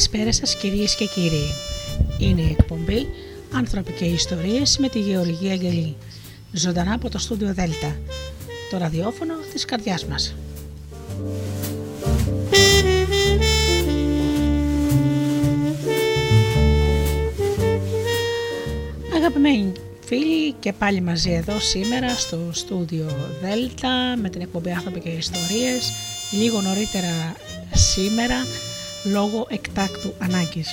[0.00, 1.52] Καλησπέρα σας κυρίες και κύριοι.
[2.18, 3.06] Είναι η εκπομπή
[3.52, 5.96] «Άνθρωποι και Ιστορίες» με τη Γεωργία Αγγελή.
[6.52, 7.96] Ζωντανά από το στούντιο Δέλτα,
[8.70, 10.34] το ραδιόφωνο της καρδιάς μας.
[19.16, 19.72] Αγαπημένοι
[20.04, 23.06] φίλοι και πάλι μαζί εδώ σήμερα στο στούντιο
[23.42, 25.92] Δέλτα με την εκπομπή «Άνθρωποι και Ιστορίες»
[26.30, 27.36] λίγο νωρίτερα
[27.74, 28.36] σήμερα
[29.04, 30.68] λόγω εκτάκτου ανάγκης.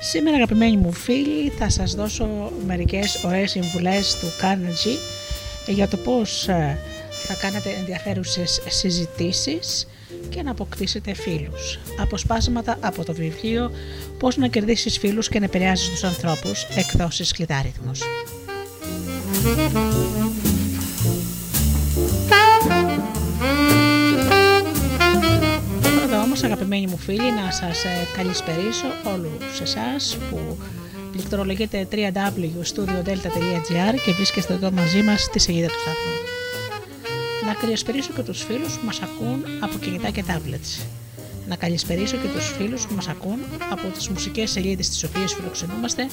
[0.00, 4.98] Σήμερα αγαπημένοι μου φίλοι θα σας δώσω μερικές ωραίες συμβουλές του Carnegie
[5.66, 6.78] για το πώς ε,
[7.26, 9.86] θα κάνετε ενδιαφέρουσες συζητήσεις
[10.28, 11.78] και να αποκτήσετε φίλους.
[12.00, 13.70] Αποσπάσματα από το βιβλίο
[14.18, 18.00] «Πώς να κερδίσεις φίλους και να επηρεάζεις τους ανθρώπους» εκδόσεις κλειδάριθμος
[26.46, 30.58] αγαπημένοι μου φίλοι να σας ε, καλησπερίσω όλους εσάς που
[31.12, 36.12] πληκτρολογείτε www.studiodelta.gr και βρίσκεστε εδώ μαζί μας στη σελίδα του σταθμού.
[37.46, 40.84] Να καλησπερίσω και τους φίλους που μας ακούν από κινητά και tablets.
[41.48, 43.38] Να καλησπερίσω και τους φίλους που μας ακούν
[43.70, 46.06] από τις μουσικές σελίδες τις οποίες φιλοξενούμαστε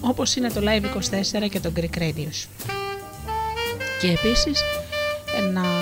[0.00, 2.46] όπως είναι το Live24 και το Greek Radios.
[4.00, 4.79] Και επίσης να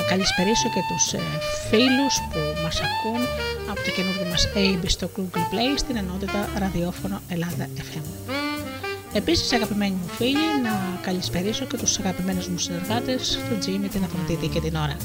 [0.09, 1.21] καλησπερίσω και τους ε,
[1.69, 3.23] φίλους που μας ακούν
[3.71, 8.05] από το καινούργιο μας AB στο Google Play στην ενότητα ραδιόφωνο Ελλάδα FM.
[9.13, 14.47] Επίσης αγαπημένοι μου φίλοι να καλησπερίσω και τους αγαπημένους μου συνεργάτες, τον Τζίμι, την Αφροντίτη
[14.47, 14.97] και την Ώρα.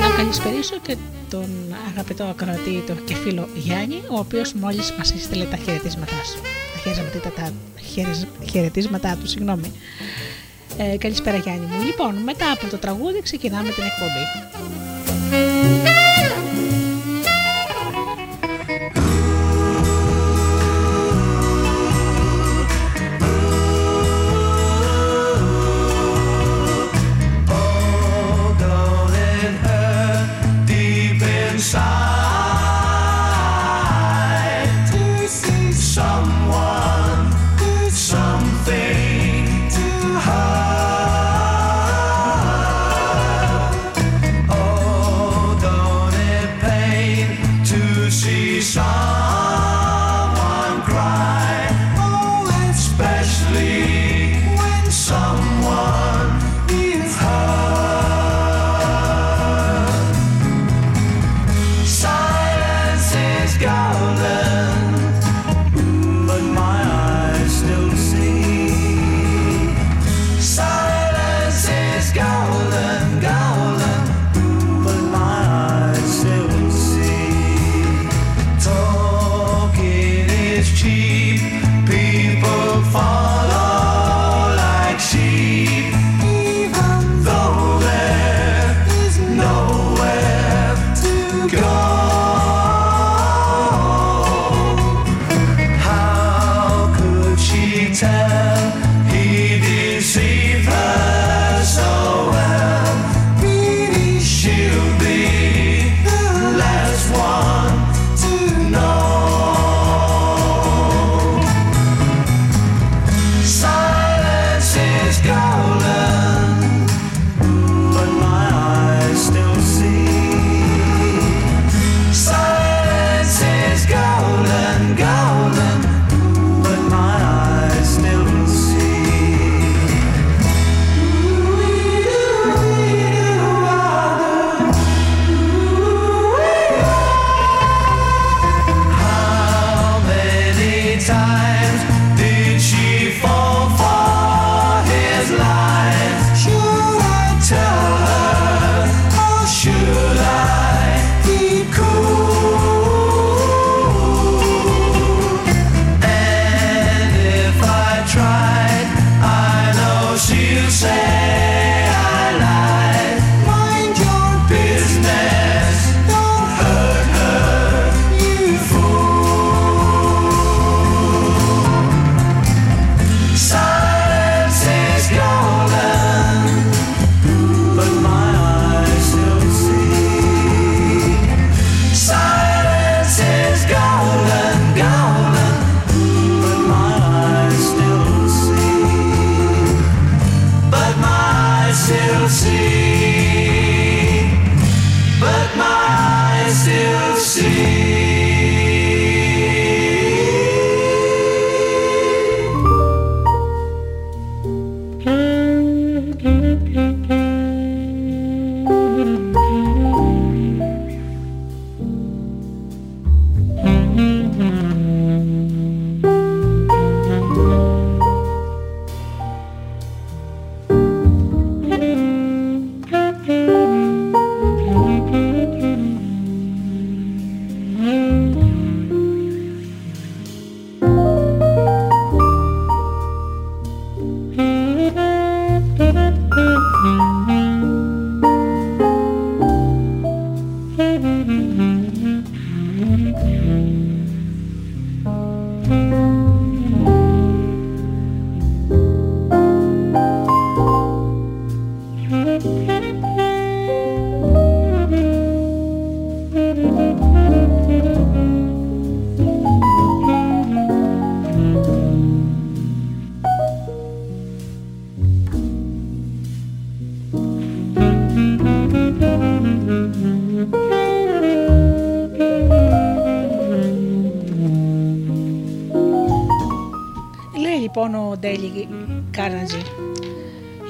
[0.00, 0.96] Να καλησπερίσω και
[1.30, 1.48] τον
[1.92, 6.63] αγαπητό ακροατή τον και φίλο Γιάννη, ο οποίος μόλις μας έστειλε τα χαιρετίσματά σου.
[6.84, 7.52] Τα
[8.50, 9.72] χαιρετίσματά τους, συγγνώμη.
[10.78, 11.82] Ε, καλησπέρα Γιάννη μου.
[11.82, 15.63] Λοιπόν, μετά από το τραγούδι ξεκινάμε την εκπομπή.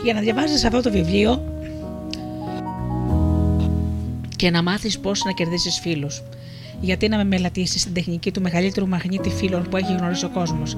[0.04, 1.44] Για να διαβάζεις αυτό το βιβλίο
[4.36, 6.22] και να μάθεις πώς να κερδίσεις φίλους.
[6.80, 10.76] Γιατί να με μελατήσεις στην τεχνική του μεγαλύτερου μαγνήτη φίλων που έχει γνωρίσει ο κόσμος.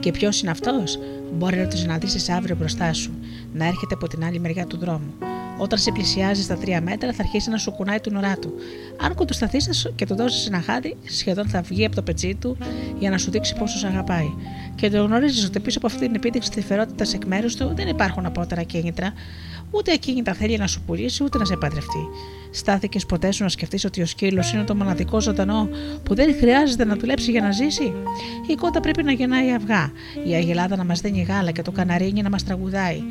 [0.00, 0.98] Και ποιος είναι αυτός,
[1.32, 3.12] μπορεί να το συναντήσει αύριο μπροστά σου,
[3.52, 5.14] να έρχεται από την άλλη μεριά του δρόμου.
[5.58, 8.54] Όταν σε πλησιάζει στα τρία μέτρα, θα αρχίσει να σου κουνάει την ουρά του.
[9.00, 9.58] Αν κοντοσταθεί
[9.94, 12.56] και του δώσεις ένα χάδι, σχεδόν θα βγει από το πετσί του
[12.98, 14.30] για να σου δείξει πόσο σε αγαπάει.
[14.82, 16.50] Και το γνωρίζεις ότι πίσω από αυτή την επίδειξη
[16.96, 19.12] της εκ μέρους του δεν υπάρχουν απότερα κίνητρα,
[19.70, 19.92] ούτε
[20.24, 22.08] τα θέλει να σου πουλήσει, ούτε να σε παντρευτεί.
[22.50, 25.68] Στάθηκες ποτέ σου να σκεφτείς ότι ο σκύλος είναι το μοναδικό ζωντανό
[26.02, 27.92] που δεν χρειάζεται να δουλέψει για να ζήσει;
[28.46, 29.92] Η κότα πρέπει να γεννάει αυγά,
[30.26, 33.02] η αγελάδα να μας δίνει γάλα και το καναρίνι να μας τραγουδάει.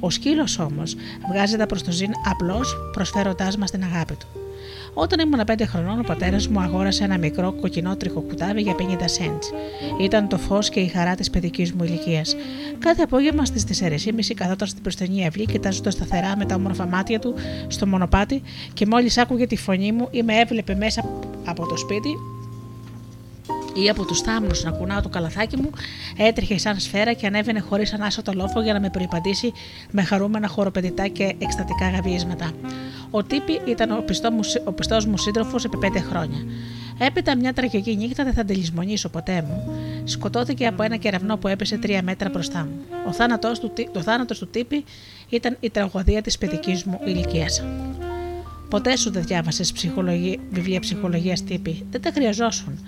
[0.00, 0.96] Ο σκύλος όμως
[1.30, 4.39] βγάζει προς το ζήν απλώς προσφέροντάς μας την αγάπη του.
[4.94, 9.52] Όταν ήμουν 5 χρονών, ο πατέρας μου αγόρασε ένα μικρό κοκκινότριχο κουτάβι για 50 cents.
[10.00, 12.36] Ήταν το φως και η χαρά της παιδικής μου ηλικίας.
[12.78, 17.34] Κάθε απόγευμα στις 4.30 καθόταν στην προστενή αυλή, κοιτάζοντας σταθερά με τα όμορφα μάτια του
[17.66, 18.42] στο μονοπάτι
[18.72, 21.04] και μόλις άκουγε τη φωνή μου ή με έβλεπε μέσα
[21.44, 22.16] από το σπίτι,
[23.74, 25.70] ή από τους θάμνους να κουνάω το καλαθάκι μου,
[26.16, 29.52] έτρεχε σαν σφαίρα και ανέβαινε χωρίς ανάσο το λόφο για να με προπαντήσει
[29.90, 32.50] με χαρούμενα χοροπεδιτά και εκστατικά γαβίσματα.
[33.10, 33.90] Ο Τύπη ήταν
[34.64, 36.44] ο πιστός μου σύντροφος επί πέντε χρόνια.
[36.98, 38.62] Έπειτα μια τραγική νύχτα δεν θα την
[39.10, 39.74] ποτέ μου.
[40.04, 42.84] Σκοτώθηκε από ένα κεραυνό που έπεσε τρία μέτρα μπροστά μου.
[43.08, 44.84] Ο θάνατο του, το θάνατος του τύπη
[45.28, 47.62] ήταν η τραγωδία της παιδικής μου ηλικίας.
[48.70, 49.72] Ποτέ σου δεν διάβασες
[50.50, 51.86] βιβλία ψυχολογίας τύπη.
[51.90, 52.78] Δεν τα χρειαζόσουν.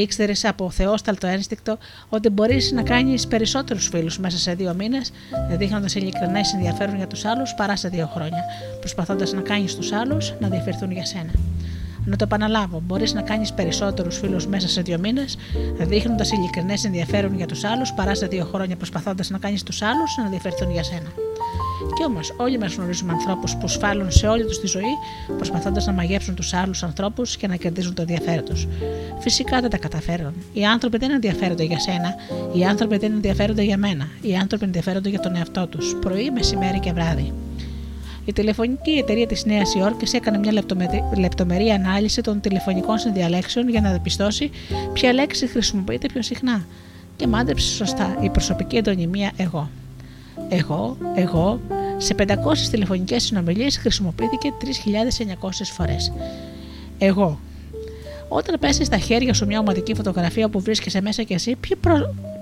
[0.00, 5.12] Ήξερες από θεόσταλτο ένστικτο ότι μπορείς να κάνεις περισσότερους φίλους μέσα σε δύο μήνες,
[5.50, 8.44] δείχνοντα ειλικρινέ ενδιαφέρον για τους άλλους παρά σε δύο χρόνια,
[8.78, 11.30] προσπαθώντας να κάνεις τους άλλους να διαφερθούν για σένα.
[12.08, 15.36] Να το επαναλάβω, μπορείς να κάνεις περισσότερους φίλους μέσα σε δύο μήνες,
[15.78, 20.16] δείχνοντας ειλικρινές ενδιαφέρον για τους άλλους παρά σε δύο χρόνια, προσπαθώντας να κάνεις τους άλλους
[20.16, 21.12] να διαφερθούν για σένα.
[21.96, 24.94] Κι όμως, όλοι μας γνωρίζουμε ανθρώπους που σφάλουν σε όλη τους τη ζωή,
[25.36, 28.66] προσπαθώντας να μαγέψουν τους άλλους ανθρώπους και να κερδίζουν το ενδιαφέρον τους.
[29.18, 30.32] Φυσικά δεν τα καταφέρουν.
[30.52, 32.14] Οι άνθρωποι δεν ενδιαφέρονται για σένα,
[32.52, 34.08] οι άνθρωποι δεν ενδιαφέρονται για μένα.
[34.20, 37.32] Οι άνθρωποι ενδιαφέρονται για τον εαυτό τους, πρωί, μεσημέρι και βράδυ.
[38.26, 40.52] Η τηλεφωνική εταιρεία της Νέας Υόρκης έκανε μια
[41.16, 44.50] λεπτομερή ανάλυση των τηλεφωνικών συνδιαλέξεων για να διαπιστώσει
[44.92, 46.66] ποια λέξη χρησιμοποιείται πιο συχνά.
[47.16, 49.70] Και μάντεψε σωστά η προσωπική εντονιμία εγώ.
[50.48, 51.60] Εγώ, εγώ,
[51.96, 52.24] σε 500
[52.70, 54.52] τηλεφωνικές συνομιλίες χρησιμοποιήθηκε
[55.40, 56.12] 3.900 φορές.
[56.98, 57.38] Εγώ.
[58.28, 61.76] Όταν πέσεις στα χέρια σου μια ομαδική φωτογραφία που βρίσκεσαι μέσα και εσύ, ποιο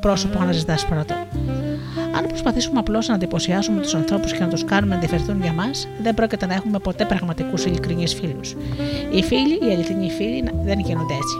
[0.01, 1.15] πρόσωπο αναζητά πρώτο;
[2.17, 5.89] Αν προσπαθήσουμε απλώς να εντυπωσιάσουμε τους ανθρώπους και να τους κάνουμε να ενδιαφερθούν για μας,
[6.03, 8.57] δεν πρόκειται να έχουμε ποτέ πραγματικούς ειλικρινείς φίλους.
[9.13, 11.37] Οι φίλοι, οι αληθινοί φίλοι, δεν γίνονται έτσι.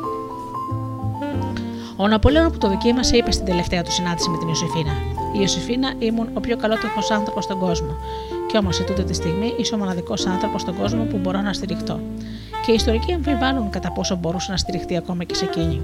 [1.97, 4.93] Ο Ναπολέον που το δοκίμασε είπε στην τελευταία του συνάντηση με την Ιωσήφίνα:
[5.35, 7.97] Η Ιωσήφίνα ήμουν ο πιο καλότροφος άνθρωπος στον κόσμο.
[8.55, 11.53] Και όμω σε τούτη τη στιγμή είσαι ο μοναδικός άνθρωπος στον κόσμο που μπορώ να
[11.53, 12.01] στηριχτώ.
[12.67, 15.81] Και οι ιστορικοί αμφιβάλλουν κατά πόσο μπορούσε να στηριχτεί ακόμα και σε εκείνη.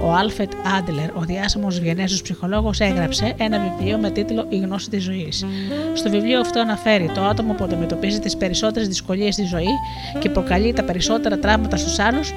[0.00, 5.04] Ο Άλφετ Άντλερ, ο διάσημος Βιενέζος ψυχολόγος, έγραψε ένα βιβλίο με τίτλο Η γνώση της
[5.04, 5.44] ζωής.
[5.94, 9.74] Στο βιβλίο αυτό αναφέρει το άτομο που αντιμετωπίζει τις περισσότερες δυσκολίες στη ζωή
[10.18, 12.32] και προκαλεί τα περισσότερα τραύματα στους άλλους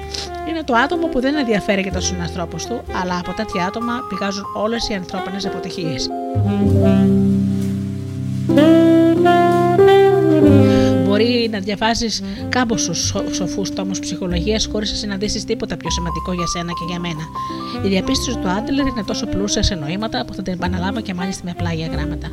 [0.48, 4.44] είναι το άτομο που δεν ενδιαφέρει για του συνανθρώπου του, αλλά από τέτοια άτομα πηγάζουν
[4.54, 6.08] όλες οι ανθρώπινες αποτυχίες.
[11.10, 12.06] Μπορεί να διαβάζει
[12.48, 12.94] κάμποσου
[13.32, 17.24] σοφούς τόμους ψυχολογίας χωρίς να συναντήσεις τίποτα πιο σημαντικό για σένα και για μένα.
[17.84, 21.42] Η διαπίστωση του Άντλερ είναι τόσο πλούσια σε νοήματα που θα την επαναλάβω και μάλιστα
[21.44, 22.30] με απλά γραμμάτα.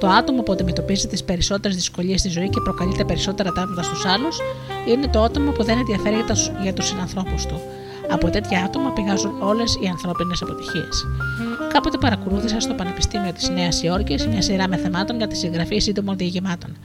[0.00, 4.04] Το άτομο που αντιμετωπίζει τις περισσότερες δυσκολίες στη ζωή και προκαλεί τα περισσότερα τάγματα στους
[4.04, 4.38] άλλους
[4.88, 6.24] είναι το άτομο που δεν ενδιαφέρει
[6.62, 7.60] για τους συνανθρώπους του.
[8.10, 11.06] Από τέτοια άτομα πηγάζουν όλες οι ανθρώπινες αποτυχίες.
[11.72, 16.16] Κάποτε παρακολούθησα στο Πανεπιστήμιο της Νέας Υόρκης μια σειρά με θεμάτων για τη συγγραφή σύντομων
[16.16, 16.76] διηγημάτων.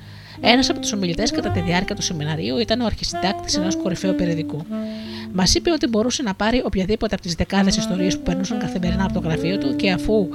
[0.42, 4.66] Ένας από τους ομιλητές κατά τη διάρκεια του σεμιναρίου ήταν ο αρχισυντάκτης ενός κορυφαίου περιοδικού.
[5.34, 9.14] Μας είπε ότι μπορούσε να πάρει οποιαδήποτε από τις δεκάδες ιστορίες που περνούσαν καθημερινά από
[9.14, 10.28] το γραφείο του και αφού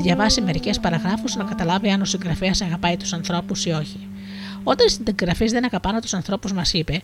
[0.00, 4.08] διαβάσει μερικές παραγράφους να καταλάβει αν ο συγγραφέας αγαπάει τους ανθρώπους ή όχι.
[4.62, 7.02] Όταν οι συγγραφείς δεν αγαπάνε τους ανθρώπους, μας είπε,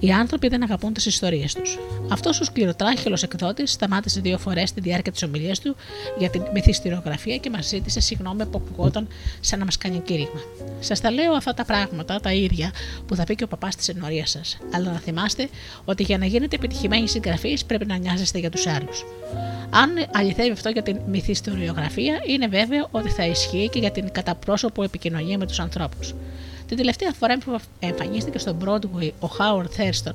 [0.00, 1.78] οι άνθρωποι δεν αγαπούν τις ιστορίες τους.
[2.08, 5.76] Αυτός ο σκληροτράχυλο εκδότης σταμάτησε δύο φορές στη διάρκεια της ομιλίας του
[6.18, 9.08] για την μυθιστηριογραφία και μας ζήτησε συγγνώμη που ακουγόταν
[9.40, 10.40] σαν να μας κάνει κήρυγμα.
[10.80, 12.72] Σας τα λέω αυτά τα πράγματα, τα ίδια,
[13.06, 14.58] που θα πει και ο παπάς της ενορίας σας.
[14.72, 15.48] Αλλά να θυμάστε
[15.84, 19.04] ότι για να γίνετε επιτυχημένοι συγγραφείς πρέπει να νοιάζεστε για τους άλλους.
[19.70, 24.82] Αν αληθεύει αυτό για την μυθιστηριογραφία, είναι βέβαιο ότι θα ισχύει και για την καταπρόσωπο
[24.82, 26.14] επικοινωνία με τους ανθρώπους.
[26.68, 30.14] Την τελευταία φορά που εμφανίστηκε στο Broadway ο Howard Thurston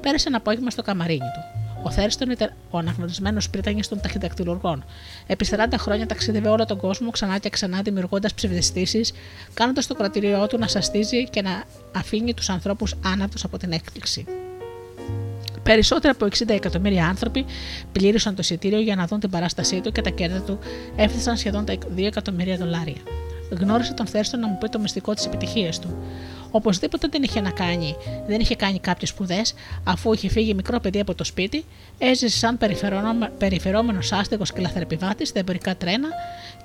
[0.00, 1.60] πέρασε ένα απόγευμα στο καμαρίνι του.
[1.82, 4.84] Ο Θέριστον ήταν ο αναγνωρισμένος πρίτανης των ταχυδακτηλουργών.
[5.26, 9.12] Επί 40 χρόνια ταξίδευε όλο τον κόσμο ξανά και ξανά δημιουργώντας ψευδεστήσεις,
[9.54, 11.64] κάνοντας το κρατηριό του να σαστίζει και να
[11.94, 14.24] αφήνει τους ανθρώπους άναυτου από την έκπληξη.
[15.62, 17.44] Περισσότεροι από 60 εκατομμύρια άνθρωποι
[17.92, 20.58] πλήρωσαν το εισιτήριο για να δουν την παράστασή του και τα κέρδη του
[20.96, 23.02] έφτασαν σχεδόν τα 2 εκατομμύρια δολάρια.
[23.50, 25.96] Γνώρισε τον Θέριστον να μου πει το μυστικό της επιτυχία του.
[26.50, 31.00] Οπωσδήποτε δεν είχε να κάνει, δεν είχε κάνει κάποιες σπουδές, αφού είχε φύγει μικρό παιδί
[31.00, 31.64] από το σπίτι,
[31.98, 32.58] έζησε σαν
[33.38, 36.08] περιφερόμενος άστεγος και λαθρεπιβάτης στα εμπορικά τρένα,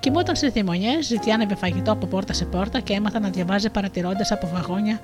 [0.00, 4.48] κοιμόταν στις δημονιέ, ζητιάνευε φαγητό από πόρτα σε πόρτα και έμαθα να διαβάζει παρατηρώντας από
[4.52, 5.00] βαγόνια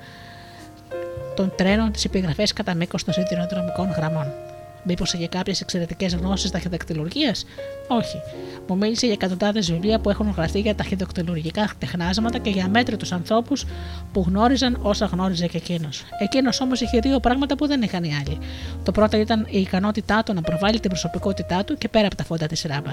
[1.35, 4.50] των τρένων τις επιγραφές κατά μήκος των σιδηροδρομικών γραμμών.
[4.83, 7.45] Μήπως είχε κάποιες εξαιρετικές γνώσεις ταχυδακτηλουργίας;
[7.87, 8.21] Όχι.
[8.67, 13.65] Μου μίλησε για εκατοντάδες βιβλία που έχουν γραφτεί για ταχυδακτηλουργικά τεχνάσματα και για μέτρητου ανθρώπους
[14.13, 16.03] που γνώριζαν όσα γνώριζε και εκείνος.
[16.19, 18.37] Εκείνος όμως είχε δύο πράγματα που δεν είχαν οι άλλοι.
[18.83, 22.23] Το πρώτο ήταν η ικανότητά του να προβάλλει την προσωπικότητά του και πέρα από τα
[22.23, 22.91] φόντα της ράμπα.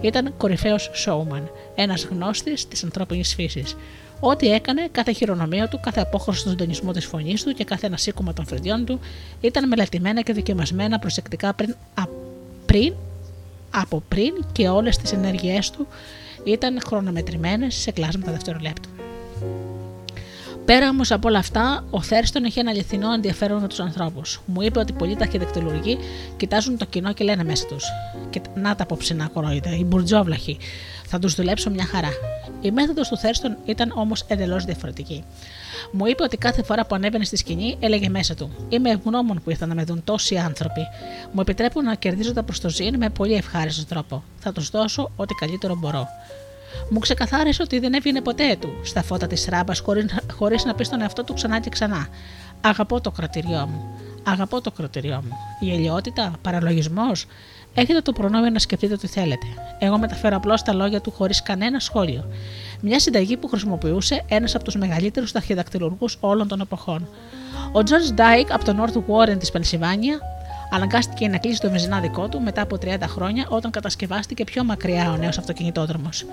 [0.00, 1.42] Ήταν κορυφαίος showman,
[1.74, 3.76] ένας γνώστης της ανθρώπινης φύσης.
[4.20, 7.96] Ό,τι έκανε, κάθε χειρονομία του, κάθε απόχρωση του συντονισμού της φωνής του και κάθε ένα
[7.96, 9.00] σήκωμα των φρυδιών του
[9.40, 12.02] ήταν μελετημένα και δοκιμασμένα προσεκτικά πριν, α,
[12.66, 12.94] πριν,
[13.70, 15.86] από πριν και όλες τις ενέργειές του
[16.44, 18.88] ήταν χρονομετρημένες σε κλάσματα δευτερολέπτου.
[20.64, 24.40] Πέρα όμως από όλα αυτά, ο Θέριστον είχε ένα αληθινό ενδιαφέρον με τους ανθρώπους.
[24.46, 25.98] Μου είπε ότι πολλοί ταχυδεκτολογοί
[26.36, 27.84] κοιτάζουν το κοινό και λένε μέσα τους.
[28.30, 30.58] Και να τα απόψινά κορόιδα, οι μπουρτζόβλαχοι.
[31.10, 32.08] Θα τους δουλέψω μια χαρά.
[32.60, 35.24] Η μέθοδος του Θέριστον ήταν όμως εντελώς διαφορετική.
[35.92, 39.50] Μου είπε ότι κάθε φορά που ανέβαινε στη σκηνή έλεγε μέσα του: Είμαι ευγνώμων που
[39.50, 40.80] ήρθαν να με δουν τόσοι άνθρωποι.
[41.32, 44.22] Μου επιτρέπουν να κερδίζω τα προστοζήν με πολύ ευχάριστο τρόπο.
[44.38, 46.06] Θα τους δώσω ό,τι καλύτερο μπορώ.
[46.90, 49.82] Μου ξεκαθάρισε ότι δεν έβγαινε ποτέ του στα φώτα της ράμπας
[50.32, 52.08] χωρίς να πει στον εαυτό του ξανά και ξανά.
[52.60, 53.88] Αγαπώ το κρατηριό μου.
[54.24, 55.36] Αγαπώ το κρατηριό μου.
[55.60, 57.26] Η ελαιότητα, παραλογισμός.
[57.74, 59.46] Έχετε το προνόμιο να σκεφτείτε ό,τι θέλετε.
[59.78, 62.24] Εγώ μεταφέρω απλώς τα λόγια του χωρίς κανένα σχόλιο.
[62.80, 67.08] Μια συνταγή που χρησιμοποιούσε ένας από τους μεγαλύτερους ταχυδακτηλουργούς όλων των εποχών.
[67.72, 70.20] Ο George Dyke από το North Warren της Πενσιλβάνια
[70.70, 75.16] αναγκάστηκε να κλείσει το βενζινάδικό του μετά από 30 χρόνια όταν κατασκευάστηκε πιο μακριά ο
[75.16, 76.24] νέος αυτοκινητόδρομος.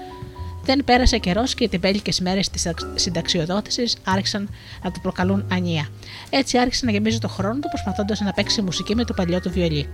[0.64, 4.50] Δεν πέρασε καιρός και οι τεμπέλικες μέρες της συνταξιοδότησης άρχισαν
[4.84, 5.88] να του προκαλούν ανία.
[6.30, 9.50] Έτσι άρχισε να γεμίζει το χρόνο του προσπαθώντας να παίξει μουσική με το παλιό του
[9.50, 9.90] βιολί.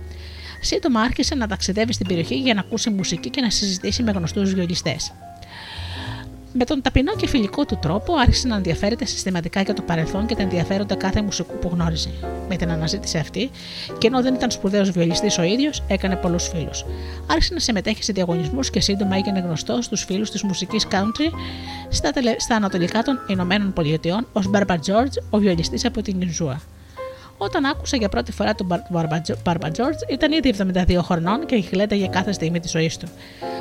[0.64, 4.54] Σύντομα άρχισε να ταξιδεύει στην περιοχή για να ακούσει μουσική και να συζητήσει με γνωστούς
[4.54, 5.12] βιολιστές.
[6.54, 10.34] Με τον ταπεινό και φιλικό του τρόπο άρχισε να ενδιαφέρεται συστηματικά για το παρελθόν και
[10.34, 12.10] τα ενδιαφέροντα κάθε μουσικού που γνώριζε.
[12.48, 13.50] Με την αναζήτηση αυτή,
[13.98, 16.84] και ενώ δεν ήταν σπουδαίος βιολιστής ο ίδιος, έκανε πολλούς φίλους.
[17.26, 21.32] Άρχισε να συμμετέχει σε διαγωνισμούς και σύντομα έγινε γνωστός στους φίλους της μουσικής country
[21.88, 22.34] στα, τελε...
[22.38, 26.60] στα ανατολικά των Ηνωμένων Πολιτειών ως Μπάρμπα Τζόρτζ, ο βιολιστής από την Ινζούα.
[27.44, 28.66] Όταν άκουσα για πρώτη φορά τον
[29.42, 33.08] Μπάρμπα Τζόρτζ, ήταν ήδη 72 χρονών και γλέντα για κάθε στιγμή της ζωής του.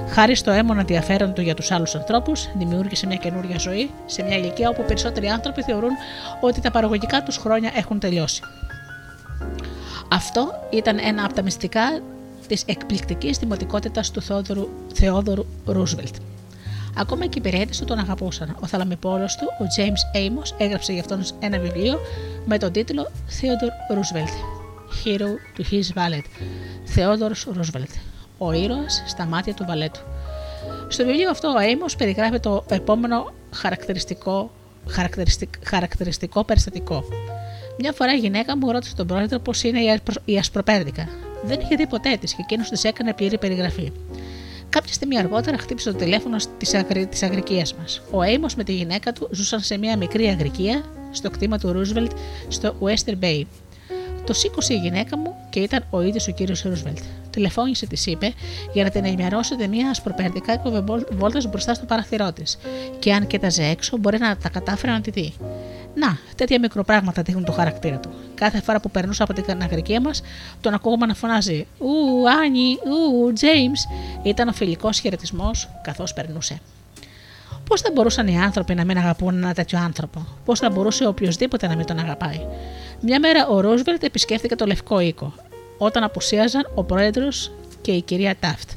[0.07, 4.37] Χάρη στο έμονο ενδιαφέρον του για τους άλλους ανθρώπους, δημιούργησε μια καινούργια ζωή σε μια
[4.37, 5.91] ηλικία όπου περισσότεροι άνθρωποι θεωρούν
[6.41, 8.41] ότι τα παραγωγικά τους χρόνια έχουν τελειώσει.
[10.11, 12.01] Αυτό ήταν ένα από τα μυστικά
[12.47, 14.21] της εκπληκτικής δημοτικότητας του
[14.93, 16.15] Θεόδωρου Ρούσβελτ.
[16.97, 18.57] Ακόμα και οι υπηρέτε του τον αγαπούσαν.
[18.59, 21.99] Ο θαλαμιπόλος του, ο James Amos, έγραψε για αυτόν ένα βιβλίο
[22.45, 24.35] με τον τίτλο Theodore Roosevelt.
[25.03, 26.25] Hero to his Valet.
[26.95, 27.93] Theodore Roosevelt.
[28.37, 29.99] Ο ήρωας στα μάτια του βαλέτου.
[30.87, 34.51] Στο βιβλίο αυτό ο Amos περιγράφει το επόμενο χαρακτηριστικό,
[35.63, 37.03] χαρακτηριστικό περιστατικό.
[37.79, 39.79] Μια φορά η γυναίκα μου ρώτησε τον πρόεδρο πώς είναι
[40.25, 41.07] η ασπροπέρδικα.
[41.43, 43.91] Δεν είχε δει ποτέ της και εκείνος της έκανε πλήρη περιγραφή.
[44.71, 47.09] Κάποια στιγμή αργότερα χτύπησε το τηλέφωνο τη αγρι...
[47.21, 48.01] αγρικίας μας.
[48.11, 52.11] Ο Έιμο με τη γυναίκα του ζούσαν σε μια μικρή αγρικία στο κτήμα του Ρούσβελτ
[52.47, 53.43] στο Western Bay.
[54.25, 56.99] Το σήκωσε η γυναίκα μου και ήταν ο ίδιος ο κύριος Ρούσβελτ.
[57.29, 58.33] Τηλεφώνησε, της είπε,
[58.73, 60.69] για να την ενημερώσετε μια ασπροπερδικά και
[61.11, 62.57] βόλτας μπροστά στο παραθυρό της.
[62.99, 65.33] Και αν κοίταζε έξω, μπορεί να τα κατάφερε να τη δει.
[66.01, 68.09] Να, τέτοια μικροπράγματα δείχνουν το χαρακτήρα του.
[68.35, 70.21] Κάθε φορά που περνούσα από την αγρικία μας,
[70.61, 73.85] τον ακούγαμε να φωνάζει Ου, Άνι, Ου, Τζέιμς.
[74.23, 76.59] Ήταν ο φιλικός χαιρετισμός καθώς περνούσε.
[77.67, 81.67] Πώς θα μπορούσαν οι άνθρωποι να μην αγαπούν ένα τέτοιο άνθρωπο, Πώς θα μπορούσε οποιοδήποτε
[81.67, 82.45] να μην τον αγαπάει;
[83.01, 85.33] Μια μέρα ο Ρόσβελτ επισκέφθηκε το Λευκό Οίκο,
[85.77, 88.69] όταν απουσίαζαν ο πρόεδρος και η κυρία Τάφτ.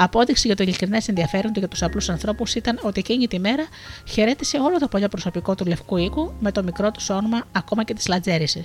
[0.00, 3.66] Απόδειξη για το ειλικρινές ενδιαφέρον του για τους απλούς ανθρώπους ήταν ότι εκείνη τη μέρα
[4.08, 7.94] χαιρέτησε όλο το παλιό προσωπικό του Λευκού Οίκου με το μικρό του όνομα ακόμα και
[7.94, 8.62] της Λατζέριση.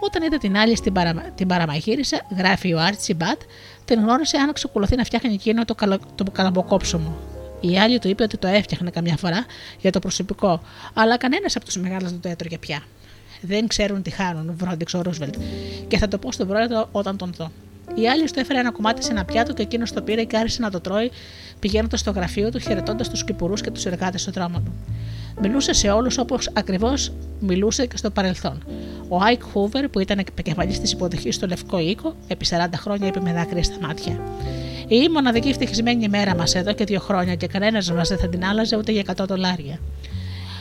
[0.00, 1.22] Όταν είδε την άλλη στην παραμα...
[1.22, 3.40] την παραμαγείρισα, γράφει ο Άρτσι Μπατ,
[3.84, 5.98] την γνώρισε αν ξεκολουθεί να φτιάχνει εκείνο το, καλο...
[6.14, 7.16] το καλαμποκόψωμο.
[7.60, 9.44] Η άλλη του είπε ότι το έφτιαχνε καμιά φορά
[9.80, 10.60] για το προσωπικό,
[10.94, 12.82] αλλά κανένας από τους μεγάλους δεν το έτρωγε πια.
[13.40, 15.34] Δεν ξέρουν τι χάνουν, βρόντιξε ο Ρούσβελτ,
[15.88, 17.50] και θα το πω στον πρόεδρο όταν τον δω.
[17.94, 20.62] Η άλλη του έφερε ένα κομμάτι σε ένα πιάτο και εκείνος το πήρε και άρχισε
[20.62, 21.10] να το τρώει,
[21.58, 24.72] πηγαίνοντας στο γραφείο του, χαιρετώντας τους κυπουρού και τους εργάτες στον δρόμο του.
[25.40, 28.62] Μιλούσε σε όλους όπως ακριβώς μιλούσε και στο παρελθόν.
[29.08, 33.20] Ο Άικ Χούβερ, που ήταν επικεφαλής της υποδοχής στο Λευκό Οίκο, επί 40 χρόνια είπε
[33.20, 34.20] με δάκρυα στα μάτια.
[34.88, 38.44] Η μοναδική ευτυχισμένη ημέρα μας εδώ και δύο χρόνια και κανένας μας δεν θα την
[38.44, 39.78] άλλαζε ούτε για 100 δολάρια.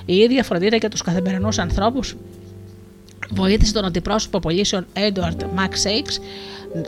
[0.05, 2.15] Η ίδια φροντίδα για τους καθημερινούς ανθρώπους
[3.29, 5.91] βοήθησε τον αντιπρόσωπο πολίσεων Edward Max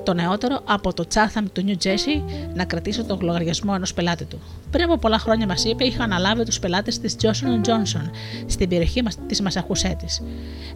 [0.04, 2.22] το νεότερο από το Chatham του New Jersey,
[2.54, 4.40] να κρατήσει τον λογαριασμό ενός πελάτη του.
[4.72, 8.10] Πριν από πολλά χρόνια μας είπε, είχα αναλάβει τους πελάτες της Johnson Johnson
[8.46, 10.22] στην περιοχή της Μασαχουσέτης.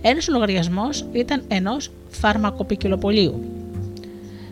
[0.02, 3.44] Ένας λογαριασμός ήταν ενός φαρμακοπικυλοπολίου.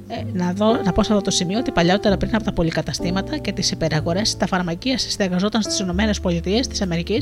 [0.08, 3.38] Ε, να, δω, να πω σε αυτό το σημείο ότι παλιότερα πριν από τα πολυκαταστήματα
[3.38, 7.18] και τις υπεραγορές, τα φαρμακεία στεγαζόταν στις ΗΠΑ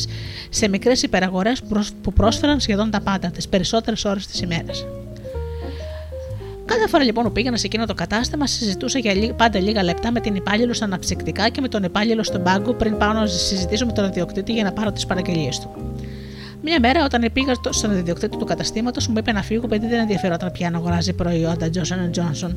[0.49, 1.61] σε μικρές υπεραγορές
[2.01, 4.85] που πρόσφεραν σχεδόν τα πάντα, τις περισσότερες ώρες της ημέρας.
[6.71, 10.19] Κάθε φορά λοιπόν που πήγαινα σε εκείνο το κατάστημα, συζητούσα για πάντα λίγα λεπτά με
[10.19, 13.91] την υπάλληλο στα αναψυκτικά και με τον υπάλληλο στον πάγκο πριν πάω να συζητήσω με
[13.91, 15.69] τον ιδιοκτήτη για να πάρω τις παραγγελίες του.
[16.63, 20.51] Μια μέρα, όταν πήγα στον ιδιοκτήτη του καταστήματος, μου είπε να φύγω επειδή δεν ενδιαφερόταν
[20.51, 22.51] πια να αγοράζει προϊόντα Johnson Johnson.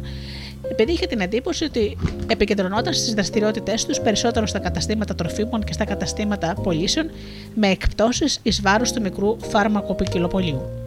[0.71, 1.97] Επειδή είχε την εντύπωση ότι
[2.27, 7.11] επικεντρωνόταν στις δραστηριότητές τους περισσότερο στα καταστήματα τροφίμων και στα καταστήματα πωλήσεων,
[7.55, 10.84] με εκπτώσεις εις βάρος του μικρού φάρμακο ποικιλοπολίου.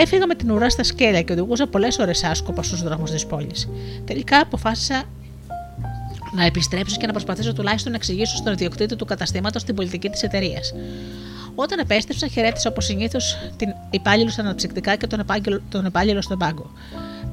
[0.00, 3.68] Έφυγα με την ουρά στα σκέλια και οδηγούσα πολλές ώρες άσκοπα στους δρόμους της πόλης.
[4.04, 5.02] Τελικά αποφάσισα
[6.34, 10.22] να επιστρέψω και να προσπαθήσω τουλάχιστον να εξηγήσω στον ιδιοκτήτη του καταστήματος την πολιτική της
[10.22, 10.74] εταιρείας.
[11.54, 15.24] Όταν επέστρεψα, χαιρέτησα όπως συνήθως την υπάλληλο στα αναψυκτικά και τον,
[15.68, 16.70] τον υπάλληλο στον πάγκο.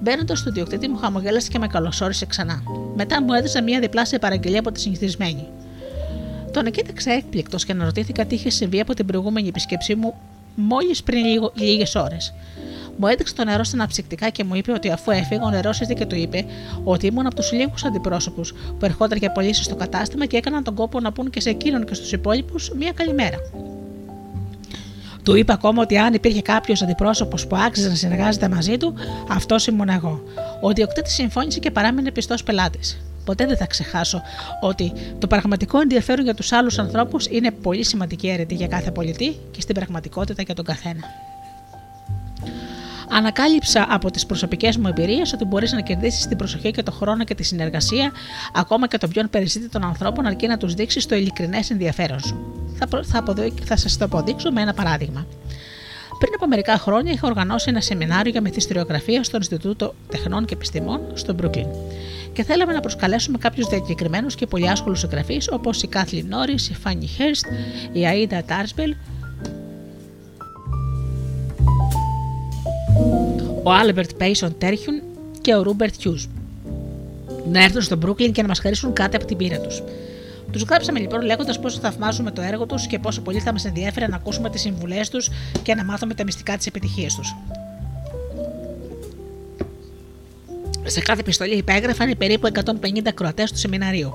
[0.01, 2.63] Μπαίνοντας στο διοκτήτη μου, χαμογέλασε και με καλωσόρισε ξανά.
[2.95, 5.47] Μετά μου έδωσε μια διπλάσια παραγγελία από τη συνηθισμένη.
[6.51, 10.13] Τον κοίταξα έκπληκτος και αναρωτήθηκα τι είχε συμβεί από την προηγούμενη επισκέψή μου
[10.55, 12.33] μόλις πριν λίγες ώρες.
[12.97, 16.05] Μου έδειξε το νερό στα αναψυκτικά και μου είπε ότι αφού έφυγα, ο νερός και
[16.05, 16.45] του είπε
[16.83, 20.75] ότι ήμουν από τους λίγους αντιπρόσωπους που ερχόταν για πωλήσεις στο κατάστημα και έκαναν τον
[20.75, 23.37] κόπο να πούν και σε εκείνον και στους υπόλοιπους μία καλημέρα.
[25.23, 28.93] Του είπα ακόμα ότι αν υπήρχε κάποιος αντιπρόσωπος που άξιζε να συνεργάζεται μαζί του,
[29.29, 30.23] αυτός ήμουν εγώ.
[30.61, 32.97] Ο διοκτήτης συμφώνησε και παράμεινε πιστός πελάτης.
[33.25, 34.21] Ποτέ δεν θα ξεχάσω
[34.61, 39.37] ότι το πραγματικό ενδιαφέρον για τους άλλους ανθρώπους είναι πολύ σημαντική αίρετη για κάθε πολιτή
[39.51, 41.01] και στην πραγματικότητα για τον καθένα.
[43.09, 47.23] Ανακάλυψα από τις προσωπικές μου εμπειρίες ότι μπορείς να κερδίσεις την προσοχή και τον χρόνο
[47.23, 48.11] και τη συνεργασία
[48.53, 49.29] ακόμα και των πιο
[49.71, 52.65] των ανθρώπων αρκεί να τους δείξεις το ειλικρινές ενδιαφέρον σου.
[52.77, 53.23] Θα, θα,
[53.63, 55.25] θα σας το αποδείξω με ένα παράδειγμα.
[56.19, 61.01] Πριν από μερικά χρόνια είχα οργανώσει ένα σεμινάριο για μυθιστριογραφία στο Ινστιτούτο Τεχνών και Επιστημών
[61.13, 61.67] στο Brooklyn
[62.35, 67.07] και θέλαμε να προσκαλέσουμε κάποιους διακεκριμένους και πολυάσχολους συγγραφείς όπως η Κάθλιν Νόρις, η Φάνι
[67.07, 67.45] Χέρστ,
[67.91, 68.95] η Άιντα Τάρμπελ,
[73.63, 75.01] ο Άλμπερτ Πέισον Τέρχιουν
[75.41, 76.25] και ο Ρούπερτ Χιούζ.
[77.51, 79.83] Να έρθουν στο Brooklyn και να μας χαρίσουν κάτι από την πείρα τους.
[80.51, 84.09] Τους γράψαμε λοιπόν λέγοντας πόσο θαυμάζουμε το έργο τους και πόσο πολύ θα μας ενδιαφέρει
[84.09, 85.29] να ακούσουμε τις συμβουλές τους
[85.63, 87.35] και να μάθουμε τα μυστικά της επιτυχίας τους.
[90.85, 92.65] Σε κάθε επιστολή υπέγραφαν περίπου 150
[93.13, 94.13] κροατέ του σεμιναρίου.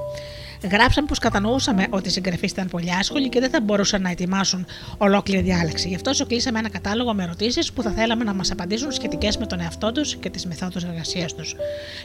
[0.70, 4.66] Γράψαμε πως κατανοούσαμε ότι οι συγγραφείς ήταν πολύ άσχολοι και δεν θα μπορούσαν να ετοιμάσουν
[4.98, 5.88] ολόκληρη διάλεξη.
[5.88, 9.36] Γι' αυτό σου κλείσαμε ένα κατάλογο με ερωτήσεις που θα θέλαμε να μας απαντήσουν σχετικές
[9.36, 11.54] με τον εαυτό τους και τις μεθόδους εργασίας τους.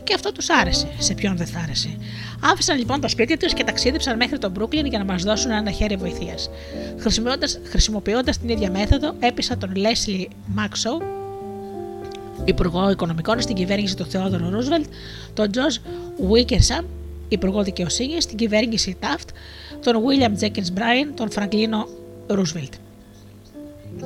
[0.04, 0.88] Και αυτό τους άρεσε.
[0.98, 1.98] Σε ποιον δεν θα άρεσε.
[2.44, 5.72] Άφησαν λοιπόν τα σπίτια τους και ταξίδεψαν μέχρι τον Brooklyn για να μας δώσουν ένα
[5.72, 6.50] χέρι βοηθείας.
[7.70, 10.26] Χρησιμοποιώντας την ίδια μέθοδο, έπεισα τον Leslie
[10.60, 11.25] Maxo,
[12.46, 14.86] Υπουργό Οικονομικών στην κυβέρνηση του Θεόδωρου Ρούσβελτ,
[15.34, 15.78] τον Τζορτζ
[16.30, 16.86] Βίκερσαμ
[17.28, 19.30] Υπουργό Δικαιοσύνης στην κυβέρνηση Ταφτ,
[19.84, 21.88] τον William Jenkins Bryan, τον Φραγκλίνο
[22.28, 22.74] Ρούσβελτ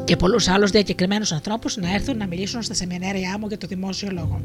[0.03, 4.09] και πολλούς άλλους διακεκριμένους ανθρώπους να έρθουν να μιλήσουν στα σεμινάρια μου για το δημόσιο
[4.11, 4.41] λόγο.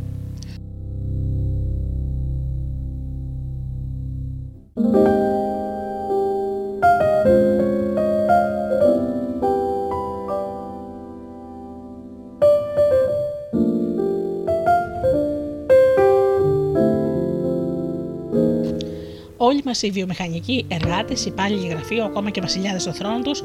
[19.44, 23.42] Όλοι μας οι βιομηχανικοί εργάτες, οι υπάλληλοι γραφείου, ακόμα και βασιλιάδες στο θρόνο τους,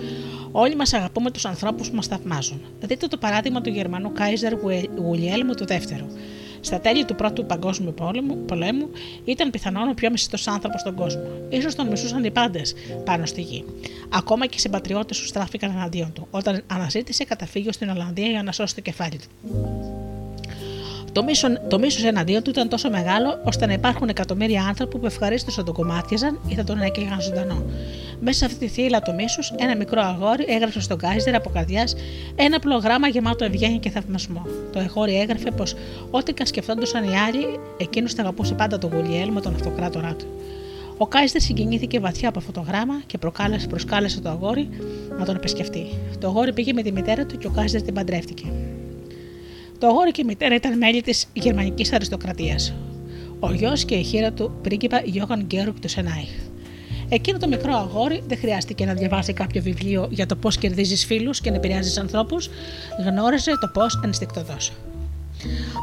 [0.52, 2.62] όλοι μας αγαπούμε τους ανθρώπους που μας θαυμάζουν.
[2.80, 4.54] Δείτε το παράδειγμα του Γερμανού Κάιζερ
[4.98, 6.06] Γουλιέλμου του δεύτερου.
[6.62, 7.94] Στα τέλη του Πρώτου Παγκόσμιου
[8.46, 8.90] Πολέμου
[9.26, 11.22] ήταν πιθανόν ο πιο μισητός άνθρωπος στον κόσμο.
[11.62, 12.74] σω τον μισούσαν οι πάντες
[13.06, 13.66] πάνω στη γη.
[14.10, 18.52] Ακόμα και οι συμπατριώτες τους στράφηκαν εναντίον του, όταν αναζήτησε καταφύγιο στην Ολλανδία για να
[18.52, 19.28] σώσει το κεφάλι του.
[21.12, 25.06] Το μίσος, το μίσος εναντίον του ήταν τόσο μεγάλο ώστε να υπάρχουν εκατομμύρια άνθρωποι που
[25.06, 27.64] ευχαρίστω θα τον κομμάτιαζαν ή θα τον έκαιγαν ζωντανό.
[28.20, 31.96] Μέσα σε αυτή τη θύλα του μίσους, ένα μικρό αγόρι έγραψε στον Κάιζερ από καρδιάς
[32.36, 34.46] ένα απλό γράμμα γεμάτο ευγένεια και θαυμασμό.
[34.72, 35.76] Το αγόρι έγραφε πως
[36.12, 38.92] ό,τι καν σκεφτόντουσαν οι άλλοι, εκείνος θα αγαπούσε πάντα τον
[39.34, 40.26] με τον αυτοκράτορά του.
[40.98, 44.70] Ο Κάιζερ συγκινήθηκε βαθιά από αυτό το γράμμα και προκάλεσε, προσκάλεσε το αγόρι
[45.20, 45.86] να τον επισκεφτεί.
[46.20, 48.52] Το αγόρι πήγε με τη μητέρα του και ο Κάιζερ την παντρεύτηκε.
[49.80, 52.74] Το αγόρι και η μητέρα ήταν μέλη της γερμανικής αριστοκρατίας.
[53.40, 56.30] Ο γιος και η χείρα του πρίγκιπα Γιώχαν Γκέρουκ του Σενάιχ.
[57.10, 61.42] Εκείνο το μικρό αγόρι δεν χρειάστηκε να διαβάσει κάποιο βιβλίο για το πώς κερδίζεις φίλους
[61.42, 62.50] και να επηρεάζεις ανθρώπους,
[63.06, 64.58] γνώριζε το πώς ενστικτοδό.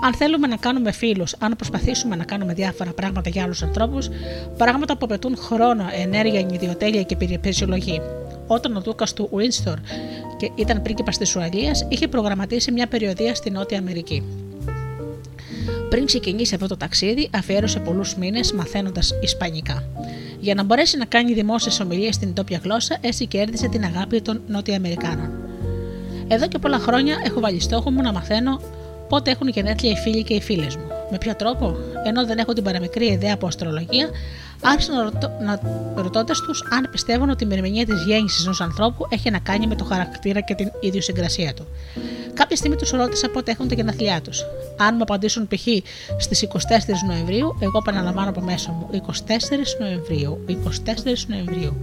[0.04, 4.09] Αν θέλουμε να κάνουμε φίλους, αν προσπαθήσουμε να κάνουμε διάφορα πράγματα για άλλους ανθρώπους,
[4.56, 8.00] πράγματα που απαιτούν χρόνο, ενέργεια, ιδιοτέλεια και περιπεσιολογή.
[8.46, 9.76] Όταν ο Δούκας του Windsor
[10.37, 14.22] και ήταν πρίγκιπας της Ουαλίας, είχε προγραμματίσει μια περιοδία στη Νότια Αμερική.
[15.90, 19.85] Πριν ξεκινήσει αυτό το ταξίδι, αφιέρωσε πολλούς μήνες μαθαίνοντας Ισπανικά.
[20.40, 24.40] Για να μπορέσει να κάνει δημόσιες ομιλίες στην τόπια γλώσσα, έτσι κέρδισε την αγάπη των
[24.46, 25.30] Νότια Αμερικάνων.
[26.28, 28.61] Εδώ και πολλά χρόνια έχω βάλει στόχο μου να μαθαίνω
[29.09, 30.85] πότε έχουν γενέθλια οι φίλοι και οι φίλες μου.
[31.11, 34.09] Με ποιο τρόπο, ενώ δεν έχω την παραμικρή ιδέα από αστρολογία,
[34.62, 35.61] άρχισαν να, ρωτώ, να
[35.95, 39.75] ρωτώντας τους αν πιστεύουν ότι η μερμηνία της γέννησης ενός ανθρώπου έχει να κάνει με
[39.75, 41.66] το χαρακτήρα και την ιδιοσυγκρασία του.
[42.35, 44.45] Κάποια στιγμή τους ρώτησα πότε έχουν τα γενέθλιά τους.
[44.77, 45.66] Αν μου απαντήσουν π.χ.
[46.19, 46.57] στις 24
[47.07, 49.01] Νοεμβρίου, εγώ επαναλαμβάνω από μέσα μου 24
[49.81, 50.53] Νοεμβρίου, 24
[51.27, 51.77] Νοεμβρίου.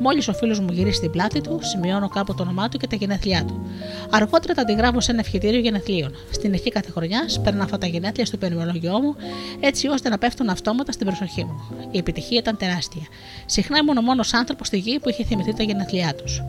[0.00, 2.96] Μόλις ο φίλος μου γυρίσει την πλάτη του, σημειώνω κάπου το όνομά του και τα
[2.96, 3.66] γενέθλιά του.
[4.10, 6.14] Αργότερα τα αντιγράφω σε ένα ευχητήριο γενεθλίων.
[6.30, 9.14] Στην αρχή κάθε χρονιάς παίρνω αυτά τα γενέθλια στο περιβαλλοντιό μου,
[9.60, 11.60] έτσι ώστε να πέφτουν αυτόματα στην προσοχή μου.
[11.90, 13.02] Η επιτυχία ήταν τεράστια.
[13.46, 16.42] Συχνά ήμουν ο μόνος άνθρωπος στη γη που είχε θυμηθεί τα γενέθλιά τους.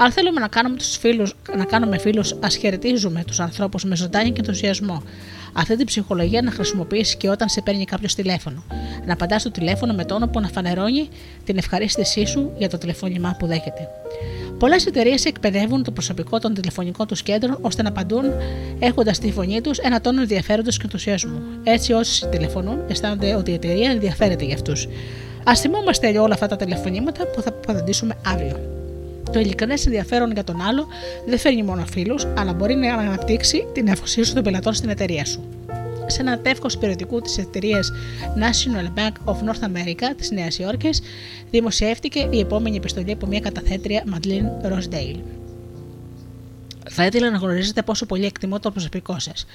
[0.00, 4.30] Αν θέλουμε να κάνουμε, τους φίλους, να κάνουμε φίλους, ας χαιρετίζουμε τους ανθρώπους με ζωντάνια
[4.30, 5.02] και ενθουσιασμό.
[5.52, 8.64] Αυτή την ψυχολογία να χρησιμοποιήσει και όταν σε παίρνει κάποιος τηλέφωνο.
[9.06, 11.08] Να απαντάς στο τηλέφωνο με τόνο που να φανερώνει
[11.44, 13.88] την ευχαρίστησή σου για το τηλεφώνημά που δέχεται.
[14.58, 18.24] Πολλές εταιρείες εκπαιδεύουν το προσωπικό των τηλεφωνικών τους κέντρων ώστε να απαντούν
[18.78, 21.40] έχοντας στη φωνή τους ένα τόνο ενδιαφέροντος και ενθουσιασμού.
[21.64, 24.88] Έτσι, όσοι τηλεφωνούν αισθάνονται ότι η εταιρεία ενδιαφέρεται για αυτούς.
[25.44, 28.60] Α θυμόμαστε όλα αυτά τα τηλεφωνήματα που θα απαντήσουμε αύριο.
[29.32, 30.86] Το ειλικρινές ενδιαφέρον για τον άλλο
[31.26, 35.57] δεν φέρνει μόνο φίλους, αλλά μπορεί να αναπτύξει την αφοσίωση των πελατών στην εταιρεία σου.
[36.10, 37.92] Σε ένα τεύχος περιοδικού της εταιρείας
[38.36, 41.00] National Bank of North America της Νέας Υόρκης,
[41.50, 45.18] δημοσιεύτηκε η επόμενη επιστολή από μια καταθέτρια Μαντλίν Ροσδέιλ.
[46.90, 49.46] Θα ήθελα να γνωρίζετε πόσο πολύ εκτιμώ το προσωπικό σας.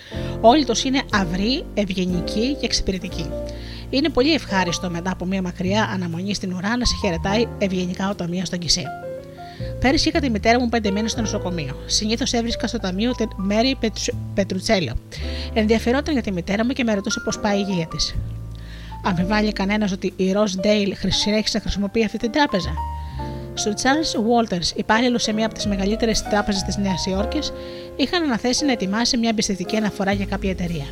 [0.41, 3.29] Όλοι τους είναι αυροί, ευγενικοί και εξυπηρετικοί.
[3.89, 8.15] Είναι πολύ ευχάριστο μετά από μια μακριά αναμονή στην ουρά να σε χαιρετάει ευγενικά ο
[8.15, 8.83] ταμείο στον Κισέ.
[9.79, 11.75] Πέρυσι είχα τη μητέρα μου πέντε μήνες στο νοσοκομείο.
[11.85, 13.77] Συνήθως έβρισκα στο ταμείο την Μέρι
[14.33, 14.93] Πετρουτσέλιο.
[15.53, 18.15] Ενδιαφερόταν για τη μητέρα μου και με ρωτούσε πώς πάει η υγεία της.
[19.03, 22.73] Αμφιβάλλει κανένας ότι η Ροζ Ντέιλ συνέχισε να χρησιμοποιεί αυτή την τράπεζα.
[23.53, 27.53] Στο Charles Walters, υπάλληλος σε μία από τις μεγαλύτερες τράπεζες της Νέας Υόρκης,
[27.95, 30.85] είχαν αναθέσει να ετοιμάσει μια εμπιστευτική αναφορά για κάποια εταιρεία.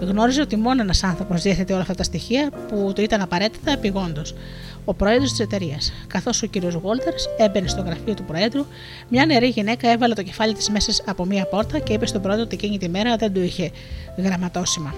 [0.00, 4.34] Γνώριζε ότι μόνος ένας άνθρωπος διέθετε όλα αυτά τα στοιχεία που του ήταν απαραίτητα επιγόντως
[4.84, 5.92] ο πρόεδρος της εταιρείας.
[6.06, 6.58] Καθώς ο κ.
[6.58, 8.66] Βόλτερ έμπαινε στο γραφείο του πρόεδρου,
[9.08, 12.42] μια νεαρή γυναίκα έβαλε το κεφάλι της μέσα από μία πόρτα και είπε στον πρόεδρο
[12.42, 13.70] ότι εκείνη τη μέρα δεν του είχε
[14.16, 14.94] γραμματόσημα.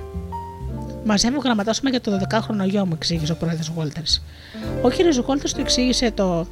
[1.05, 4.03] Μαζεύω γραμματόσημα για το 12χρονο γιο μου, εξήγησε ο πρόεδρος Βόλτερ.
[4.83, 5.25] Ο κ.
[5.25, 6.47] Βόλτερ του εξήγησε το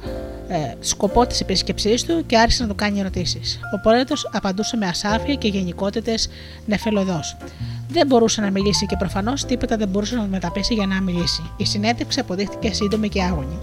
[0.47, 3.59] ε, σκοπό της επίσκεψής του και άρχισε να του κάνει ερωτήσεις.
[3.75, 6.29] Ο πρόεδρος απαντούσε με ασάφεια και γενικότητες
[6.65, 7.19] νεφελωδό.
[7.87, 11.51] Δεν μπορούσε να μιλήσει και προφανώς τίποτα δεν μπορούσε να μεταπέσει για να μιλήσει.
[11.57, 13.59] Η συνέντευξη αποδείχτηκε σύντομη και άγωνη.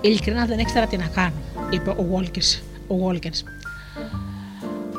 [0.00, 1.34] Ειλικρινά δεν ήξερα τι να κάνω,
[1.70, 2.04] είπε ο
[2.98, 3.32] Βόλκερ.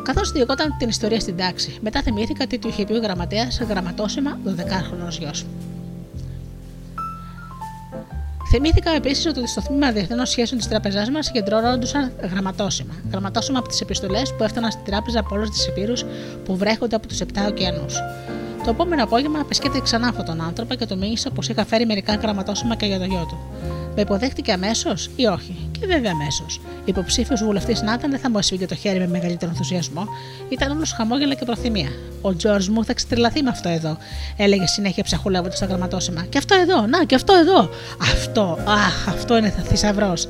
[0.05, 4.39] Καθώς διωγόταν την ιστορία στην τάξη, μετά θυμήθηκα τι του είχε πει ο γραμματέας γραμματόσημα
[4.45, 5.45] 12χρονο γιος.
[8.49, 12.93] Θυμήθηκα επίσης ότι στο τμήμα διεθνών σχέσεων της τράπεζά μας συγκεντρώνονταν γραμματόσημα.
[13.11, 15.93] Γραμματόσημα από τις επιστολές που έφταναν στην τράπεζα από όλε τι υπήρου
[16.45, 17.95] που βρέχονται από τους 7 ωκεανούς.
[18.63, 22.15] Το επόμενο απόγευμα επισκέφτηκα ξανά αυτόν τον άνθρωπο και του μίλησα πως είχα φέρει μερικά
[22.15, 23.37] γραμματόσημα και για το γιο του.
[23.95, 26.61] Με υποδέχτηκε αμέσως ή όχι; Και βέβαια αμέσως.
[26.85, 30.07] Υποψήφιο βουλευτή να ήταν δεν θα μου έσφυγε το χέρι με μεγαλύτερο ενθουσιασμό.
[30.49, 31.89] Ήταν όλος χαμόγελα και προθυμία.
[32.21, 33.97] Ο Τζορτ μου θα ξετρελαθεί με αυτό εδώ,
[34.37, 36.25] έλεγε συνέχεια ψαχουλεύοντας τα γραμματόσημα.
[36.29, 37.69] Και αυτό εδώ, να και αυτό εδώ.
[38.01, 40.27] Αυτό, αχ, αυτό είναι θησαυρός.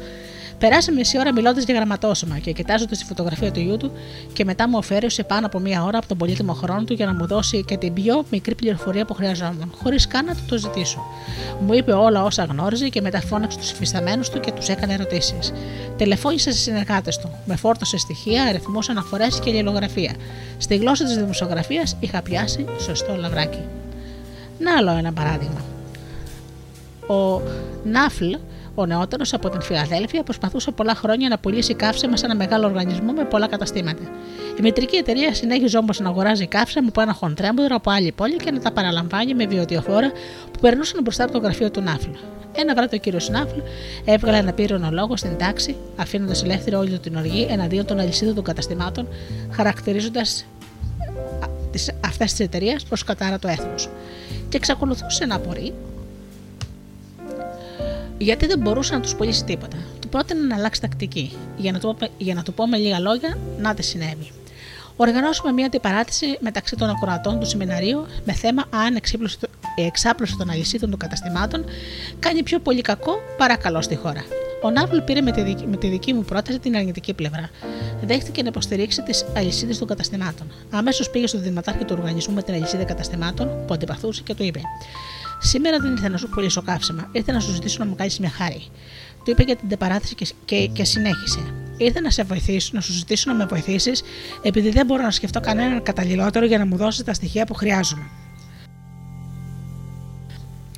[0.67, 3.91] Περάσαμε μισή ώρα μιλώντας για γραμματόσωμα και κοιτάζοντας τη φωτογραφία του γιού του
[4.33, 7.13] και μετά μου αφαίρεσε πάνω από μία ώρα από τον πολύτιμο χρόνο του για να
[7.13, 11.05] μου δώσει και την πιο μικρή πληροφορία που χρειαζόμουν, χωρίς καν να του το ζητήσω.
[11.59, 15.53] Μου είπε όλα όσα γνώριζε και μετά φώναξε τους υφισταμένους του και τους έκανε ερωτήσεις.
[15.97, 20.13] Τελεφώνησε σε συνεργάτες του, με φόρτωσε στοιχεία, αριθμούς, αναφορές και λιλογραφία.
[20.57, 23.61] Στη γλώσσα της δημοσιογραφίας είχα πιάσει σωστό λαβράκι.
[24.59, 25.61] Να άλλο ένα παράδειγμα.
[27.07, 27.41] Ο
[27.83, 28.33] Νάφλ,
[28.75, 33.11] ο νεότερος από την Φιλαδέλφια, προσπαθούσε πολλά χρόνια να πουλήσει καύσιμα σε ένα μεγάλο οργανισμό
[33.11, 34.01] με πολλά καταστήματα.
[34.59, 38.51] Η μητρική εταιρεία συνέχιζε όμως να αγοράζει καύσιμα από ένα χοντρέμποδρο από άλλη πόλη και
[38.51, 40.11] να τα παραλαμβάνει με βιοτιοφόρα
[40.51, 42.09] που περνούσαν μπροστά από το γραφείο του Νάφλ.
[42.57, 43.59] Ένα βράδυ ο κύριος Νάφλ
[44.05, 48.43] έβγαλε ένα πύρονο λόγο στην τάξη, αφήνοντας ελεύθερη όλη την οργή εναντίον των αλυσίδων των
[48.43, 49.07] καταστημάτων,
[49.51, 50.45] χαρακτηρίζοντας
[52.05, 53.75] αυτές τις εταιρείες ω κατάρα του έθνου.
[54.49, 55.73] Και εξακολουθούσε να απορεί
[58.17, 59.77] γιατί δεν μπορούσε να τους πουλήσει τίποτα.
[60.01, 61.31] Του πρότεινε να αλλάξει τακτική.
[61.57, 64.31] Για να, του, για να του πω με λίγα λόγια, να τι συνέβη.
[64.97, 68.99] Οργανώσουμε μια αντιπαράθεση μεταξύ των ακροατών του σεμιναρίου με θέμα αν
[69.75, 71.65] η εξάπλωση των αλυσίδων των καταστημάτων
[72.19, 74.23] κάνει πιο πολύ κακό παρά καλό στη χώρα.
[74.61, 77.49] Ο Ναύλ πήρε με τη, δική, με τη δική μου πρόταση την αρνητική πλευρά.
[78.01, 80.51] Δέχτηκε να υποστηρίξει τις αλυσίδες των καταστημάτων.
[80.69, 84.61] Αμέσως πήγε στο δημοτάρχη του οργανισμού με την αλυσίδα καταστημάτων που αντιπαθούσε και του είπε:
[85.45, 87.09] Σήμερα δεν ήρθα να σου πουλήσω καύσιμα.
[87.11, 88.61] Ήρθα να σου ζητήσω να μου κάνεις μια χάρη.
[89.23, 91.39] Του είπε για την αντιπαράθεση και, και, και συνέχισε.
[91.77, 94.03] Ήρθα να σε βοηθήσω, να σου ζητήσω να με βοηθήσεις,
[94.41, 98.03] επειδή δεν μπορώ να σκεφτώ κανέναν καταλληλότερο για να μου δώσεις τα στοιχεία που χρειάζομαι.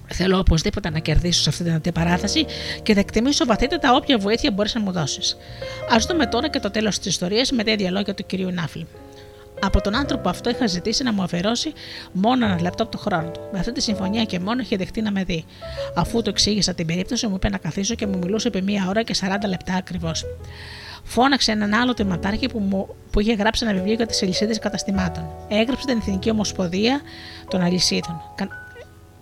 [0.07, 2.45] Θέλω οπωσδήποτε να κερδίσω σε αυτή την αντιπαράθεση
[2.83, 5.37] και θα εκτιμήσω βαθύτατα όποια βοήθεια μπορείς να μου δώσεις.
[5.89, 8.87] Α δούμε τώρα και το τέλος της ιστορίας με τα ίδια λόγια του κυρίου Νάφλη.
[9.61, 11.73] Από τον άνθρωπο αυτό είχα ζητήσει να μου αφαιρώσει
[12.11, 13.39] μόνο ένα λεπτό από το χρόνο του.
[13.51, 15.45] Με αυτή τη συμφωνία και μόνο είχε δεχτεί να με δει.
[15.95, 19.03] Αφού του εξήγησα την περίπτωση, μου είπε να καθίσω και μου μιλούσε επί μία ώρα
[19.03, 20.25] και 40 λεπτά ακριβώς.
[21.03, 25.23] Φώναξε έναν άλλο τμήματάρχη που, μου, που είχε γράψει ένα βιβλίο για τις αλυσίδες καταστημάτων.
[25.47, 27.01] Έγραψε την Εθνική Ομοσπονδία
[27.47, 28.21] των Αλυσίδων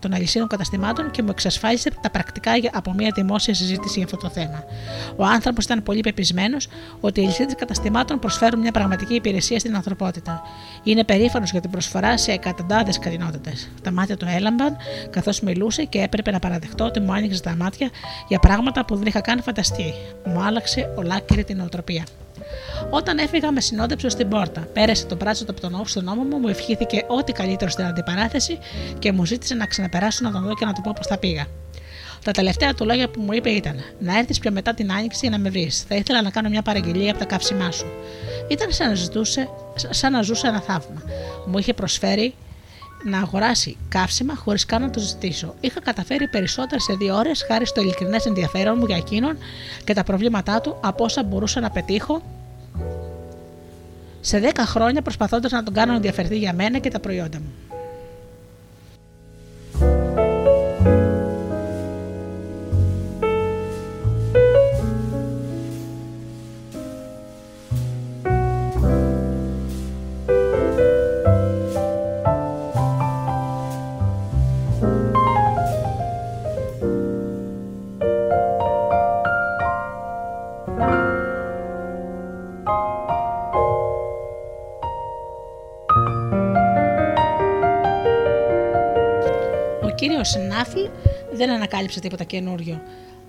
[0.06, 4.30] των αλυσίδων καταστημάτων και μου εξασφάλισε τα πρακτικά από μια δημόσια συζήτηση για αυτό το
[4.30, 4.64] θέμα.
[5.16, 6.68] Ο άνθρωπος ήταν πολύ πεπισμένος
[7.00, 10.42] ότι οι αλυσίδες καταστημάτων προσφέρουν μια πραγματική υπηρεσία στην ανθρωπότητα.
[10.84, 13.54] Είναι περήφανος για την προσφορά σε εκατοντάδες κατηνότητε.
[13.82, 14.78] Τα μάτια του έλαμπαν
[15.10, 17.90] καθώς μιλούσε και έπρεπε να παραδεχτώ ότι μου άνοιξε τα μάτια
[18.28, 19.94] για πράγματα που δεν είχα καν φανταστεί.
[20.26, 22.04] Μου άλλαξε ολάκυρη την οτροπία.
[22.90, 24.62] Όταν έφυγα, με συνόδεψε στην πόρτα.
[24.74, 27.86] Πέρασε το μπράτσο του από τον ώφ στον ώμο μου, μου ευχήθηκε ό,τι καλύτερο στην
[27.86, 28.60] αντιπαράθεση
[29.00, 31.46] και μου ζήτησε να ξαναπεράσω να τον δω και να του πω πώς θα πήγα.
[32.24, 35.30] Τα τελευταία του λόγια που μου είπε ήταν: Να έρθεις πιο μετά την άνοιξη για
[35.30, 35.86] να με βρεις.
[35.88, 37.86] Θα ήθελα να κάνω μια παραγγελία από τα καύσιμά σου.
[38.48, 39.50] Ήταν σαν να, ζητούσε,
[39.90, 41.02] σαν να ζούσε ένα θαύμα.
[41.46, 42.34] Μου είχε προσφέρει
[43.04, 45.56] να αγοράσει καύσιμα χωρίς καν να το ζητήσω.
[45.60, 49.38] Είχα καταφέρει περισσότερα σε δύο ώρες χάρη στο ειλικρινές ενδιαφέρον μου για εκείνον
[49.84, 52.22] και τα προβλήματά του από όσα μπορούσα να πετύχω
[54.22, 57.65] σε 10 χρόνια προσπαθώντας να τον κάνω να ενδιαφερθεί για μένα και τα προϊόντα μου.
[90.22, 90.80] Σνάφλ
[91.34, 92.82] δεν ανακάλυψε τίποτα καινούριο.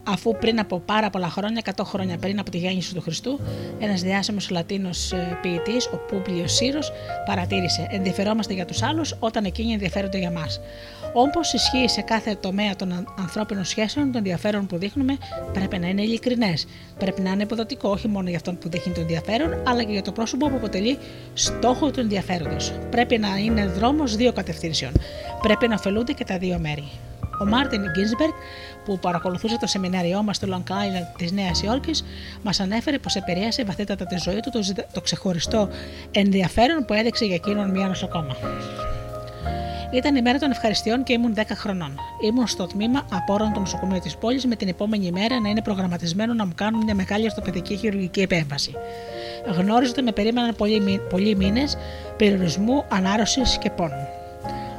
[0.08, 3.40] Αφού πριν από πάρα πολλά χρόνια, 100 χρόνια πριν από τη γέννηση του Χριστού,
[3.78, 6.92] ένας διάσημος Λατίνος ε, ποιητής, ο Πούμπλιος Σύρος,
[7.26, 10.60] παρατήρησε: Ενδιαφερόμαστε για τους άλλους όταν εκείνοι ενδιαφέρονται για μας.
[11.12, 15.16] Όπως ισχύει σε κάθε τομέα των ανθρώπινων σχέσεων, το ενδιαφέρον που δείχνουμε
[15.52, 16.66] πρέπει να είναι ειλικρινές.
[16.98, 20.02] Πρέπει να είναι υποδοτικό όχι μόνο για αυτόν που δείχνει το ενδιαφέρον, αλλά και για
[20.02, 20.98] το πρόσωπο που αποτελεί
[21.34, 22.72] στόχο του ενδιαφέροντος.
[22.90, 24.92] Πρέπει να είναι δρόμος δύο κατευθύνσεων.
[25.46, 26.88] Πρέπει να ωφελούνται και τα δύο μέρη.
[27.40, 28.32] Ο Μάρτιν Γκίνσμπεργκ,
[28.84, 32.04] που παρακολουθούσε το σεμινάριό μας στο Long Island της Νέας Υόρκης,
[32.42, 34.60] μας ανέφερε πως επηρέασε βαθύτατα τη ζωή του το,
[34.92, 35.68] το ξεχωριστό
[36.10, 38.36] ενδιαφέρον που έδειξε για εκείνον μία νοσοκόμα.
[39.92, 41.98] Ήταν η μέρα των ευχαριστειών και ήμουν 10 χρονών.
[42.24, 46.34] Ήμουν στο τμήμα απόρων του νοσοκομείου της πόλης με την επόμενη μέρα να είναι προγραμματισμένο
[46.34, 48.72] να μου κάνουν μια μεγάλη ορθοπαιδική χειρουργική επέμβαση.
[49.56, 51.76] Γνώριζα ότι με περίμεναν πολλοί, πολλοί μήνες
[52.16, 54.15] περιορισμού, ανάρρωσης και πόνου.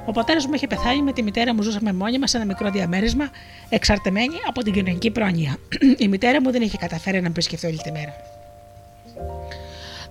[0.07, 3.29] Ο πατέρας μου είχε πεθάνει, με τη μητέρα μου ζούσαμε μόνοι σε ένα μικρό διαμέρισμα,
[3.69, 5.57] εξαρτημένοι από την κοινωνική πρόνοια.
[6.03, 8.13] Η μητέρα μου δεν είχε καταφέρει να επισκεφθεί όλη τη μέρα.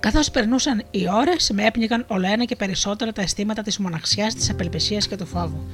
[0.01, 4.51] Καθώς περνούσαν οι ώρες, με έπνιγαν όλο ένα και περισσότερα τα αισθήματα της μοναξιάς, της
[4.51, 5.67] απελπισίας και του φόβου.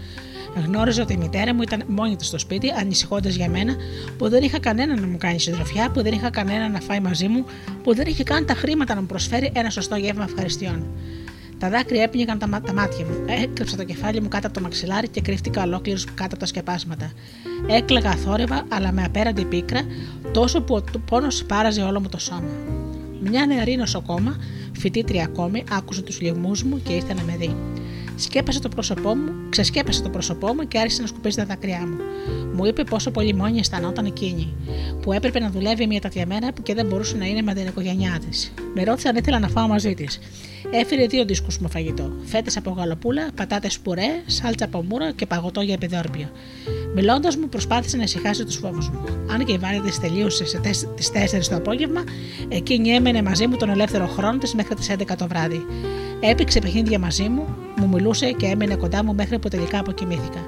[0.67, 3.77] Γνώριζα ότι η μητέρα μου ήταν μόνη της στο σπίτι, ανησυχώντας για μένα,
[4.19, 7.29] που δεν είχα κανένα να μου κάνει συντροφιά, που δεν είχα κανένα να φάει μαζί
[7.29, 7.45] μου,
[7.83, 10.87] που δεν είχε καν τα χρήματα να μου προσφέρει ένα σωστό γεύμα ευχαριστειών.
[11.63, 13.25] Τα δάκρυα έπνιγαν τα, τα μάτια μου.
[13.43, 17.13] Έκρυψα το κεφάλι μου κάτω από το μαξιλάρι και κρύφτηκα ολόκληρος κάτω από τα σκεπάσματα.
[17.67, 19.81] Έκλαιγα αθόρυβα, αλλά με απέραντη πίκρα,
[20.33, 22.51] τόσο που ο πόνος πάραζε όλο μου το σώμα.
[23.21, 24.37] Μια νεαρή νοσοκόμα,
[24.79, 27.57] φοιτήτρια ακόμη, άκουσε τους λιγμού μου και ήρθε να με δει.
[28.17, 31.97] Σκέπασε το πρόσωπό μου, ξεσκέπασε το πρόσωπό μου και άρχισε να σκουπίζει τα δάκρυά μου.
[32.55, 34.55] Μου είπε πόσο πολύ μόνη αισθανόταν εκείνη,
[35.03, 37.67] που έπρεπε να δουλεύει μια τέτοια μέρα που και δεν μπορούσε να είναι με την
[37.67, 38.53] οικογένειά της.
[38.75, 40.21] Με ρώτησε αν ήθελα να φάω μαζί της.
[40.75, 45.61] Έφερε δύο δίσκους με φαγητό: φέτε από γαλοπούλα, πατάτες πουρέ, σάλτσα από μούρα και παγωτό
[45.61, 46.31] για επιδόρπιο.
[46.95, 49.05] Μιλώντας μου, προσπάθησε να ησυχάσει τους φόβους μου.
[49.33, 50.45] Αν και η Βάλη τη τελείωσε
[50.95, 52.05] τις 4 το απόγευμα,
[52.49, 55.67] εκείνη έμενε μαζί μου τον ελεύθερο χρόνο της μέχρι τις 11 το βράδυ.
[56.21, 60.47] Έπηξε παιχνίδια μαζί μου, μου μιλούσε και έμεινε κοντά μου μέχρι που τελικά αποκοιμήθηκα.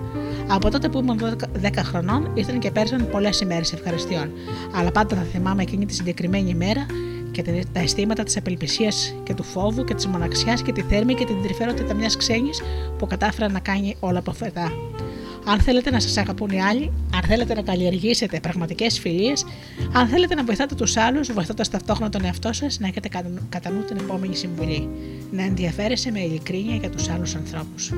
[0.48, 1.20] Από τότε που ήμουν
[1.62, 4.32] 10 χρονών ήρθαν και πέρασαν πολλές ημέρες ευχαριστειών,
[4.74, 6.86] αλλά πάντα θα θυμάμαι εκείνη τη συγκεκριμένη ημέρα
[7.34, 11.24] και τα αισθήματα της απελπισίας και του φόβου και της μοναξιάς και τη θέρμη και
[11.24, 12.62] την τρυφερότητα μιας ξένης
[12.98, 14.72] που κατάφερα να κάνει όλα προφετά.
[15.46, 19.44] Αν θέλετε να σας αγαπούν οι άλλοι, αν θέλετε να καλλιεργήσετε πραγματικές φιλίες,
[19.92, 23.08] αν θέλετε να βοηθάτε τους άλλους, βοηθώντας ταυτόχρονα τον εαυτό σας, να έχετε
[23.48, 24.88] κατά νου την επόμενη συμβουλή.
[25.30, 27.92] Να ενδιαφέρεσαι με ειλικρίνεια για τους άλλους ανθρώπους.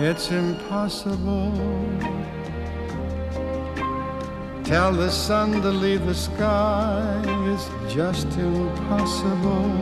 [0.00, 1.50] It's impossible.
[4.62, 7.20] Tell the sun to leave the sky.
[7.50, 9.72] It's just impossible.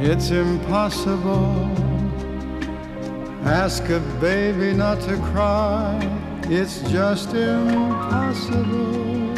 [0.00, 1.52] It's impossible.
[3.44, 6.00] Ask a baby not to cry.
[6.44, 9.33] It's just impossible.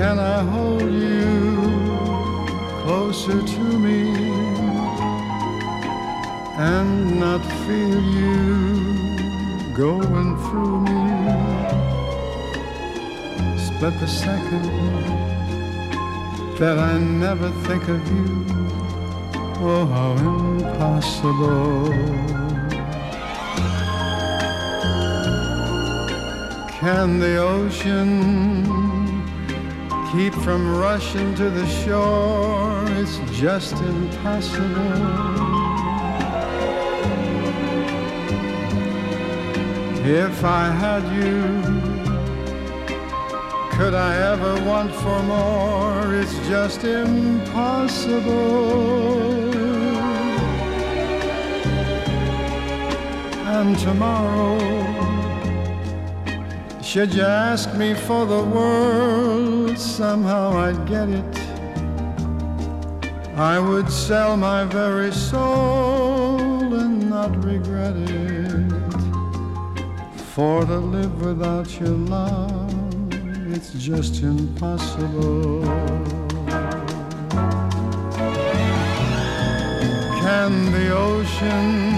[0.00, 1.60] Can I hold you
[2.84, 4.00] closer to me
[6.56, 11.04] and not feel you going through me?
[13.66, 14.64] Split the second
[16.58, 18.46] that I never think of you.
[19.60, 21.92] Oh, how impossible.
[26.80, 28.89] Can the ocean
[30.12, 32.84] keep from rushing to the shore.
[33.00, 34.66] It's just impossible.
[40.04, 41.62] If I had you,
[43.76, 46.14] could I ever want for more?
[46.16, 48.30] It's just impossible.
[53.46, 54.99] And tomorrow,
[56.90, 61.38] should you ask me for the world, somehow I'd get it.
[63.36, 68.72] I would sell my very soul and not regret it.
[70.34, 72.74] For to live without your love,
[73.54, 75.62] it's just impossible.
[80.24, 81.89] Can the ocean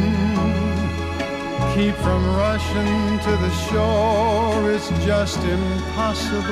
[1.74, 6.42] keep from rushing to the shore is just impossible.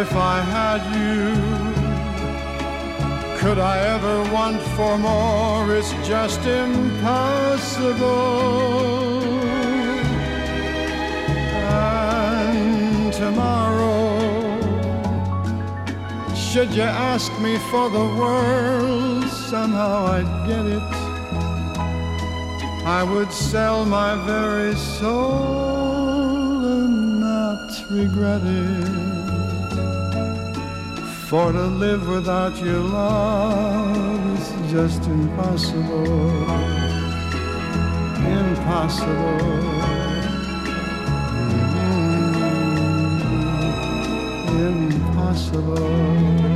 [0.00, 1.34] If I had you,
[3.40, 5.74] could I ever want for more?
[5.74, 8.02] It's just impossible.
[11.70, 14.02] And tomorrow,
[16.36, 19.21] should you ask me for the world,
[19.52, 20.90] somehow I'd get it.
[22.86, 28.88] I would sell my very soul and not regret it.
[31.28, 36.48] For to live without your love is just impossible.
[38.40, 39.36] Impossible.
[44.48, 44.92] Mm-hmm.
[44.92, 46.51] Impossible.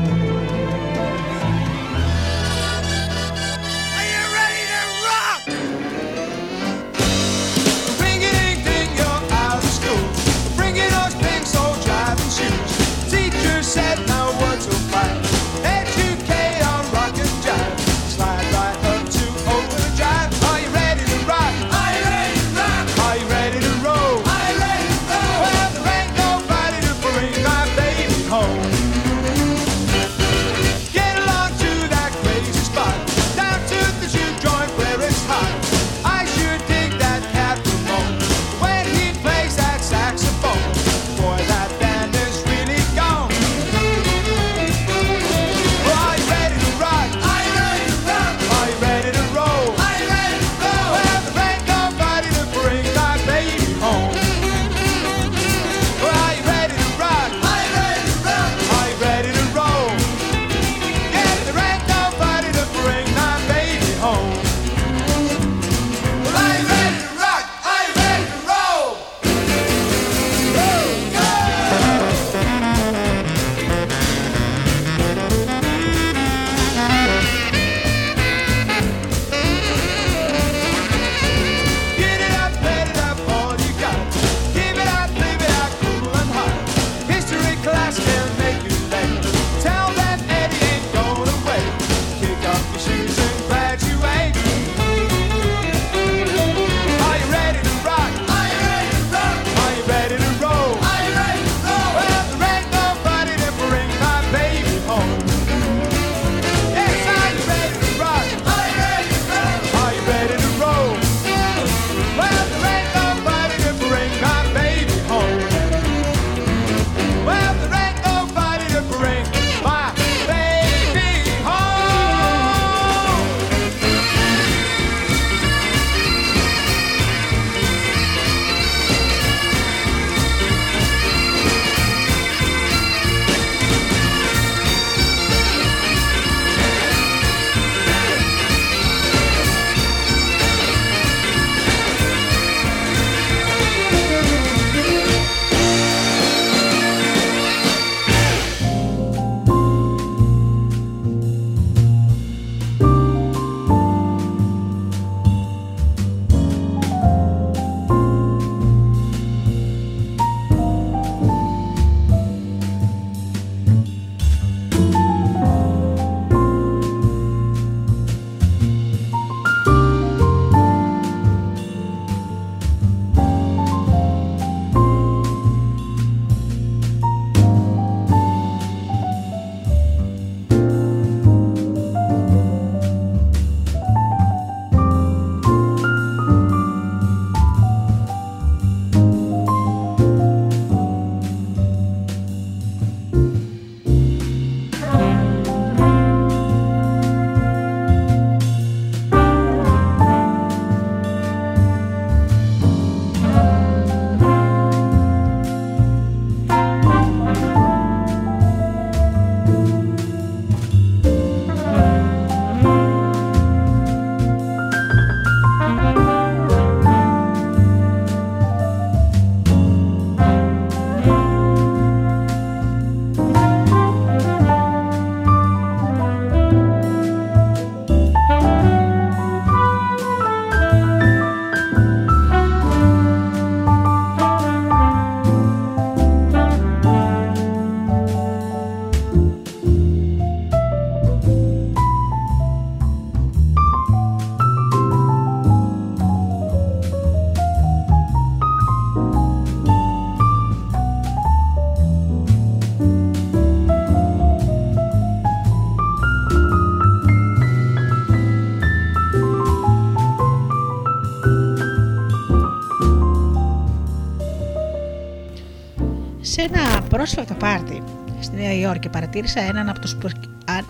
[267.06, 267.82] Πρόσφατο πάρτι
[268.20, 269.96] στη Νέα Υόρκη παρατήρησα έναν από τους,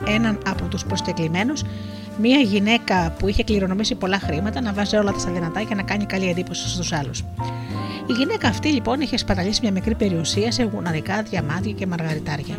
[0.06, 1.62] έναν από τους προσκεκλημένους
[2.20, 5.82] μια γυναίκα που είχε κληρονομήσει πολλά χρήματα να βάζει όλα τα στα δυνατά για να
[5.82, 7.24] κάνει καλή εντύπωση στους άλλους.
[8.06, 12.56] Η γυναίκα αυτή λοιπόν είχε σπαταλήσει μια μικρή περιουσία σε γουναρικά, διαμάτια και μαργαριτάρια.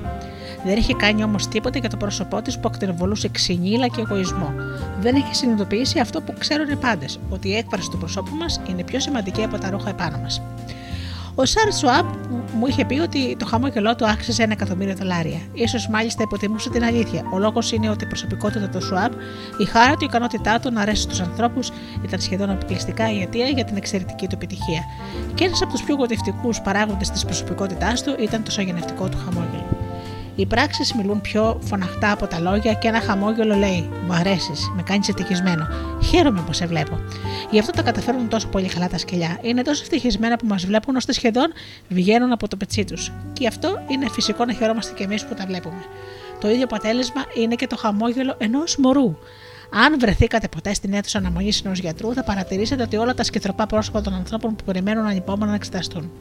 [0.65, 4.53] Δεν είχε κάνει όμως τίποτα για το πρόσωπό της που ακτινοβολούσε ξυνήλα και εγωισμό.
[4.99, 8.84] Δεν είχε συνειδητοποιήσει αυτό που ξέρουν οι πάντες, ότι η έκφραση του προσώπου μας είναι
[8.84, 10.41] πιο σημαντική από τα ρούχα επάνω μας.
[11.39, 15.39] Ο Σάρτ Σουάμπ μου είχε πει ότι το χαμόγελό του άξιζε ένα εκατομμύριο δολάρια.
[15.67, 17.23] σω μάλιστα υποτιμούσε την αλήθεια.
[17.34, 19.11] Ο λόγος είναι ότι η προσωπικότητα του Σουάμπ,
[19.57, 21.71] η χάρα του, η ικανότητά του να αρέσει στου ανθρώπους
[22.03, 24.84] ήταν σχεδόν αποκλειστικά η αιτία για την εξαιρετική του επιτυχία.
[25.36, 29.76] Και ένας από τους πιο γοητευτικούς παράγοντες της προσωπικότητάς του ήταν το σογενευτικό του χαμόγελο.
[30.39, 34.81] Οι πράξεις μιλούν πιο φωναχτά από τα λόγια και ένα χαμόγελο λέει: Μου αρέσεις, με
[34.81, 35.67] κάνεις ευτυχισμένο.
[36.03, 36.99] Χαίρομαι που σε βλέπω.
[37.51, 39.39] Γι' αυτό τα καταφέρουν τόσο πολύ καλά τα σκυλιά.
[39.41, 41.53] Είναι τόσο ευτυχισμένα που μας βλέπουν ώστε σχεδόν
[41.89, 43.11] βγαίνουν από το πετσί τους.
[43.33, 45.85] Και γι' αυτό είναι φυσικό να χαιρόμαστε κι εμείς που τα βλέπουμε.
[46.39, 49.17] Το ίδιο αποτέλεσμα είναι και το χαμόγελο ενός μωρού.
[49.71, 54.01] Αν βρεθήκατε ποτέ στην αίθουσα αναμονής ενός γιατρού, θα παρατηρήσετε ότι όλα τα σκητροπά πρόσωπα
[54.01, 56.11] των ανθρώπων που περιμένουν ανυπόμονα να εξεταστούν.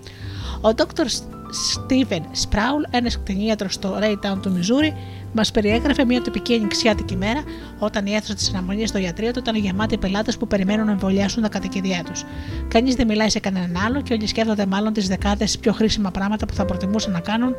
[0.61, 1.07] Ο Dr.
[1.46, 4.94] Steven Sproul, ένας κτηνίατρος στο Raytown του Μιζούρι,
[5.32, 7.42] μας περιέγραφε μια τυπική ανοιξιάτικη μέρα
[7.78, 11.42] όταν η αίθουσα της αναμονή στο γιατρείο του ήταν γεμάτη πελάτες που περιμένουν να εμβολιάσουν
[11.42, 12.24] τα κατοικίδια τους.
[12.68, 16.46] Κανείς δεν μιλάει σε κανέναν άλλο και όλοι σκέφτονται μάλλον τις δεκάδες πιο χρήσιμα πράγματα
[16.46, 17.54] που θα προτιμούσαν να κάνουν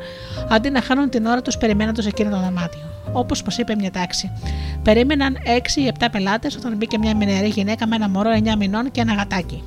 [0.48, 2.80] αντί να χάνουν την ώρα τους περιμένοντας εκείνο το δωμάτιο.
[3.12, 4.30] Όπως μας είπε μια τάξη.
[4.82, 8.90] Περίμεναν 6 ή 7 πελάτες όταν μπήκε μια μηνιαρή γυναίκα με ένα μωρό 9 μηνών
[8.90, 9.62] και ένα γατάκι.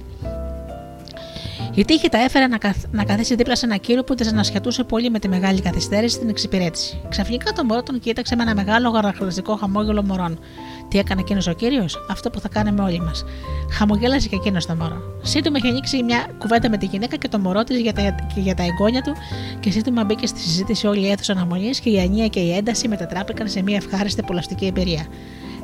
[1.73, 4.83] Η τύχη τα έφερε να, καθ, να καθίσει δίπλα σε ένα κύριο που τη ανασχετούσε
[4.83, 7.01] πολύ με τη μεγάλη καθυστέρηση στην εξυπηρέτηση.
[7.09, 10.39] Ξαφνικά το μωρό τον κοίταξε με ένα μεγάλο γαραχρηστικό χαμόγελο μωρών.
[10.87, 13.25] Τι έκανε εκείνος ο κύριος, αυτό που θα κάνουμε όλοι μας.
[13.71, 15.01] Χαμογέλασε και εκείνος το μωρό.
[15.21, 18.55] Σύντομα είχε ανοίξει μια κουβέντα με τη γυναίκα και το μωρό της για, τα, για
[18.55, 19.13] τα εγγόνια του
[19.59, 22.87] και σύντομα μπήκε στη συζήτηση όλη η αίθουσα αναμονή και η ανία και η ένταση
[22.87, 25.05] μετατράπηκαν σε μια ευχάριστη πολλαστική εμπειρία.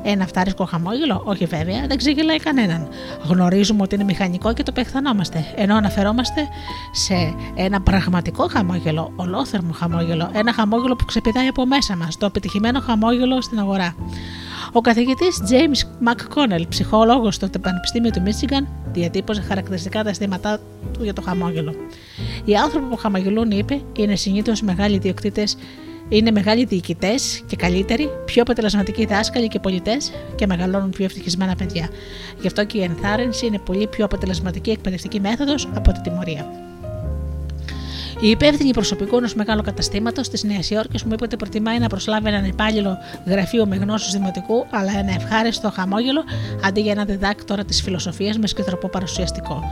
[0.02, 2.88] Ένα φτάρισκο χαμόγελο, όχι βέβαια, δεν ξεγελάει κανέναν.
[3.24, 5.44] Γνωρίζουμε ότι είναι μηχανικό και το πεχθανόμαστε.
[5.56, 6.48] Ενώ αναφερόμαστε
[6.92, 12.80] σε ένα πραγματικό χαμόγελο, ολόθερμο χαμόγελο, ένα χαμόγελο που ξεπηδάει από μέσα μας, το επιτυχημένο
[12.80, 13.94] χαμόγελο στην αγορά.
[14.72, 20.60] Ο καθηγητής James McConnell, ψυχολόγος στο Πανεπιστήμιο του Μίτσιγκαν, διατύπωσε χαρακτηριστικά τα αισθήματά
[20.92, 21.74] του για το χαμόγελο.
[22.44, 25.56] Οι άνθρωποι που χαμογελούν, είπε, είναι συνήθως μεγάλοι ιδιοκτήτες
[26.08, 31.88] είναι μεγάλοι διοικητές και καλύτεροι, πιο αποτελεσματικοί δάσκαλοι και πολιτές και μεγαλώνουν πιο ευτυχισμένα παιδιά.
[32.40, 36.67] Γι' αυτό και η ενθάρρυνση είναι πολύ πιο αποτελεσματική εκπαιδευτική μέθοδος από τη τιμωρία.
[38.20, 42.28] Η υπεύθυνη προσωπικού ενός μεγάλου καταστήματος της Νέας Υόρκης μου είπε ότι προτιμάει να προσλάβει
[42.28, 42.96] έναν υπάλληλο
[43.26, 46.24] γραφείο με γνώσεις δημοτικού, αλλά ένα ευχάριστο χαμόγελο
[46.64, 49.64] αντί για ένα διδάκτορα της φιλοσοφίας με σκητροπό παρουσιαστικό.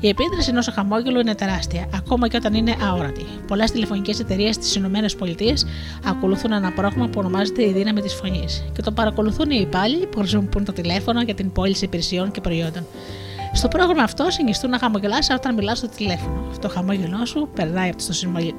[0.00, 3.26] Η επίδραση ενός χαμόγελου είναι τεράστια, ακόμα και όταν είναι αόρατη.
[3.46, 5.54] Πολλές τηλεφωνικές εταιρείες στι ΗΠΑ
[6.04, 10.18] ακολουθούν ένα πρόγραμμα που ονομάζεται Η δύναμη της φωνής και το παρακολουθούν οι υπάλληλοι που
[10.18, 12.86] χρησιμοποιούν το τηλέφωνο για την πώληση υπηρεσιών και προϊόντων.
[13.52, 16.50] Στο πρόγραμμα αυτό συνιστούν να χαμογελάσει όταν μιλάς στο τηλέφωνο.
[16.60, 17.90] Το χαμόγελό σου περνάει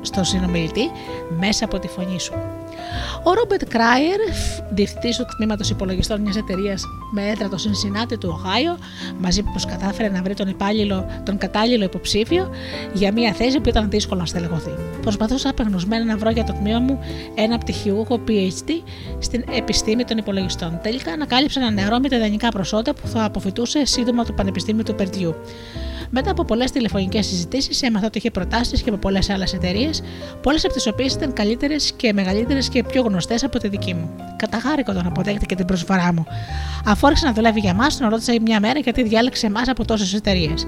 [0.01, 0.91] στο συνομιλητή
[1.39, 2.33] μέσα από τη φωνή σου.
[3.23, 4.19] Ο Ρόμπερτ Κράιερ,
[4.69, 8.77] διευθυντής του τμήματος υπολογιστών μιας εταιρείας με έδρα το Συνσινάτη του Οχάιο,
[9.19, 12.49] μαζί που κατάφερε να βρει τον, υπάλληλο, τον κατάλληλο υποψήφιο
[12.93, 14.71] για μια θέση που ήταν δύσκολο να στελεχωθεί.
[15.01, 16.99] Προσπαθούσα απεγνωσμένα να βρω για το τμήμα μου
[17.35, 18.71] ένα πτυχιούχο PhD
[19.19, 20.79] στην επιστήμη των υπολογιστών.
[20.83, 24.95] Τελικά ανακάλυψα ένα νεαρό με τα ιδανικά προσόντα που θα αποφυτούσε σύντομα το Πανεπιστήμιο του
[24.95, 25.35] Περτιού.
[26.09, 30.01] Μετά από πολλές τηλεφωνικές συζητήσεις, έμαθα ότι είχε προτάσεις και από πολλές άλλες εταιρείες,
[30.41, 34.09] πολλές από τις οποίες ήταν καλύτερες και μεγαλύτερες και πιο γνωστές από τη δική μου.
[34.35, 36.25] Καταγάρικο τον αποδέχτηκε την προσφορά μου.
[36.85, 40.13] Αφού άρχισε να δουλεύει για μας, τον ρώτησα μια μέρα γιατί διάλεξε εμάς από τόσες
[40.13, 40.67] εταιρείες.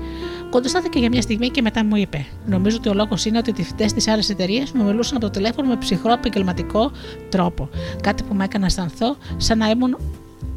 [0.50, 3.54] Κοντοστάθηκε για μια στιγμή και μετά μου είπε: Νομίζω ότι ο λόγος είναι ότι οι
[3.54, 6.92] διευθυντέ της άλλης εταιρείας μου μιλούσαν από το τηλέφωνο με ψυχρό επαγγελματικό
[7.30, 7.70] τρόπο.
[8.02, 9.98] Κάτι που με έκανε να αισθανθώ σαν να ήμουν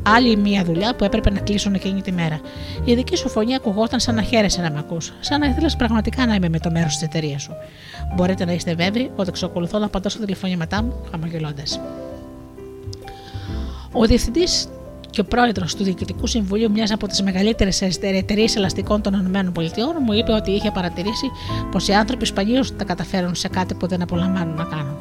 [0.02, 2.40] άλλη μία δουλειά που έπρεπε να κλείσουν εκείνη τη μέρα.
[2.84, 6.26] Η δική σου φωνή ακουγόταν σαν να χαίρεσαι να με ακούς, σαν να ήθελες πραγματικά
[6.26, 7.52] να είμαι με το μέρος της εταιρείας σου.
[8.14, 11.80] Μπορείτε να είστε βέβαιοι ότι εξακολουθώ να απαντώ στα τηλεφωνήματά μου χαμογελώντας.
[13.92, 14.68] Ο διευθυντής
[15.10, 19.52] και ο πρόεδρος του Διοικητικού Συμβουλίου μιας από τις μεγαλύτερες εταιρείες ελαστικών των ΗΠΑ
[20.04, 21.30] μου είπε ότι είχε παρατηρήσει
[21.70, 24.96] πως οι άνθρωποι σπανίω τα καταφέρουν σε κάτι που δεν απολαμβάνουν να κάνουν.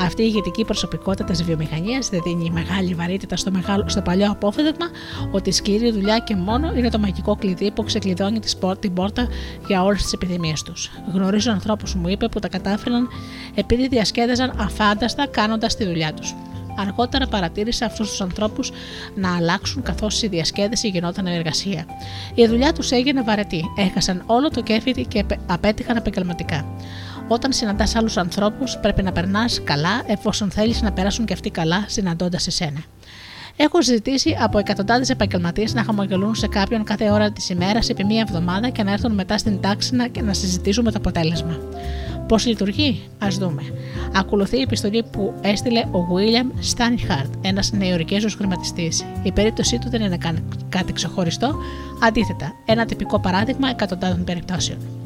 [0.00, 4.86] Αυτή η ηγετική προσωπικότητα της βιομηχανίας δεν δίνει μεγάλη βαρύτητα στο, μεγάλο, στο παλιό απόφευγμα
[5.30, 8.40] ότι η σκληρή δουλειά και μόνο είναι το μαγικό κλειδί που ξεκλειδώνει
[8.80, 9.28] την πόρτα
[9.66, 10.90] για όλες τις επιθυμίες τους.
[11.12, 13.08] Γνωρίζω ανθρώπους, μου είπε, που τα κατάφεραν
[13.54, 16.34] επειδή διασκέδαζαν αφάνταστα κάνοντας τη δουλειά τους.
[16.80, 18.70] Αργότερα παρατήρησε αυτούς τους ανθρώπους
[19.14, 21.86] να αλλάξουν καθώς η διασκέδαση γινόταν εργασία.
[22.34, 26.64] Η δουλειά τους έγινε βαρετή, έχασαν όλο το κέφι και απέτυχαν επαγγελματικά.
[27.28, 31.84] Όταν συναντάς άλλους ανθρώπους, πρέπει να περνάς καλά, εφόσον θέλεις να περάσουν και αυτοί καλά,
[31.86, 32.82] συναντώντας εσένα.
[33.56, 38.20] Έχω ζητήσει από εκατοντάδες επαγγελματίες να χαμογελούν σε κάποιον κάθε ώρα της ημέρας επί μία
[38.28, 41.58] εβδομάδα και να έρθουν μετά στην τάξη να, και να συζητήσουμε το αποτέλεσμα.
[42.28, 43.62] Πώς λειτουργεί, ας δούμε.
[44.14, 49.04] Ακολουθεί η επιστολή που έστειλε ο William Steinhardt, ένας νεοειρικέζο χρηματιστής.
[49.22, 50.18] Η περίπτωσή του δεν είναι
[50.68, 51.54] κάτι ξεχωριστό,
[52.02, 54.97] αντίθετα, ένα τυπικό παράδειγμα εκατοντάδων περιπτώσεων.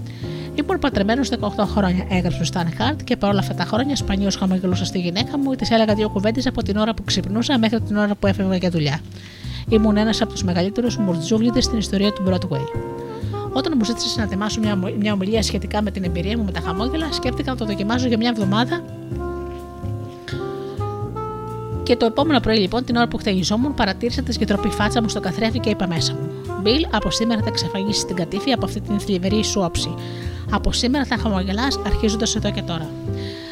[0.54, 1.22] Ήμουν πατρεμένο
[1.56, 5.38] 18 χρόνια, έγραψε ο Σταν Χαρτ και παρόλα αυτά τα χρόνια σπανίως χαμογελούσα στη γυναίκα
[5.38, 8.26] μου ή της έλεγα δύο κουβέντες από την ώρα που ξυπνούσα μέχρι την ώρα που
[8.26, 9.00] έφευγα για δουλειά.
[9.68, 12.66] Ήμουν ένας από τους μεγαλύτερους μουρτζούγλιδε στην ιστορία του Broadway.
[13.52, 16.60] Όταν μου ζήτησε να ετοιμάσω μια, μια ομιλία σχετικά με την εμπειρία μου με τα
[16.60, 18.84] χαμόγελα, σκέφτηκα να το δοκιμάζω για μια εβδομάδα.
[21.82, 25.20] Και το επόμενο πρωί, λοιπόν, την ώρα που χτενιζόμουν, παρατήρησα τη σκητροπή φάτσα μου στο
[25.20, 26.30] καθρέφτη και είπα μέσα μου:
[26.62, 29.94] Μπιλ, από σήμερα θα ξεφαγίσει την κατήφη από αυτή την θλιβερή σου όψη.
[30.54, 32.90] Από σήμερα θα χαμογελάς αρχίζοντας εδώ και τώρα.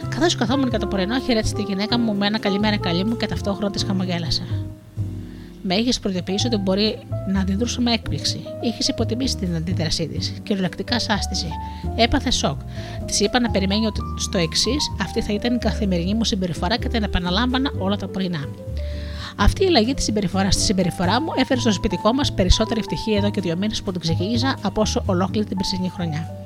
[0.09, 3.26] Καθώς καθόμουν κατά το πρωινό, χαιρέτησε τη γυναίκα μου με ένα καλημέρα καλή μου και
[3.26, 4.42] ταυτόχρονα της χαμογέλασα.
[5.62, 6.98] Με είχες προειδοποιήσει ότι μπορεί
[7.32, 8.40] να αντιδρούσε με έκπληξη.
[8.61, 10.32] Είχες υποτιμήσει την αντίδρασή της.
[10.42, 11.48] Κυριολεκτικά σάστησε.
[11.96, 12.61] Έπαθε σοκ.
[13.07, 16.88] Της είπα να περιμένει ότι στο εξής αυτή θα ήταν η καθημερινή μου συμπεριφορά και
[16.88, 18.48] την επαναλάμβανα όλα τα πρωινά.
[19.36, 23.30] Αυτή η αλλαγή της συμπεριφορά στη συμπεριφορά μου έφερε στο σπιτικό μας περισσότερη ευτυχία εδώ
[23.30, 26.39] και δύο μήνες που την ξεκίνησα από όσο ολόκληρη την περσινή χρονιά.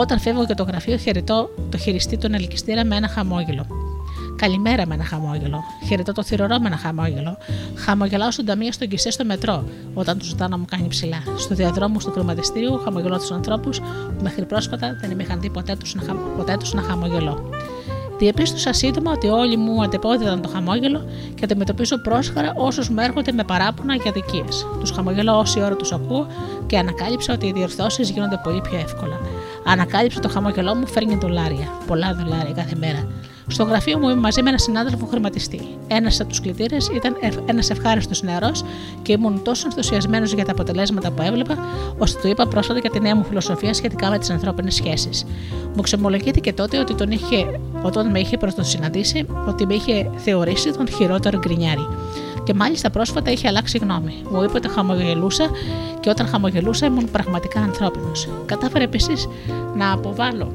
[0.00, 3.66] Όταν φεύγω για το γραφείο, χαιρετώ το χειριστή τον ελκυστήρα με ένα χαμόγελο.
[4.36, 5.62] Καλημέρα με ένα χαμόγελο.
[5.88, 7.36] Χαιρετώ το θηρορό με ένα χαμόγελο.
[7.74, 11.22] Χαμογελάω στον ταμείο στον κισέ στο μετρό, όταν τους ζητάω να μου κάνει ψηλά.
[11.36, 15.94] Στο διαδρόμο του χρηματιστήριου χαμογελώ τους ανθρώπους που μέχρι πρόσφατα δεν είχαν δει ποτέ τους
[15.94, 17.50] να, ποτέ τους να χαμογελώ.
[18.18, 23.44] Διεπίστωσα σύντομα ότι όλοι μου αντεπόδιδαν το χαμόγελο και αντιμετωπίζω πρόσχαρα όσους μου έρχονται με
[23.44, 24.66] παράπονα για δικίες.
[24.80, 26.26] Τους χαμογελώ όση ώρα τους ακούω
[26.66, 29.20] και ανακάλυψα ότι οι διορθώσεις γίνονται πολύ πιο εύκολα.
[29.64, 33.08] Ανακάλυψα το χαμόγελό μου φέρνει δολάρια, πολλά δολάρια κάθε μέρα.
[33.50, 35.60] Στο γραφείο μου ήμουν μαζί με έναν συνάδελφο χρηματιστή.
[35.88, 38.64] Ένας από τους κλητήρες ήταν ένας ευχάριστος νεαρός
[39.02, 41.58] και ήμουν τόσο ενθουσιασμένος για τα αποτελέσματα που έβλεπα,
[41.98, 45.26] ώστε του είπα πρόσφατα για τη νέα μου φιλοσοφία σχετικά με τις ανθρώπινες σχέσεις.
[45.74, 50.88] Μου ξεμολογήθηκε τότε ότι τον είχε, όταν με είχε πρωτοσυναντήσει, ότι με είχε θεωρήσει τον
[50.88, 51.88] χειρότερο γκρινιάρη.
[52.44, 54.14] Και μάλιστα πρόσφατα είχε αλλάξει γνώμη.
[54.30, 55.50] Μου είπε ότι χαμογελούσα
[56.00, 58.28] και όταν χαμογελούσα ήμουν πραγματικά ανθρώπινος.
[58.46, 59.28] Κατάφερε επίσης
[59.76, 60.52] να αποβάλω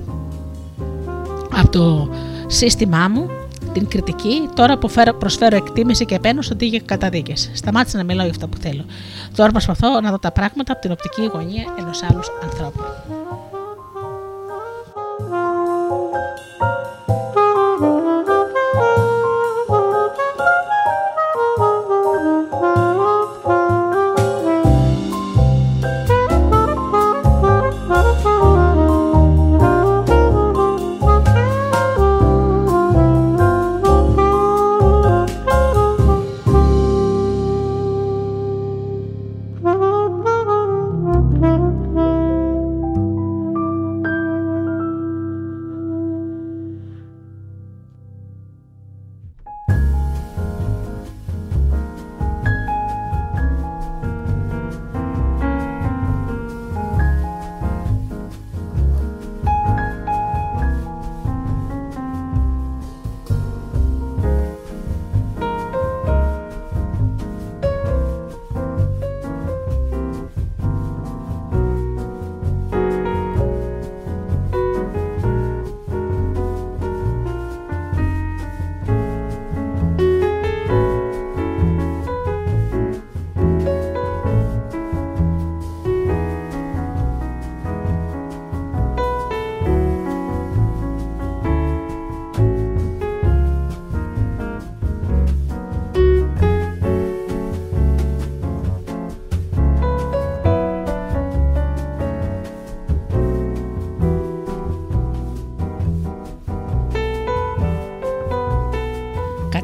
[1.57, 2.09] από το
[2.53, 3.29] σύστημά μου
[3.73, 4.89] την κριτική, τώρα που
[5.19, 7.51] προσφέρω εκτίμηση και επένω αντί για καταδίκες.
[7.53, 8.85] Σταμάτησα να μιλάω για αυτά που θέλω.
[9.35, 12.83] Τώρα προσπαθώ να δω τα πράγματα από την οπτική γωνία ενός άλλου ανθρώπου.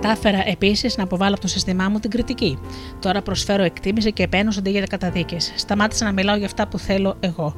[0.10, 2.60] Κατάφερα επίσης να αποβάλω από το σύστημά μου την κριτική.
[3.00, 5.54] Τώρα προσφέρω εκτίμηση και επένω αντί για καταδίκες.
[5.56, 7.54] Σταμάτησα να μιλάω για αυτά που θέλω εγώ.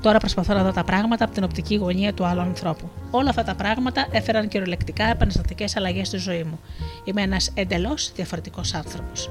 [0.00, 2.90] Τώρα προσπαθώ να δω τα πράγματα από την οπτική γωνία του άλλου ανθρώπου.
[3.10, 6.60] Όλα αυτά τα πράγματα έφεραν κυριολεκτικά επαναστατικές αλλαγές στη ζωή μου.
[7.04, 9.30] Είμαι ένας εντελώς διαφορετικός άνθρωπος.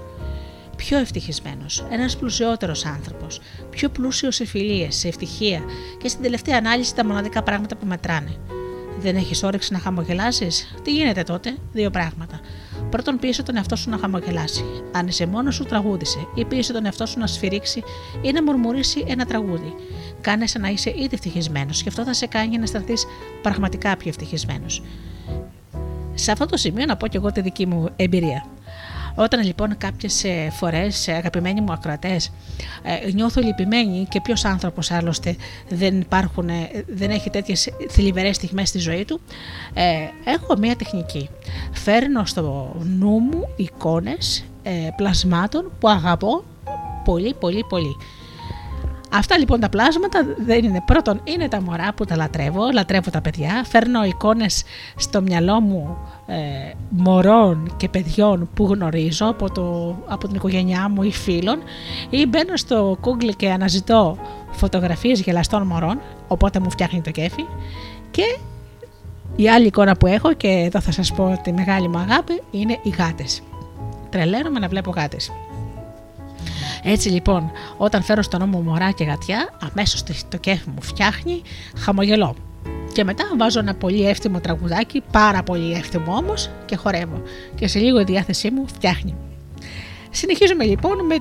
[0.75, 5.61] Πιο ευτυχισμένος, ένας πλουσιότερος άνθρωπος, πιο πλούσιος σε φιλίες, σε ευτυχία
[6.01, 8.35] και στην τελευταία ανάλυση τα μοναδικά πράγματα που μετράνε.
[8.99, 12.39] Δεν έχεις όρεξη να χαμογελάσεις; Τι γίνεται τότε, δύο πράγματα.
[12.89, 14.63] Πρώτον, πίεσε τον εαυτό σου να χαμογελάσει.
[14.91, 16.27] Αν είσαι μόνος σου, τραγούδισε.
[16.35, 17.83] Ή πίεσε τον εαυτό σου να σφυρίξει
[18.21, 19.75] ή να μουρμουρίσει ένα τραγούδι.
[20.21, 23.05] Κάνε σαν να είσαι ήδη ευτυχισμένος και αυτό θα σε κάνει να αισθανθείς
[23.41, 24.81] πραγματικά πιο ευτυχισμένος.
[26.13, 28.45] Σε αυτό το σημείο να πω και εγώ τη δική μου εμπειρία.
[29.19, 32.31] Όταν λοιπόν κάποιες φορές, αγαπημένοι μου ακροατές,
[32.83, 35.35] ε, νιώθω λυπημένη και ποιος άνθρωπος άλλωστε
[35.69, 36.49] δεν, υπάρχουν,
[36.87, 39.21] δεν έχει τέτοιες θλιβερές στιγμές στη ζωή του,
[39.73, 41.29] ε, έχω μία τεχνική.
[41.71, 46.43] Φέρνω στο νου μου εικόνες ε, πλασμάτων που αγαπώ
[47.03, 47.95] πολύ πολύ πολύ.
[49.13, 53.21] Αυτά λοιπόν τα πλάσματα δεν είναι πρώτον, είναι τα μωρά που τα λατρεύω, λατρεύω τα
[53.21, 54.63] παιδιά, φέρνω εικόνες
[54.95, 55.97] στο μυαλό μου
[56.27, 56.35] ε,
[56.89, 61.59] μωρών και παιδιών που γνωρίζω από, το, από την οικογένειά μου ή φίλων
[62.09, 64.17] ή μπαίνω στο Google και αναζητώ
[64.51, 67.45] φωτογραφίες γελαστών μωρών, οπότε μου φτιάχνει το κέφι
[68.11, 68.37] και
[69.35, 72.79] η άλλη εικόνα που έχω και εδώ θα σας πω τη μεγάλη μου αγάπη είναι
[72.83, 73.41] οι γάτες.
[74.09, 75.31] Τρελαίνομαι να βλέπω γάτες.
[76.83, 81.41] Έτσι λοιπόν, όταν φέρω στον νόμο μωρά και γατιά, αμέσως το κέφι μου φτιάχνει
[81.77, 82.35] χαμογελό.
[82.93, 87.21] Και μετά βάζω ένα πολύ εύθυμο τραγουδάκι, πάρα πολύ εύθυμο όμως, και χορεύω.
[87.55, 89.15] Και σε λίγο η διάθεσή μου φτιάχνει.
[90.09, 91.15] Συνεχίζουμε λοιπόν με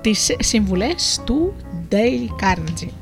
[0.00, 1.54] τις συμβουλές του
[1.90, 3.01] Dale Carnegie.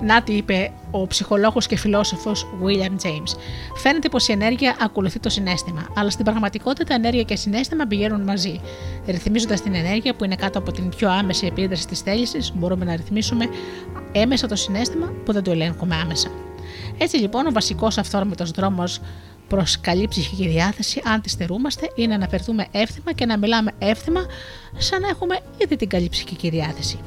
[0.00, 3.38] Να τι είπε ο ψυχολόγος και φιλόσοφος William James.
[3.76, 8.60] Φαίνεται πως η ενέργεια ακολουθεί το συνέστημα, αλλά στην πραγματικότητα ενέργεια και συνέστημα πηγαίνουν μαζί.
[9.06, 12.96] Ρυθμίζοντας την ενέργεια που είναι κάτω από την πιο άμεση επίδραση της θέλησης, μπορούμε να
[12.96, 13.48] ρυθμίσουμε
[14.12, 16.28] έμεσα το συνέστημα που δεν το ελέγχουμε άμεσα.
[16.98, 19.00] Έτσι λοιπόν, ο βασικός αυθόρμητος δρόμος
[19.48, 24.26] προς καλή ψυχική διάθεση, αν τη στερούμαστε, είναι να φερθούμε εύθυμα και να μιλάμε εύθυμα,
[24.76, 26.98] σαν να έχουμε ήδη την καλή ψυχική διάθεση.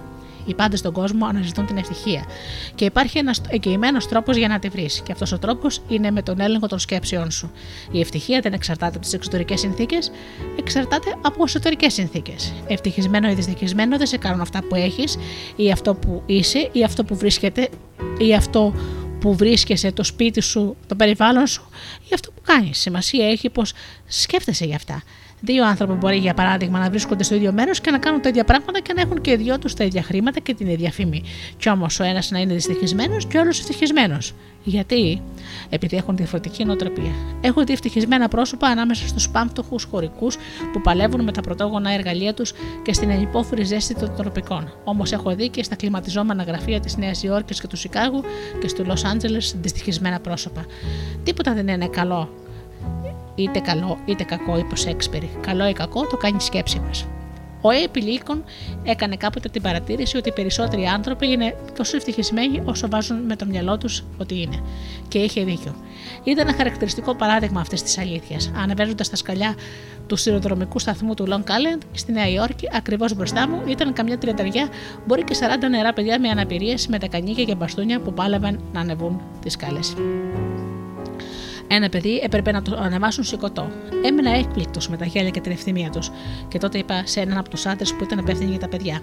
[0.47, 2.25] Οι πάντες στον κόσμο αναζητούν την ευτυχία.
[2.75, 5.01] Και υπάρχει ένας εγγυημένος τρόπος για να τη βρεις.
[5.05, 7.51] Και αυτός ο τρόπος είναι με τον έλεγχο των σκέψεών σου.
[7.91, 10.11] Η ευτυχία δεν εξαρτάται από τις εξωτερικές συνθήκες,
[10.59, 12.53] εξαρτάται από εσωτερικές συνθήκες.
[12.67, 15.17] Ευτυχισμένο ή δυστυχισμένο δεν σε κάνουν αυτά που έχεις,
[15.55, 17.69] ή αυτό που είσαι, ή αυτό που βρίσκεται,
[18.17, 18.73] ή αυτό
[19.19, 21.69] που βρίσκεσαι, το σπίτι σου, το περιβάλλον σου
[22.03, 22.77] ή αυτό που κάνεις.
[22.77, 23.73] Σημασία έχει πως
[24.05, 25.03] σκέφτεσαι για αυτά.
[25.47, 28.43] Δύο άνθρωποι μπορεί για παράδειγμα να βρίσκονται στο ίδιο μέρος και να κάνουν τα ίδια
[28.43, 31.23] πράγματα και να έχουν και οι δυο τους τα ίδια χρήματα και την ίδια φήμη.
[31.57, 34.33] Κι όμως ο ένας να είναι δυστυχισμένος και ο άλλος ευτυχισμένος.
[34.63, 35.21] Γιατί;
[35.69, 37.11] Επειδή έχουν διαφορετική νοοτροπία.
[37.41, 40.37] Έχουν δει ευτυχισμένα πρόσωπα ανάμεσα στους πάμπτωχου χωρικούς
[40.73, 44.73] που παλεύουν με τα πρωτόγωνα εργαλεία τους και στην ενυπόφορη ζέστη των τροπικών.
[44.83, 48.23] Όμως έχω δει και στα κλιματιζόμενα γραφεία της Νέας Υόρκης και του Σικάγου
[48.61, 50.65] και του Λος Άντζελες δυστυχισμένα πρόσωπα.
[51.23, 52.29] Τίποτα δεν είναι καλό
[53.37, 55.29] είτε καλό είτε κακό, είπε ο Σέξπερι.
[55.41, 57.07] Καλό ή κακό το κάνει η σκέψη μας.
[57.61, 58.43] Ο Έιπι Λίκον
[58.83, 63.45] έκανε κάποτε την παρατήρηση ότι οι περισσότεροι άνθρωποι είναι τόσο ευτυχισμένοι όσο βάζουν με το
[63.45, 64.59] μυαλό τους ότι είναι.
[65.07, 65.75] Και είχε δίκιο.
[66.23, 68.51] Ήταν ένα χαρακτηριστικό παράδειγμα αυτής της αλήθειας.
[68.55, 69.55] Ανεβαίνοντας τα σκαλιά
[70.07, 74.67] του σιδηροδρομικού σταθμού του Long Island στη Νέα Υόρκη, ακριβώς μπροστά μου ήταν καμιά τριανταριά,
[75.05, 78.79] μπορεί και 40 νερά παιδιά με αναπηρίες με τα κανίκια και μπαστούνια που πάλευαν να
[78.79, 79.95] ανεβούν τις σκάλες.
[81.67, 83.71] Ένα παιδί έπρεπε να το ανεβάσουν σηκωτό.
[84.03, 86.11] Έμεινα έκπληκτος με τα χέρια και την ευθυμία τους,
[86.47, 89.01] και τότε είπα σε έναν από τους άντρες που ήταν υπεύθυνοι για τα παιδιά.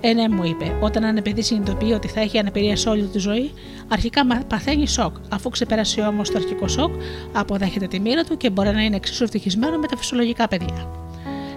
[0.00, 3.18] Ε, ναι, μου είπε, όταν ένα παιδί συνειδητοποιεί ότι θα έχει αναπηρία σε όλη τη
[3.18, 3.50] ζωή,
[3.88, 5.16] αρχικά παθαίνει σοκ.
[5.28, 6.94] Αφού ξεπεράσει όμως το αρχικό σοκ,
[7.32, 11.09] αποδέχεται τη μοίρα του και μπορεί να είναι εξίσου ευτυχισμένο με τα φυσιολογικά παιδιά.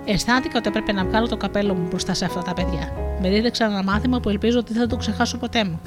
[0.06, 2.94] Αισθάνθηκα ότι έπρεπε να βγάλω το καπέλο μου μπροστά σε αυτά τα παιδιά.
[3.22, 5.80] Με δίδεξαν ένα μάθημα που ελπίζω ότι δεν θα το ξεχάσω ποτέ μου.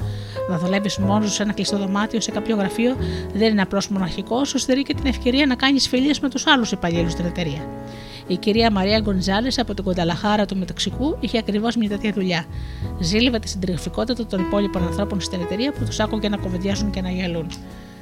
[0.49, 2.95] Να δουλεύεις μόνος σε ένα κλειστό δωμάτιο σε κάποιο γραφείο
[3.33, 6.71] δεν είναι απλώ μοναχικό, σου στερεί και την ευκαιρία να κάνεις φιλίε με τους άλλους
[6.71, 7.65] υπαλλήλους στην εταιρεία.
[8.27, 12.45] Η κυρία Μαρία Γκονζάλης από την Κονταλαχάρα του Μεταξικού είχε ακριβώς μια τέτοια δουλειά.
[12.99, 17.09] Ζήλευε τη συντριφικότητα των υπόλοιπων ανθρώπων στην εταιρεία που τους άκουγε να κοβεντιάζουν και να
[17.09, 17.47] γελούν.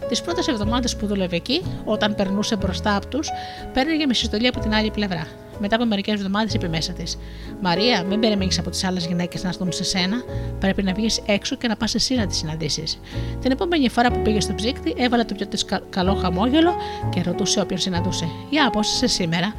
[0.08, 3.30] Τις πρώτες εβδομάδες που δούλευε εκεί, όταν περνούσε μπροστά από τους,
[3.74, 5.28] παίρνει με συστολή από την άλλη πλευρά.
[5.60, 7.18] Μετά από μερικές εβδομάδες είπε μέσα της:
[7.62, 10.24] Μαρία, μην περιμένεις από τις άλλες γυναίκες να έρθουν σε σένα.
[10.60, 13.00] Πρέπει να βγεις έξω και να πας εσύ να τις συναντήσεις.
[13.42, 16.74] Την επόμενη φορά που πήγε στο ψύκτη, έβαλε το πιο της καλό χαμόγελο
[17.10, 19.54] και ρωτούσε όποιον συναντούσε: Για πώ είσαι σήμερα.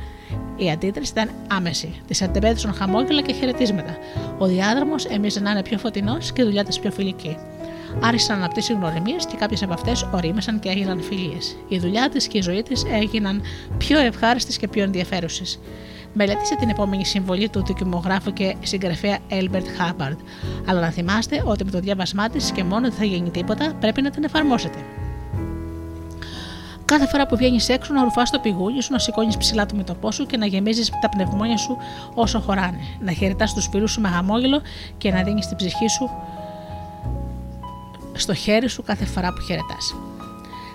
[0.57, 2.01] Η αντίδραση ήταν άμεση.
[2.07, 3.97] Της αντεπέδωσαν χαμόγελα και χαιρετίσματα.
[4.39, 7.37] Ο διάδρομος έμοιαζε να είναι πιο φωτεινός και η δουλειά τη πιο φιλική.
[8.01, 11.57] Άρχισαν να αναπτύσσει γνωριμίες και κάποιες από αυτές ορίμασαν και έγιναν φιλίες.
[11.69, 13.43] Η δουλειά της και η ζωή της έγιναν
[13.79, 15.59] πιο ευχάριστες και πιο ενδιαφέρουσες.
[16.13, 20.19] Μελέτησε την επόμενη συμβολή του δικημογράφου και συγγραφέα Έλμπερτ Χάμπαρντ.
[20.67, 24.03] Αλλά να θυμάστε ότι με το διάβασμά της και μόνο δεν θα γίνει τίποτα, πρέπει
[24.03, 24.79] να την εφαρμόσετε.
[26.85, 30.11] Κάθε φορά που βγαίνεις έξω, να ρουφάς το πηγούνι σου, να σηκώνεις ψηλά το μετωπό
[30.11, 31.77] σου και να γεμίζεις τα πνευμόνια σου
[32.15, 32.79] όσο χωράνε.
[33.01, 34.61] Να χαιρετάς τους φίλους σου με χαμόγελο
[34.99, 36.11] και να δίνεις την ψυχή σου
[38.19, 39.95] στο χέρι σου κάθε φορά που χαιρετάς.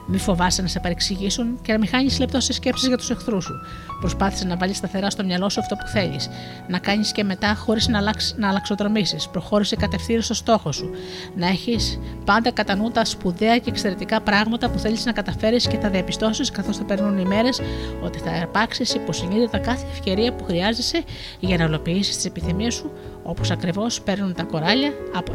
[0.06, 3.44] Μη φοβάσαι να σε παρεξηγήσουν και να μην χάνεις λεπτός σε σκέψεις για τους εχθρούς
[3.44, 3.54] σου.
[4.00, 6.30] Προσπάθησε να βάλεις σταθερά στο μυαλό σου αυτό που θέλεις.
[6.68, 9.18] Να κάνεις και μετά χωρίς να, αλλάξ, να αλλαξοτρομήσει.
[9.32, 10.90] Προχώρησε κατευθείαν στο στόχο σου.
[11.36, 15.78] Να έχεις πάντα κατά νου τα σπουδαία και εξαιρετικά πράγματα που θέλεις να καταφέρεις και
[15.78, 17.62] θα διαπιστώσεις καθώς θα περνούν οι μέρες
[18.04, 21.04] ότι θα αρπάξεις υποσυνείδητα κάθε ευκαιρία που χρειάζεσαι
[21.40, 22.92] για να ολοποιήσει τις επιθυμίες σου
[23.24, 25.32] όπως ακριβώς παίρνουν τα κοράλια από,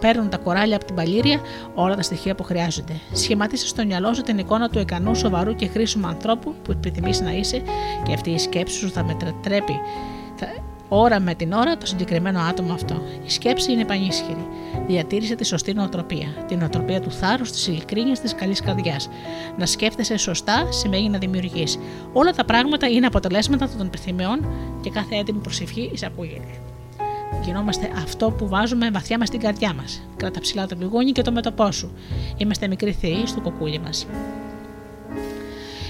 [0.00, 1.40] παίρνουν, τα κοράλια από την παλήρια
[1.74, 2.92] όλα τα στοιχεία που χρειάζονται.
[3.12, 7.32] Σχηματίσε στο μυαλό σου την εικόνα του ικανού, σοβαρού και χρήσιμου ανθρώπου που επιθυμείς να
[7.32, 7.62] είσαι
[8.02, 9.80] και αυτή η σκέψη σου θα μετατρέπει
[10.36, 10.46] θα,
[10.88, 13.02] ώρα με την ώρα το συγκεκριμένο άτομο αυτό.
[13.26, 14.46] Η σκέψη είναι πανίσχυρη.
[14.86, 16.28] Διατήρησε τη σωστή νοοτροπία.
[16.48, 19.08] Την νοοτροπία του θάρρους, της ειλικρίνειας, της καλής καρδιάς.
[19.58, 21.78] Να σκέφτεσαι σωστά σημαίνει να δημιουργείς.
[22.12, 24.46] Όλα τα πράγματα είναι αποτελέσματα των επιθυμιών
[24.80, 26.65] και κάθε έτοιμη προσευχή εισακούγεται.
[27.44, 30.02] Γινόμαστε αυτό που βάζουμε βαθιά μας στην καρδιά μας.
[30.16, 31.92] Κράτα ψηλά το πηγούνι και το μέτωπό σου.
[32.36, 34.06] Είμαστε μικροί θεοί στο κοκούλι μας.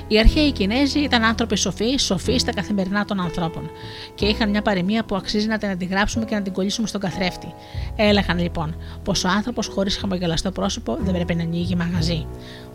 [0.08, 3.70] Οι αρχαίοι Κινέζοι ήταν άνθρωποι σοφοί, σοφοί στα καθημερινά των ανθρώπων
[4.14, 7.54] και είχαν μια παροιμία που αξίζει να την αντιγράψουμε και να την κολλήσουμε στον καθρέφτη.
[7.96, 12.26] Έλεγαν λοιπόν πως ο άνθρωπος χωρίς χαμογελαστό πρόσωπο δεν πρέπει να ανοίγει μαγαζί.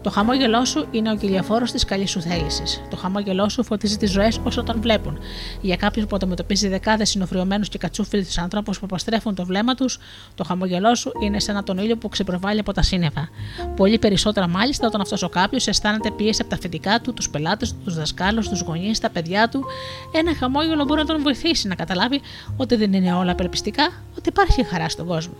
[0.02, 2.82] Το χαμόγελό σου είναι ο κυριαφόρο της καλής σου θέλησης.
[2.90, 5.18] Το χαμόγελό σου φωτίζει τις ζωές όσο τον βλέπουν.
[5.62, 10.00] Για κάποιον που αντιμετωπίζει δεκάδες συνοφριωμένους και κατσούφιλου ανθρώπους που αποστρέφουν το βλέμμα τους,
[10.36, 13.30] το χαμόγελό σου είναι σαν τον ήλιο που ξεπροβάλλει από τα σύννεφα.
[13.76, 17.72] Πολύ περισσότερα μάλιστα όταν αυτός ο κάποιος αισθάνεται πίεση από τα αφεντικά του, τους πελάτες
[17.72, 19.66] του, τους δασκάλους, τους γονείς, τα παιδιά του.
[20.12, 22.22] Ένα χαμόγελο μπορεί να τον βοηθήσει να καταλάβει
[22.58, 25.34] ότι δεν είναι όλα απελπιστικά, ότι υπάρχει χαρά στον κόσμο.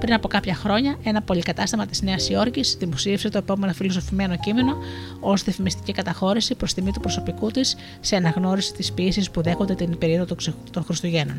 [0.00, 4.76] Πριν από κάποια χρόνια, ένα πολυκατάστημα της Νέας Υόρκης δημοσίευσε το επόμενο φιλοσοφημένο κείμενο
[5.20, 9.98] ως διαφημιστική καταχώρηση προς τιμή του προσωπικού της σε αναγνώριση της πίεση που δέχονται την
[9.98, 10.34] περίοδο
[10.70, 11.36] των Χριστουγέννων.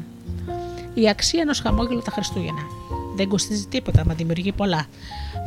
[0.93, 2.61] Η αξία ενός χαμόγελου τα Χριστούγεννα.
[3.15, 4.85] Δεν κοστίζει τίποτα, μα δημιουργεί πολλά.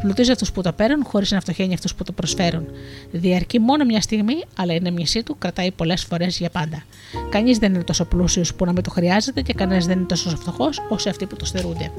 [0.03, 2.67] Πλουτίζει αυτούς που το παίρνουν χωρίς να φτωχαίνει αυτούς που το προσφέρουν.
[3.13, 6.83] Διαρκεί μόνο μια στιγμή, αλλά η νεμιασή του κρατάει πολλές φορές για πάντα.
[7.31, 10.37] Κανείς δεν είναι τόσο πλούσιος που να μην το χρειάζεται και κανένας δεν είναι τόσο
[10.37, 11.91] φτωχός όσο αυτοί που το στερούνται.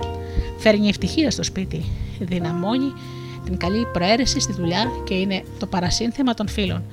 [0.57, 1.85] Φέρνει ευτυχία στο σπίτι,
[2.19, 2.93] δυναμώνει
[3.45, 6.83] την καλή προαίρεση στη δουλειά και είναι το παρασύνθεμα των φίλων.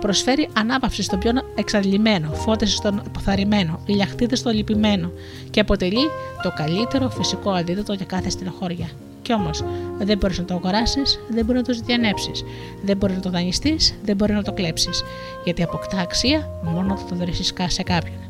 [0.00, 5.10] Προσφέρει ανάπαυση στον πιο εξαντλημένο, φώτιση στον αποθαρρυμένο, ηλιαχτίδες στο λυπημένο
[5.50, 6.08] και αποτελεί
[6.42, 8.88] το καλύτερο φυσικό αντίδοτο για κάθε στενοχώρια.
[9.22, 9.64] Κι όμως
[9.98, 12.30] δεν μπορείς να το αγοράσεις, δεν μπορείς να το ζητιανέψει,
[12.84, 15.02] δεν μπορείς να το δανειστείς, δεν μπορείς να το κλέψεις.
[15.44, 18.23] Γιατί αποκτά αξία μόνο όταν το δρέσει σε κάποιον.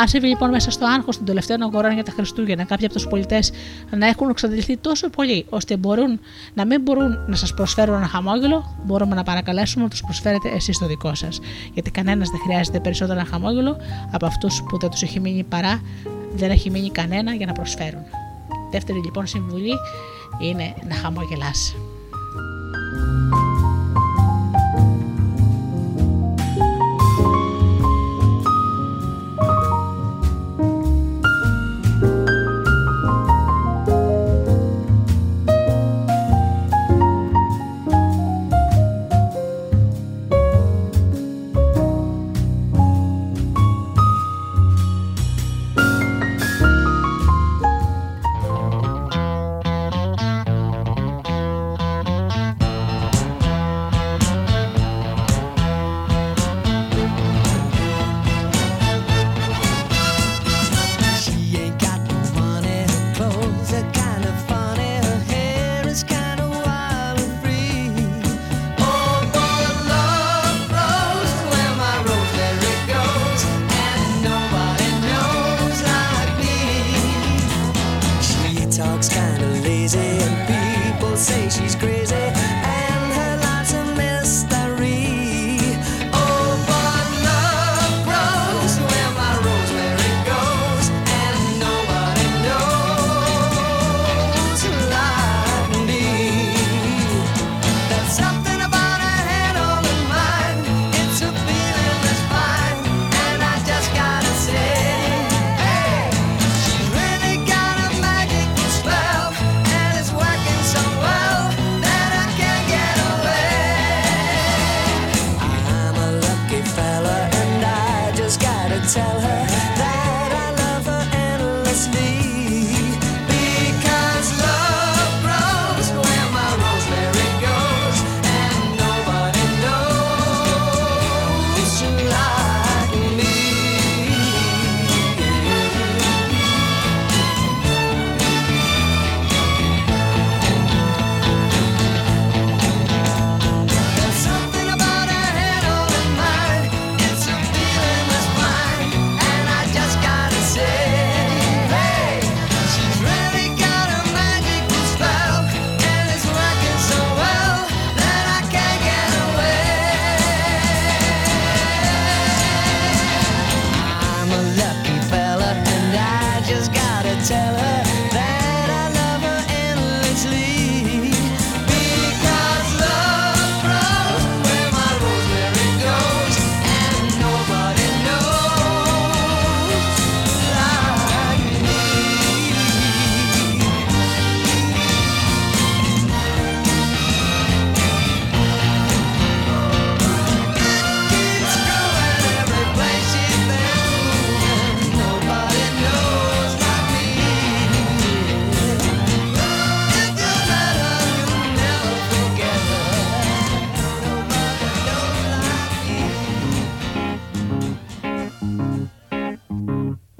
[0.00, 3.06] Αν συμβεί λοιπόν μέσα στο άγχος των τελευταίων αγορών για τα Χριστούγεννα κάποιοι από τους
[3.06, 3.52] πολιτές
[3.96, 6.20] να έχουν εξαντληθεί τόσο πολύ ώστε μπορούν,
[6.54, 10.78] να μην μπορούν να σας προσφέρουν ένα χαμόγελο, μπορούμε να παρακαλέσουμε να τους προσφέρετε εσείς
[10.78, 11.40] το δικό σας.
[11.74, 13.76] Γιατί κανένας δεν χρειάζεται περισσότερο ένα χαμόγελο
[14.12, 15.80] από αυτούς που δεν τους έχει μείνει παρά,
[16.34, 18.02] δεν έχει μείνει κανένα για να προσφέρουν.
[18.70, 19.72] Δεύτερη λοιπόν συμβουλή
[20.40, 21.76] είναι να χαμογελάσει.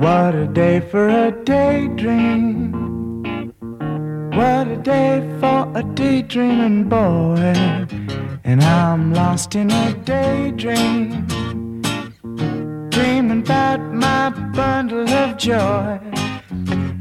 [0.08, 2.72] What a day for a daydream.
[4.38, 7.52] What a day for a daydreaming boy.
[8.42, 11.26] And I'm lost in a daydream.
[12.88, 16.00] Dreaming about my bundle of joy.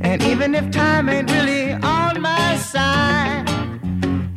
[0.02, 3.48] And even if time ain't really on my side,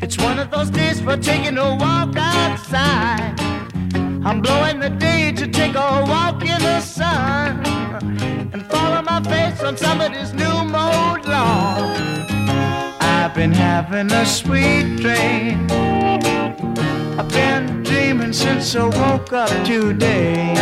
[0.00, 3.34] it's one of those days for taking a walk outside.
[4.24, 7.70] I'm blowing the day to take a walk in the sun
[8.52, 11.90] and follow my face on somebody's new mode lawn.
[13.00, 15.66] I've been having a sweet dream.
[17.18, 20.54] I've been dreaming since I woke up today.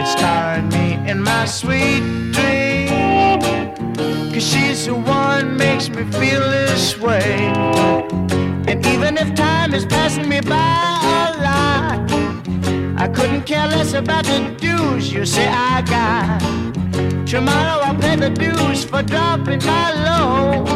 [0.00, 2.00] It's tiring me in my sweet
[2.32, 3.40] dream.
[4.32, 7.52] Cause she's the one makes me feel this way.
[8.68, 12.10] And even if time is passing me by a lot,
[13.00, 16.75] I couldn't care less about the dues you say I got.
[17.26, 20.68] Tomorrow I'll pay the dues for dropping my load.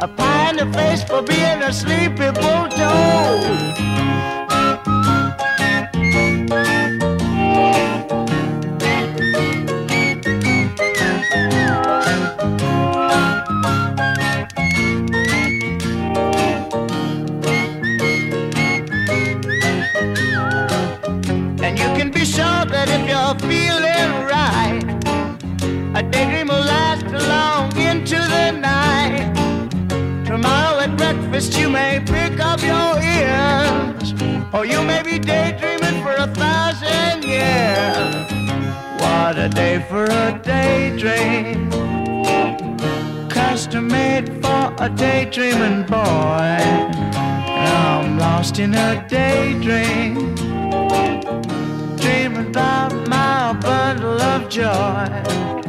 [0.00, 3.72] A pie in the face for being a sleepy bulldog.
[31.48, 34.14] At you may pick up your ears,
[34.52, 38.26] or you may be daydreaming for a thousand years.
[39.00, 41.70] What a day for a daydream,
[43.28, 46.58] custom made for a daydreaming boy.
[47.54, 50.34] I'm lost in a daydream,
[51.96, 55.61] dreaming about my bundle of joy.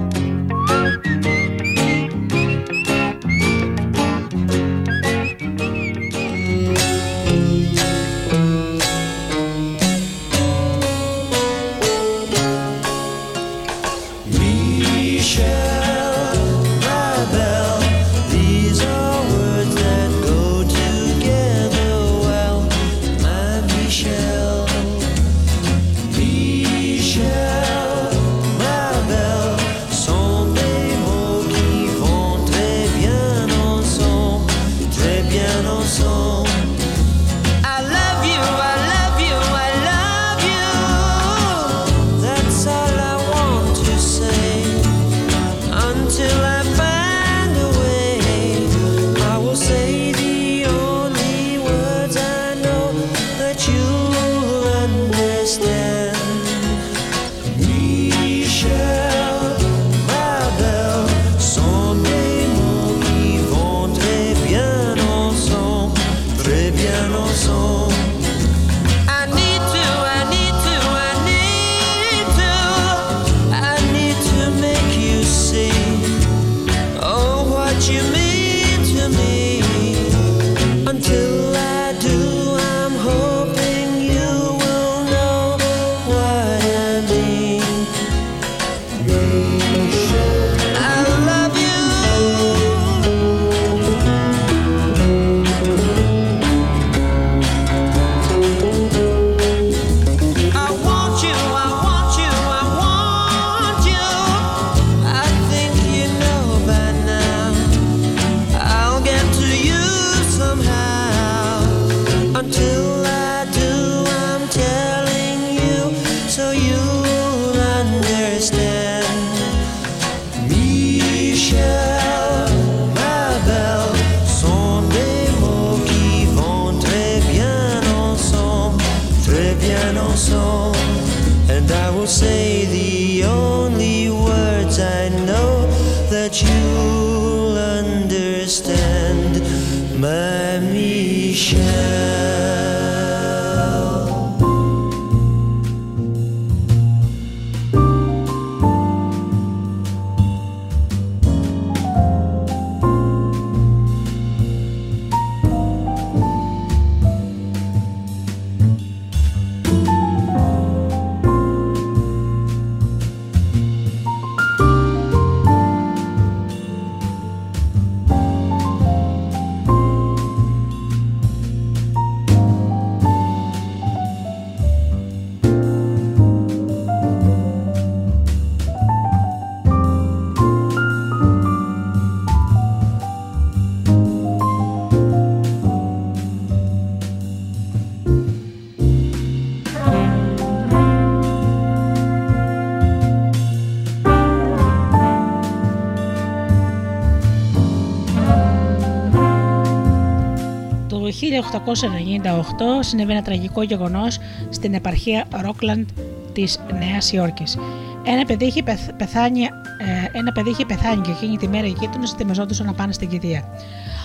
[201.75, 204.19] Συνέβη ένα τραγικό γεγονός
[204.49, 205.87] στην επαρχία Ρόκλαντ
[206.33, 207.57] της Νέας Υόρκης.
[208.03, 211.75] Ένα παιδί είχε πεθ- πεθάνει, ε, ένα παιδί είχε πεθάνει και εκείνη τη μέρα οι
[211.79, 213.43] γείτονες ετοιμαζόντουσαν να πάνε στην κηδεία.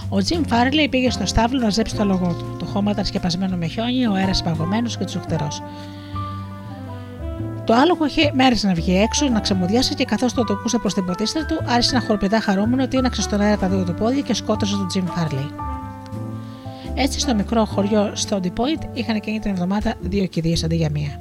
[0.09, 2.57] Ο Τζιμ Φάρλεϊ πήγε στο στάβλο να ζέψει το λογό του.
[2.59, 5.63] Το χώμα ήταν σκεπασμένο με χιόνι, ο αέρας παγωμένος και τσουχτερός.
[7.65, 11.05] Το άλογο είχε μέρες να βγει έξω, να ξεμουδιάσει και καθώς το τοκούσε προς την
[11.05, 14.77] ποτίστρα του, άρχισε να χορπιδά χαρούμενο, τίναξε στον αέρα τα δύο του πόδια και σκότωσε
[14.77, 15.51] τον Τζιμ Φάρλεϊ.
[17.01, 21.21] Έτσι, στο μικρό χωριό Stony Point είχαν εκείνη την εβδομάδα δύο κηδείες αντί για μία.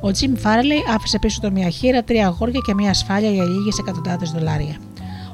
[0.00, 3.78] Ο Τζιμ Φάρλεϊ άφησε πίσω του μια χείρα, τρία αγόρια και μια ασφάλεια για λίγες
[3.78, 4.76] εκατοντάδες δολάρια.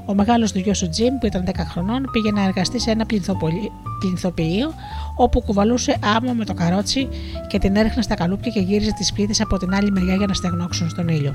[0.06, 3.06] Ο μεγάλος του γιος ο Τζιμ, που ήταν 10 χρονών, πήγε να εργαστεί σε ένα
[3.06, 3.70] πληθοπολι-
[4.00, 4.72] πληθοποιείο,
[5.16, 7.08] όπου κουβαλούσε άμμο με το καρότσι
[7.48, 10.34] και την έριχνε στα καλούπια και γύριζε τις πλήτε από την άλλη μεριά για να
[10.34, 11.34] στεγνώξουν στον ήλιο.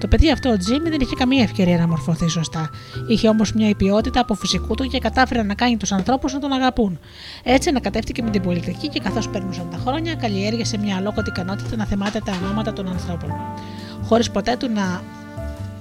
[0.00, 2.70] Το παιδί αυτό, ο Τζιμ, δεν είχε καμία ευκαιρία να μορφωθεί σωστά.
[3.08, 6.52] Είχε όμως μια υπηκότητα από φυσικού του και κατάφερε να κάνει τους ανθρώπους να τον
[6.52, 6.98] αγαπούν.
[7.42, 11.84] Έτσι ανακατεύτηκε με την πολιτική και καθώς περνούσαν τα χρόνια, καλλιέργησε μια αλόκοτη ικανότητα να
[11.84, 13.30] θυμάται τα ονόματα των ανθρώπων.
[14.02, 15.02] Χωρίς ποτέ του να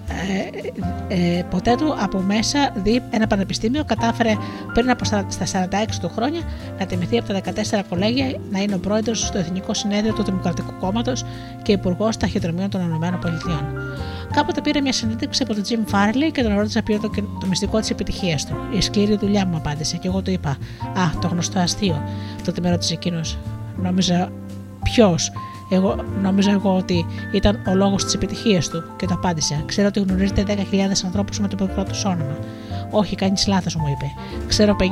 [0.09, 4.33] ε, ε, ποτέ του από μέσα δει ένα πανεπιστήμιο κατάφερε
[4.73, 5.67] πριν από στα στα 46
[6.01, 6.41] του χρόνια
[6.79, 7.41] να τιμηθεί από τα
[7.79, 11.25] 14 κολέγια να είναι ο πρόεδρος στο Εθνικό Συνέδριο του Δημοκρατικού Κόμματος
[11.61, 13.19] και υπουργός ταχυδρομείων των ΗΠΑ.
[14.33, 17.09] Κάποτε πήρε μια συνέντευξη από τον Τζιμ Φάρλι και τον ρώτησα ποιο το,
[17.39, 18.55] το μυστικό της επιτυχίας του.
[18.77, 20.49] Η σκληρή δουλειά μου απάντησε και εγώ του είπα:
[20.79, 22.03] Α, το γνωστό αστείο.
[22.45, 23.37] Τότε με ρώτησε εκείνος.
[23.75, 24.31] Νόμιζα
[24.83, 25.31] ποιος.
[25.69, 29.63] Εγώ νόμιζα εγώ ότι ήταν ο λόγος της επιτυχίας του και το απάντησα.
[29.65, 30.55] Ξέρω ότι γνωρίζετε 10.000
[31.05, 32.37] ανθρώπους με το μικρό του όνομα.
[32.91, 34.05] Όχι, κάνεις λάθος, μου είπε.
[34.47, 34.83] Ξέρω 50.000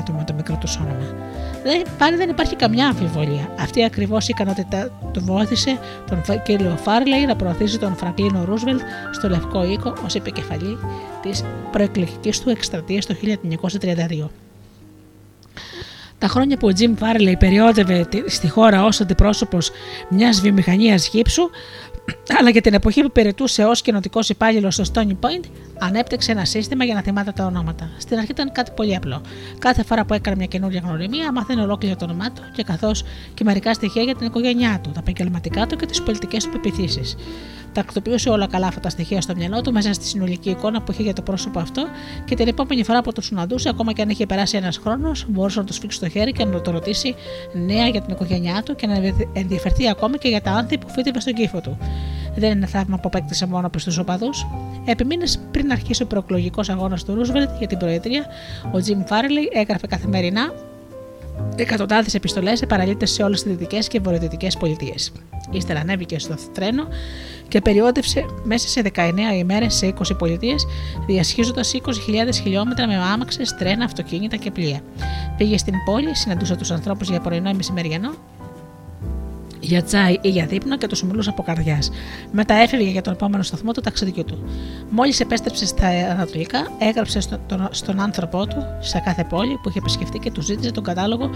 [0.00, 1.14] άτομα με το μικρό του όνομα.
[1.62, 3.48] Δεν, πάλι δεν υπάρχει καμιά αμφιβολία.
[3.60, 5.78] Αυτή ακριβώς η ικανότητα του βοήθησε
[6.10, 8.80] τον Φ- κύριο Φάρλεϊ να προωθήσει τον Φραγκλίνο Ρούσβελτ
[9.10, 10.78] στο Λευκό Οίκο ως επικεφαλή
[11.22, 14.30] της προεκλογικής του εκστρατείας το 1932.
[16.20, 19.70] Τα χρόνια που ο Τζιμ Φάρλεϊ περιόδευε τη- στη χώρα ως αντιπρόσωπος
[20.10, 21.50] μιας βιομηχανίας γύψου,
[22.38, 25.44] αλλά και την εποχή που περιτούσε ως κοινοτικός υπάλληλος στο Stony Point,
[25.78, 27.90] ανέπτυξε ένα σύστημα για να θυμάται τα ονόματα.
[27.98, 29.20] Στην αρχή ήταν κάτι πολύ απλό.
[29.58, 33.04] Κάθε φορά που έκανε μια καινούργια γνωριμία, μάθαινε ολόκληρο το όνομά του και καθώς
[33.34, 37.16] και μερικά στοιχεία για την οικογένειά του, τα επαγγελματικά του και τις πολιτικές του πεπιθήσεις.
[37.72, 41.02] Τακτοποιούσε όλα καλά αυτά τα στοιχεία στο μυαλό του μέσα στη συνολική εικόνα που είχε
[41.02, 41.86] για το πρόσωπο αυτό
[42.24, 45.58] και την επόμενη φορά που του συναντούσε, ακόμα και αν είχε περάσει ένας χρόνος, μπορούσε
[45.58, 47.14] να του σφίξει το χέρι και να το ρωτήσει
[47.52, 48.94] νέα για την οικογένειά του και να
[49.32, 51.78] ενδιαφερθεί ακόμα και για τα άνθη που φύτευε στον κήφο του.
[52.36, 54.46] Δεν είναι θαύμα που απέκτησε μόνο προ του οπαδούς.
[54.84, 58.26] Επί μήνες πριν αρχίσει ο προεκλογικός αγώνας του Ρούσβελτ για την Προεδρία,
[58.72, 60.52] ο Τζιμ Φάρελι έγραφε καθημερινά
[61.56, 65.12] εκατοντάδες επιστολές σε παραλίτε σε όλες τις δυτικές και βορειοδυτικές πολιτείες.
[65.50, 66.88] Ύστερα ανέβηκε στο τρένο
[67.48, 70.66] και περιόδευσε μέσα σε 19 ημέρες σε 20 πολιτείες,
[71.06, 71.80] διασχίζοντας 20.000
[72.42, 74.80] χιλιόμετρα με άμαξες, τρένα, αυτοκίνητα και πλοία.
[75.36, 78.14] Πήγε στην πόλη, συναντούσε τους ανθρώπους για πρωινό ή μεσημεριανό,
[79.60, 81.90] για τσάι ή για δείπνο και του μιλούσε από καρδιάς.
[82.32, 84.38] Μετά έφευγε για τον επόμενο σταθμό του ταξιδιού του.
[84.90, 89.78] Μόλις επέστρεψε στα Ανατολικά, έγραψε στο, τον- στον άνθρωπό του σε κάθε πόλη που είχε
[89.78, 91.30] επισκεφτεί και του ζήτησε τον κατάλογο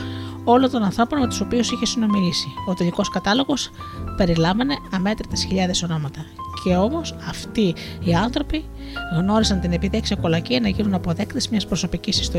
[0.44, 2.46] όλων των ανθρώπων με τους οποίους είχε συνομιλήσει.
[2.68, 3.70] Ο τελικός κατάλογος
[4.16, 6.24] περιλάμβανε αμέτρητες χιλιάδες ονόματα.
[6.64, 7.74] Και όμως αυτοί
[8.04, 8.64] οι άνθρωποι
[9.16, 12.30] γνώρισαν την επιδέξια κολακία να γίνουν αποδέκτες μιας προσωπικής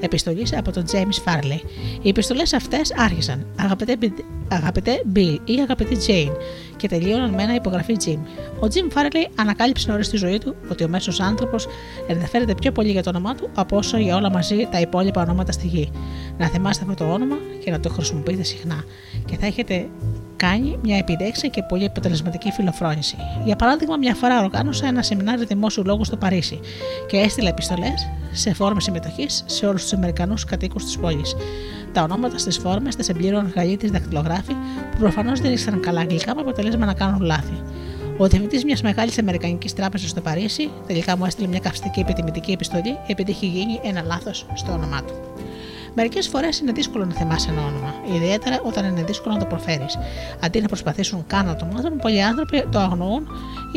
[0.00, 1.60] επιστολής από τον James Farley.
[2.02, 6.32] Οι επιστολές αυτές άρχισαν Αγαπητέ, Μπι- αγαπητέ Bill ή αγαπητή Jane
[6.76, 8.18] και τελείωναν με ένα υπογραφή Jim.
[8.60, 11.66] Ο Jim Farley ανακάλυψε νωρίς στη ζωή του ότι ο μέσος άνθρωπος
[12.06, 15.52] ενδιαφέρεται πιο πολύ για το όνομά του από όσο για όλα μαζί τα υπόλοιπα ονόματα
[15.52, 15.90] στη γη.
[16.38, 18.84] Να θυμάστε αυτό το όνομα και να το χρησιμοποιείτε συχνά.
[19.24, 19.88] Και θα έχετε
[20.36, 23.16] κάνει μια επιδέξια και πολύ αποτελεσματική φιλοφρόνηση.
[23.44, 26.60] Για παράδειγμα, μια φορά οργάνωσα ένα σεμινάριο δημόσιου λόγου στο Παρίσι
[27.06, 31.36] και έστειλα επιστολές σε φόρμε συμμετοχής σε όλους τους Αμερικανούς κατοίκους της πόλης.
[31.92, 34.52] Τα ονόματα στις φόρμε τα συμπλήρωναν γαλλίτε δακτυλογράφοι
[34.90, 37.62] που προφανώς δεν ήξεραν καλά αγγλικά με αποτέλεσμα να κάνουν λάθη.
[38.18, 42.98] Ο διευθυντής μιας μεγάλης Αμερικανικής τράπεζας στο Παρίσι τελικά μου έστειλε μια καυστική επιτιμητική επιστολή
[43.06, 45.35] επειδή είχε γίνει ένα λάθος στο όνομά του.
[45.98, 49.98] Μερικές φορές είναι δύσκολο να θυμάσαι ένα όνομα, ιδιαίτερα όταν είναι δύσκολο να το προφέρεις.
[50.40, 53.28] Αντί να προσπαθήσουν καν να το μάθουν, πολλοί άνθρωποι το αγνοούν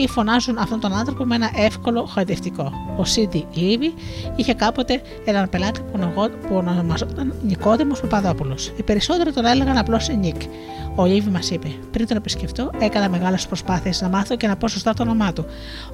[0.02, 2.72] ή φωνάζουν αυτόν τον άνθρωπο με ένα εύκολο χαϊδευτικό.
[2.98, 3.94] Ο Σίντι Λίβι
[4.36, 8.72] είχε κάποτε έναν πελάτη που, ονογό- που ονομαζόταν Νικόδημος Παπαδόπουλος.
[8.78, 10.42] Οι περισσότεροι τον έλεγαν απλώς Νικ.
[10.96, 14.68] Ο Λίβι μας είπε: Πριν τον επισκεφτώ, έκανα μεγάλες προσπάθειες να μάθω και να πω
[14.68, 15.46] σωστά το όνομά του.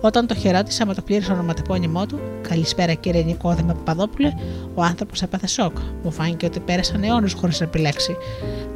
[0.02, 4.34] Όταν το χαιρέτησα με το πλήρες ονοματεπώνυμό του, Καλησπέρα κύριε Νικόδημα Παπαδόπουλε,
[4.73, 5.77] ο άνθρωπος έπαθε σοκ.
[6.03, 8.15] Μου φάνηκε ότι πέρασαν αιώνες χωρίς να επιλέξει.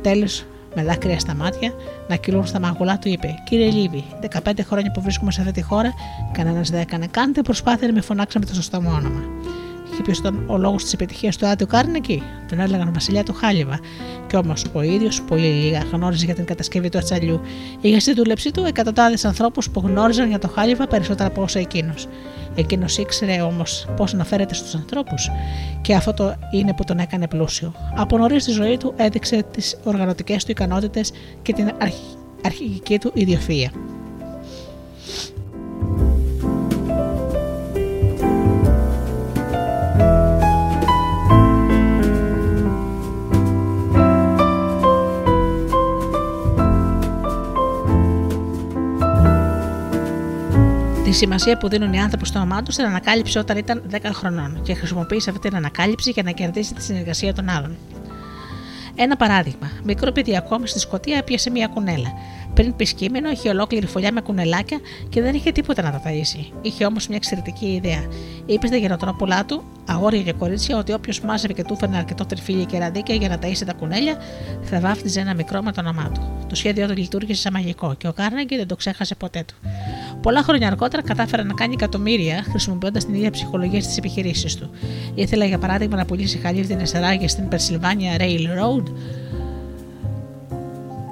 [0.02, 1.74] Τέλος, με δάκρυα στα μάτια,
[2.08, 4.04] να κυλούν στα μαγουλά του, είπε: Κύριε Λίβι,
[4.44, 5.94] 15 χρόνια που βρίσκομαι σε αυτή τη χώρα,
[6.32, 9.22] κανένας δεν έκανε καν την προσπάθεια να με φωνάξει με το σωστό μου όνομα.
[10.00, 13.80] Και ποιος ήταν ο λόγος της επιτυχίας του Άντιο Κάρνεκη, τον έλεγαν Βασιλιά του Χάλιβα.
[14.28, 17.42] Κι όμως ο ίδιος πολύ λίγα γνώριζε για την κατασκευή του ατσαλιού.
[17.82, 22.08] Είχε στη δούλεψή του εκατοντάδες ανθρώπους που γνώριζαν για το Χάλιβα περισσότερα από όσα εκείνος.
[22.56, 25.30] Εκείνος ήξερε όμως πώς να φέρεται στους ανθρώπους,
[25.82, 27.74] και αυτό το είναι που τον έκανε πλούσιο.
[27.96, 31.12] Από νωρίς στη ζωή του έδειξε τις οργανωτικές του ικανότητες
[31.42, 31.72] και την
[32.44, 33.72] αρχική του ιδιοφυα.
[51.10, 54.62] Τη σημασία που δίνουν οι άνθρωποι στο όνομά τους την ανακάλυψε όταν ήταν 10 χρονών
[54.64, 57.78] και χρησιμοποίησε αυτή την ανακάλυψη για να κερδίσεις τη συνεργασία των άλλων.
[58.96, 59.72] Ένα παράδειγμα.
[59.84, 62.14] Μικρό παιδί ακόμα στη Σκωτία έπιασε μια κουνέλα.
[62.60, 64.80] Πριν πεις κείμενο, είχε ολόκληρη φωλιά με κουνελάκια
[65.10, 66.52] και δεν είχε τίποτα να τα ταΐσει.
[66.62, 68.08] Είχε όμως μια εξαιρετική ιδέα.
[68.46, 72.66] Είπε στα γενοτρόπουλά του, αγόρια και κορίτσια, ότι όποιος μάζευε και του έφερνε αρκετό τριφύλι
[72.66, 74.18] και ραντίκια για να ταΐσει τα κουνέλια,
[74.62, 76.46] θα βάφτιζε ένα μικρό με το όνομά του.
[76.50, 79.56] Το σχέδιό του λειτουργήσε σαν μαγικό και ο Κάρναγκη δεν το ξέχασε ποτέ του.
[80.22, 84.70] Πολλά χρόνια αργότερα κατάφερε να κάνει εκατομμύρια χρησιμοποιώντας την ίδια ψυχολογία στις επιχειρήσεις του.
[85.16, 88.84] Ήθελε για παράδειγμα να πουλήσει χαλίβδινες αράγε στην Pennsylvania Railroad,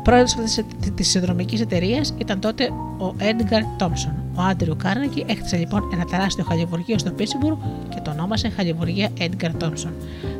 [0.07, 0.63] Πρόεδρος αυτής
[0.95, 2.65] της συνδρομικής εταιρείας ήταν τότε
[2.99, 4.11] ο Edgar Thompson.
[4.35, 7.57] Ο Άντριου Κάρνεγκι έκτισε λοιπόν ένα τεράστιο χαλιβουργείο στο Πίτσιμπουργκ
[7.89, 9.91] και το ονόμασε Χαλιβουργία Edgar Thompson.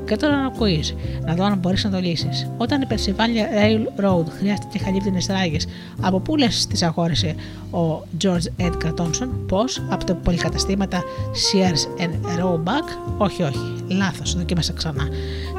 [0.08, 2.50] Και τώρα να ακούεις, να δω αν μπορείς να το λύσεις.
[2.58, 5.68] Όταν η Pennsylvania Railroad χρειάστηκε χαλίβδινε ράγες,
[6.02, 7.36] από πού λες τις αγόρασε
[7.72, 14.74] ο George Edgar Thompson, πώς, από τα πολυκαταστήματα Sears and Roebuck, όχι, όχι, λάθος, δοκίμασα
[14.74, 15.08] ξανά.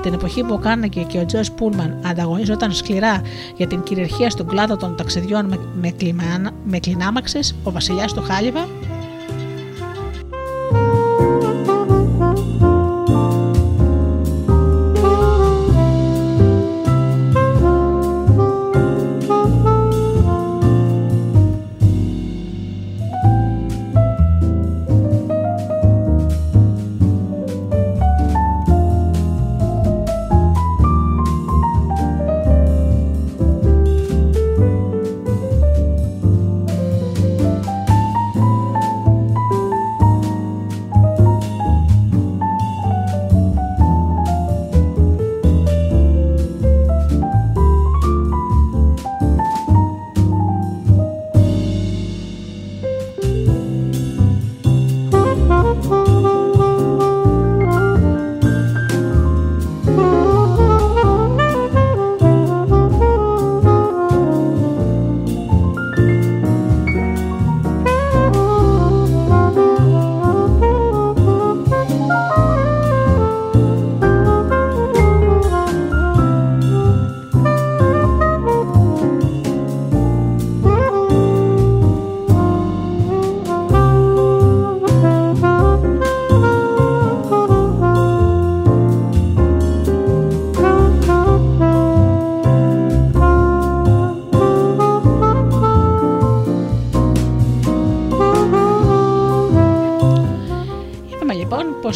[0.02, 3.22] Την εποχή που ο Κάρνεγκι και ο George Pullman ανταγωνίζονταν σκληρά
[3.56, 5.94] για την κυριαρχία στον κλάδο των ταξιδιών με, με,
[6.64, 8.66] με κλινάμαξες, ο βασιλιάς του Χάλιβα;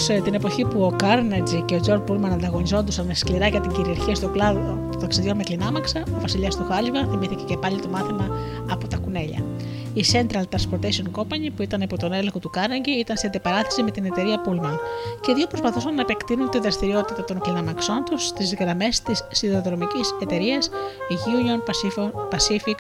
[0.06, 4.32] Την εποχή που ο Κάρνετζι και ο Τζορ Πούλμαν ανταγωνιζόντουσαν σκληρά για την κυριαρχία στον
[4.32, 8.28] κλάδο των ταξιδιών με κλινάμαξα, ο βασιλιάς του Χάλιβα θυμήθηκε και πάλι το μάθημα
[8.70, 9.44] από τα κουνέλια.
[9.94, 13.90] Η Central Transportation Company, που ήταν υπό τον έλεγχο του Κάρνεγκη, ήταν σε αντιπαράθεση με
[13.90, 14.78] την εταιρεία Pullman
[15.20, 20.14] και οι δύο προσπαθούσαν να επεκτείνουν τη δραστηριότητα των κλιναμαξών τους στις γραμμές της σιδηροδρομικής
[20.22, 20.70] εταιρείας
[21.10, 21.60] Union
[22.30, 22.78] Pacific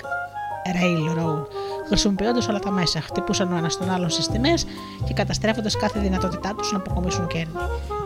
[0.80, 1.46] Railroad
[1.92, 3.00] χρησιμοποιώντας όλα τα μέσα.
[3.00, 4.66] Χτυπούσαν ο ένας τον άλλον στις τιμές
[5.04, 7.52] και καταστρέφοντας κάθε δυνατότητά τους να αποκομίσουν κέρδη.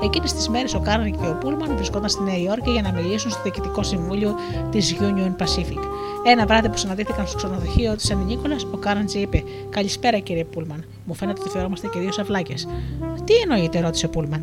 [0.02, 3.30] Εκείνες τις μέρες ο Κάρνεγκι και ο Πούλμαν βρισκόταν στη Νέα Υόρκη για να μιλήσουν
[3.30, 4.34] στο διοικητικό συμβούλιο
[4.70, 5.82] της Union Pacific.
[6.26, 10.84] Ένα βράδυ που συναντήθηκαν στο ξενοδοχείο Σεντ Νίκολας, ο Κάρνεγκι είπε: Καλησπέρα κύριε Πούλμαν.
[11.04, 12.68] Μου φαίνεται ότι φερόμαστε και οι δύο σα βλάκες.
[13.24, 14.42] Τι εννοείτε, ρώτησε ο Πούλμαν.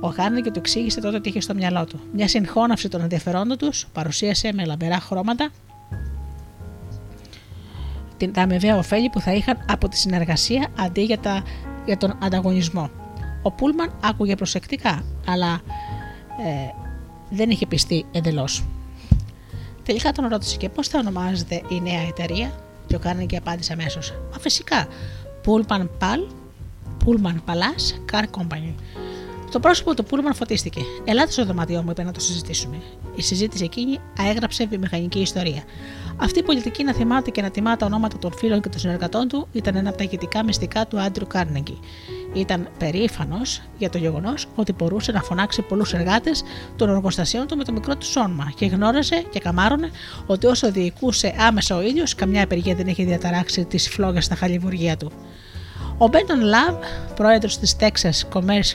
[0.00, 2.00] Ο Κάρνεγκι του εξήγησε τότε τι είχε στο μυαλό του.
[2.12, 5.50] Μια συγχώνευση των ενδιαφερόντων τους παρουσίασε με λαμπερά χρώματα
[8.28, 11.42] τα αμοιβαία ωφέλη που θα είχαν από τη συνεργασία αντί για, τα,
[11.86, 12.90] για τον ανταγωνισμό.
[13.42, 15.60] Ο Πούλμαν άκουγε προσεκτικά, αλλά
[16.46, 16.70] ε,
[17.30, 18.64] δεν είχε πιστεί εντελώς.
[19.82, 22.50] Τελικά τον ρώτησε και πώς θα ονομάζεται η νέα εταιρεία,
[22.90, 24.14] και ο Κάρνικη απάντησε αμέσως.
[24.32, 24.86] Μα φυσικά,
[25.44, 26.18] Pullman Pal,
[27.04, 28.74] Pullman Palace Car Company.
[29.50, 30.80] Το πρόσωπο του Πούλμαν φωτίστηκε.
[31.04, 32.76] Ελάτε στο δωμάτιό μου, είπε να το συζητήσουμε.
[33.16, 33.98] Η συζήτηση εκείνη
[34.28, 35.62] έγραψε βιομηχανική ιστορία.
[36.22, 39.28] Αυτή η πολιτική να θυμάται και να τιμά τα ονόματα των φίλων και των συνεργατών
[39.28, 41.78] του ήταν ένα από τα ηγετικά μυστικά του Άντριου Κάρνεγκη.
[42.32, 46.30] Ήταν περήφανος για το γεγονός ότι μπορούσε να φωνάξει πολλούς εργάτε
[46.76, 49.90] των εργοστασίων του με το μικρό του σώμα και γνώριζε και καμάρωνε
[50.26, 54.96] ότι όσο διοικούσε άμεσα ο ίδιος, καμιά απεργία δεν είχε διαταράξει τις φλόγες στα χαλιβουργία
[54.96, 55.12] του.
[55.98, 56.74] Ο Μπέντον Λαβ,
[57.14, 58.72] πρόεδρος της Texas Commerce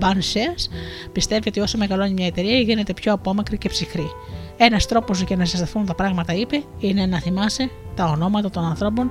[0.00, 0.70] Ban Shares,
[1.12, 4.10] πιστεύει ότι όσο μεγαλώνει μια εταιρεία γίνεται πιο απόμακρη και ψυχρή.
[4.60, 9.10] Ένας τρόπος για να ζεσταθούν τα πράγματα, είπε, είναι να θυμάσαι τα ονόματα των ανθρώπων.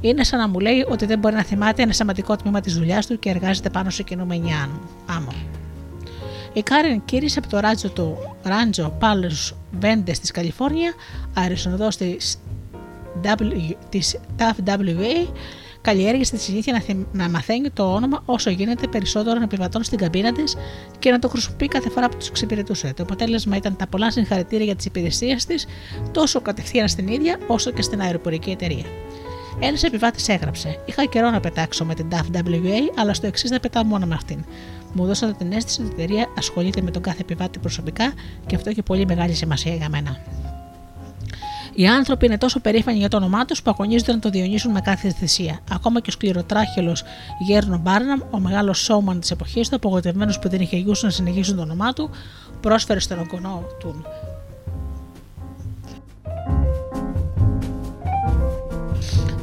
[0.00, 3.06] Είναι σαν να μου λέει ότι δεν μπορεί να θυμάται ένα σημαντικό τμήμα της δουλειάς
[3.06, 4.50] του και εργάζεται πάνω σε κινούμενη
[5.06, 5.32] άμμο.
[6.52, 10.92] Η Κάρεν κύρισε από το ράτζο του Ράντζο Πάλερς Βέντες της Καλιφόρνια,
[11.34, 11.88] αριστεροδό
[13.88, 15.28] της TAFWA,
[15.82, 17.06] καλλιέργησε τη συνήθεια να, θυ...
[17.12, 20.56] να μαθαίνει το όνομα όσο γίνεται περισσότερων επιβατών στην καμπίνα της
[20.98, 22.92] και να το χρησιμοποιεί κάθε φορά που τους εξυπηρετούσε.
[22.96, 25.66] Το αποτέλεσμα ήταν τα πολλά συγχαρητήρια για τις υπηρεσίες της,
[26.12, 28.84] τόσο κατευθείαν στην ίδια όσο και στην αεροπορική εταιρεία.
[29.60, 33.84] Ένας επιβάτης έγραψε: Είχα καιρό να πετάξω με την TAFWA, αλλά στο εξής να πετάω
[33.84, 34.44] μόνο με αυτήν.
[34.92, 38.12] Μου δώσατε την αίσθηση ότι η εταιρεία ασχολείται με τον κάθε επιβάτη προσωπικά
[38.46, 40.20] και αυτό έχει πολύ μεγάλη σημασία για μένα.
[41.74, 44.80] Οι άνθρωποι είναι τόσο περήφανοι για το όνομά τους που αγωνίζονται να το διονύσουν με
[44.80, 45.60] κάθε θυσία.
[45.72, 47.02] Ακόμα και ο σκληροτράχελος
[47.46, 51.56] Γέρνο Μπάρναμ, ο μεγάλος σώμαν της εποχής του, απογοητευμένος που δεν είχε γιου να συνεχίσουν
[51.56, 52.10] το όνομά του,
[52.60, 54.04] πρόσφερε στον ογκονό του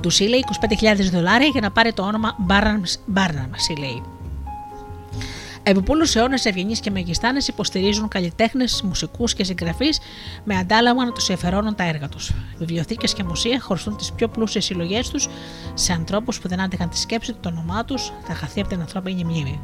[0.01, 0.45] του λέει
[0.81, 4.03] 25.000 δολάρια για να πάρει το όνομα Barnum, λέει.
[5.63, 9.99] Επί πολλούς αιώνες ευγενείς και μεγιστάνες υποστηρίζουν καλλιτέχνες, μουσικούς και συγγραφείς
[10.43, 12.31] με αντάλλαγμα να τους εφερώνουν τα έργα τους.
[12.57, 15.27] Βιβλιοθήκες και μουσεία χωριστούν τις πιο πλούσιες συλλογές τους
[15.73, 18.79] σε ανθρώπους που δεν άντεχαν τη σκέψη ότι το όνομά τους θα χαθεί από την
[18.79, 19.59] ανθρώπινη μνήμη.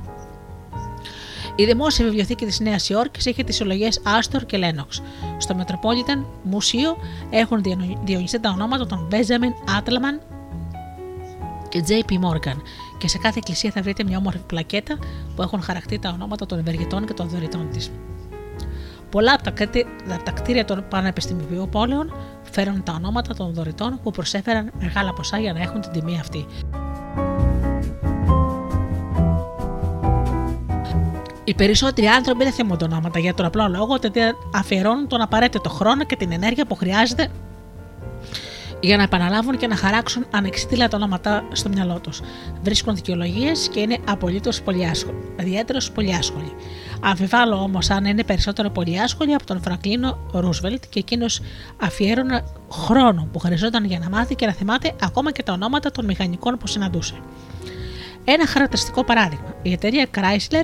[1.56, 5.02] Η Δημόσια Βιβλιοθήκη της Νέας Υόρκης έχει τις συλλογές Άστορ και Λένοξ.
[5.38, 6.98] Στο Metropolitan Μουσείο
[7.30, 7.64] έχουν
[8.04, 10.22] διονυστεί τα ονόματα των Benjamin Άτλαμαν
[11.70, 12.58] και JP Morgan
[12.98, 14.98] και σε κάθε εκκλησία θα βρείτε μια όμορφη πλακέτα
[15.36, 17.92] που έχουν χαρακτεί τα ονόματα των ευεργετών και των δωρητών της.
[19.10, 19.44] Πολλά από
[20.24, 22.14] τα κτίρια των πανεπιστημίων πόλεων
[22.52, 26.46] φέρουν τα ονόματα των δωρητών που προσέφεραν μεγάλα ποσά για να έχουν την τιμή αυτή.
[31.44, 34.12] Οι περισσότεροι άνθρωποι δεν θυμούνται ονόματα για τον απλό λόγο ότι
[34.54, 37.28] αφιερώνουν τον απαραίτητο χρόνο και την ενέργεια που χρειάζεται
[38.80, 42.22] για να επαναλάβουν και να χαράξουν ανεξίτηλα τα ονόματα στο μυαλό τους.
[42.62, 45.18] Βρίσκουν δικαιολογίες και είναι απολύτως πολυάσχολοι.
[45.40, 46.52] Ιδιαίτερο πολυάσχολοι.
[47.02, 51.42] Αμφιβάλλω όμως αν είναι περισσότερο πολυάσχολοι από τον Φραγκλίνο Ρούσβελτ και εκείνος
[51.82, 56.06] αφιέρωνε χρόνο που χρειαζόταν για να μάθει και να θυμάται ακόμα και τα ονόματα των
[56.06, 57.16] μηχανικών που συναντούσε.
[58.24, 59.54] Ένα χαρακτηριστικό παράδειγμα.
[59.62, 60.64] Η εταιρεία Chrysler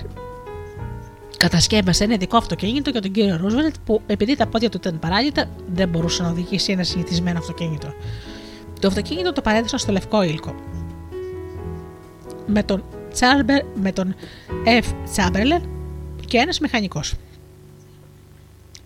[1.41, 5.49] κατασκεύασε ένα ειδικό αυτοκίνητο για τον κύριο Ρούσβελτ που επειδή τα πόδια του ήταν παράλληλα
[5.73, 7.93] δεν μπορούσε να οδηγήσει ένα συνηθισμένο αυτοκίνητο.
[8.80, 10.55] Το αυτοκίνητο το παρέδωσαν στο λευκό ήλκο.
[12.47, 14.15] Με τον, Τσάρμπερ, με τον
[14.81, 14.85] F.
[15.11, 15.61] Τσάμπερλερ
[16.26, 17.13] και ένας μηχανικός.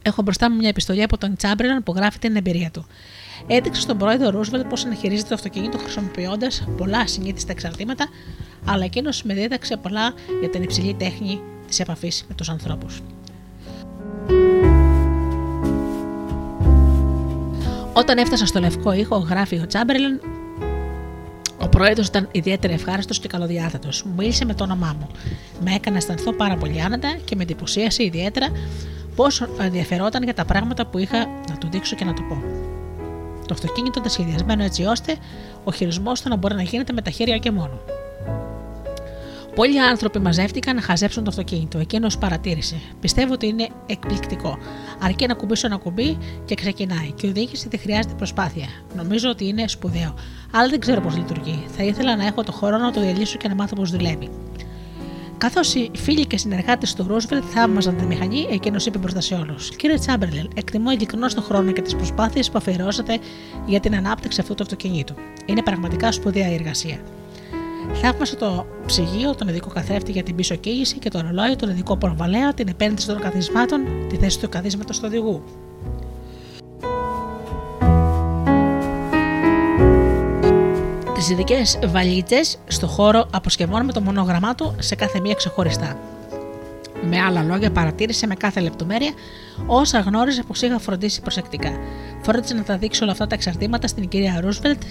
[0.01, 2.85] Έχω μπροστά μου μια επιστολή από τον Τσάμπερλερ που γράφει την εμπειρία του.
[3.47, 8.07] Έδειξε στον πρόεδρο Ρούσβελτ πώς να χειρίζεται το αυτοκίνητο χρησιμοποιώντας πολλά συνήθιστα εξαρτήματα,
[8.65, 11.41] αλλά εκείνος με δίδαξε πολλά για την υψηλή τέχνη
[11.75, 13.01] της επαφής με τους ανθρώπους.
[17.93, 20.21] Όταν έφτασα στο λευκό ήχο, γράφει ο Τσάμπερλεν,
[21.59, 24.03] ο πρόεδρος ήταν ιδιαίτερα ευχάριστος και καλοδιάθετος.
[24.03, 25.07] Μου μίλησε με το όνομά μου.
[25.63, 28.47] Με έκανε να αισθανθώ πάρα πολύ άνετα και με εντυπωσίασε ιδιαίτερα
[29.15, 31.17] πόσο ενδιαφερόταν για τα πράγματα που είχα
[31.49, 32.43] να του δείξω και να του πω.
[33.47, 35.15] Το αυτοκίνητο ήταν σχεδιασμένο έτσι ώστε
[35.63, 37.79] ο χειρισμός του να μπορεί να γίνεται με τα χέρια και μόνο.
[39.55, 41.77] Πολλοί άνθρωποι μαζεύτηκαν να χαζέψουν το αυτοκίνητο.
[41.77, 42.75] Εκείνος παρατήρησε.
[42.99, 44.57] Πιστεύω ότι είναι εκπληκτικό.
[44.99, 47.11] Αρκεί να κουμπίσω ένα κουμπί και ξεκινάει.
[47.11, 48.67] Και η οδήγηση δεν χρειάζεται προσπάθεια.
[48.95, 50.13] Νομίζω ότι είναι σπουδαίο.
[50.51, 51.65] Αλλά δεν ξέρω πώς λειτουργεί.
[51.77, 54.29] Θα ήθελα να έχω το χρόνο να το διαλύσω και να μάθω πώς δουλεύει.
[55.37, 59.75] Καθώς οι φίλοι και συνεργάτες του Ρούσβελτ θαύμαζαν τη μηχανή, εκείνος είπε μπροστά σε όλους:
[59.75, 63.19] Κύριε Τσάμπερλεν, εκτιμώ ειλικρινώς τον χρόνο και τις προσπάθειες που αφιερώσατε
[63.65, 65.13] για την ανάπτυξη αυτού του αυτοκινήτου.
[65.45, 66.99] Είναι πραγματικά σπουδαία η εργασία.
[67.93, 71.97] Θαύμασε το ψυγείο, τον ειδικό καθρέφτη για την πίσω κοίηση και το ρολόι, τον ειδικό
[71.97, 75.43] προβαλέα, την επένδυση των καθισμάτων, τη θέση του καθίσματος του οδηγού.
[81.13, 85.97] Τις ειδικές βαλίτσες στο χώρο αποσκευών με το μονόγραμμά του σε κάθε μία ξεχωριστά.
[87.09, 89.11] Με άλλα λόγια, παρατήρησε με κάθε λεπτομέρεια
[89.65, 91.71] όσα γνώριζε πως είχα φροντίσει προσεκτικά.
[92.21, 94.81] Φρόντισε να τα δείξει όλα αυτά τα εξαρτήματα στην κυρία Ρούσβελτ,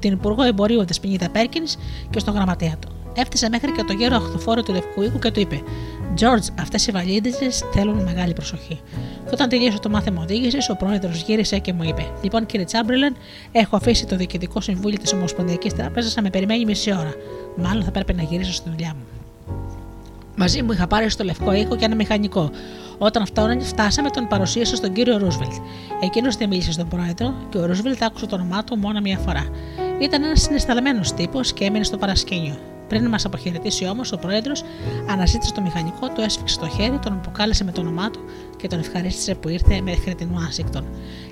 [0.00, 1.62] την Υπουργό Εμπορίου της Πινίδα Πέρκιν
[2.10, 2.88] και στον γραμματέα του.
[3.14, 5.62] Έφτασε μέχρι και το γέρο αχθοφόρο του Λευκού Οίκου και του είπε:
[6.20, 8.80] George, αυτές οι βαλίντιζε θέλουν μεγάλη προσοχή.
[9.24, 13.16] Και όταν τελείωσε το μάθημα οδήγησης, ο πρόεδρος γύρισε και μου είπε: Λοιπόν, κύριε Τσάμπριλεν,
[13.52, 17.12] έχω αφήσει το διοικητικό συμβούλιο της Ομοσπονδιακής Τράπεζας να με περιμένει μισή ώρα.
[17.56, 19.04] Μάλλον θα πρέπει να γυρίσω στη δουλειά μου.
[20.36, 22.50] Μαζί μου είχα πάρει στο λευκό οίκο και ένα μηχανικό.
[22.98, 23.26] Όταν
[23.60, 25.52] φτάσαμε, τον παρουσίασα στον κύριο Ρούσβελτ.
[26.02, 29.48] Εκείνος δεν μίλησε στον πρόεδρο και ο Ρούσβελτ άκουσε το όνομά του μόνο μία φορά.
[30.00, 32.58] Ήταν ένας συναισθαλμένος τύπος και έμεινε στο παρασκήνιο.
[32.88, 34.62] Πριν μας αποχαιρετήσει όμως, ο πρόεδρος
[35.10, 38.20] αναζήτησε το μηχανικό, του έσφιξε το χέρι, τον αποκάλεσε με το όνομά του
[38.56, 40.84] και τον ευχαρίστησε που ήρθε μέχρι την Ουάσιγκτον.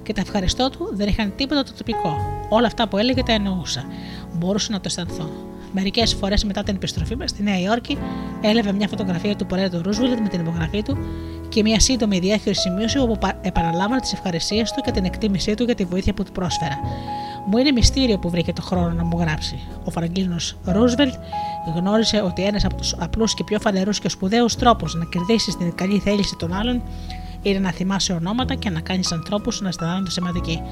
[0.02, 2.16] Και τα ευχαριστώ του δεν είχαν τίποτα το τοπικό.
[2.48, 3.84] Όλα αυτά που έλεγε τα εννοούσα.
[4.32, 5.30] Μπορούσα να το αισθανθώ.
[5.72, 7.98] Μερικές φορές μετά την επιστροφή μας στη Νέα Υόρκη,
[8.40, 10.98] έλαβε μια φωτογραφία του Πρόεδρου Ρούσβελτ με την υπογραφή του
[11.48, 15.74] και μια σύντομη διάχυρο σημείωση όπου επαναλάμβανε τις ευχαριστίες του και την εκτίμησή του για
[15.74, 16.80] τη βοήθεια που του πρόσφερα.
[17.50, 19.58] Μου είναι μυστήριο που βρήκε το χρόνο να μου γράψει.
[19.84, 21.14] Ο Φραγκίνος Ρούσβελτ
[21.76, 25.74] γνώρισε ότι ένας από τους απλούς και πιο φανερούς και σπουδαίους τρόπους να κερδίσεις την
[25.74, 26.82] καλή θέληση των άλλων
[27.42, 30.62] είναι να θυμάσαι ονόματα και να κάνεις ανθρώπους να αισθάνονται σημαντικοί.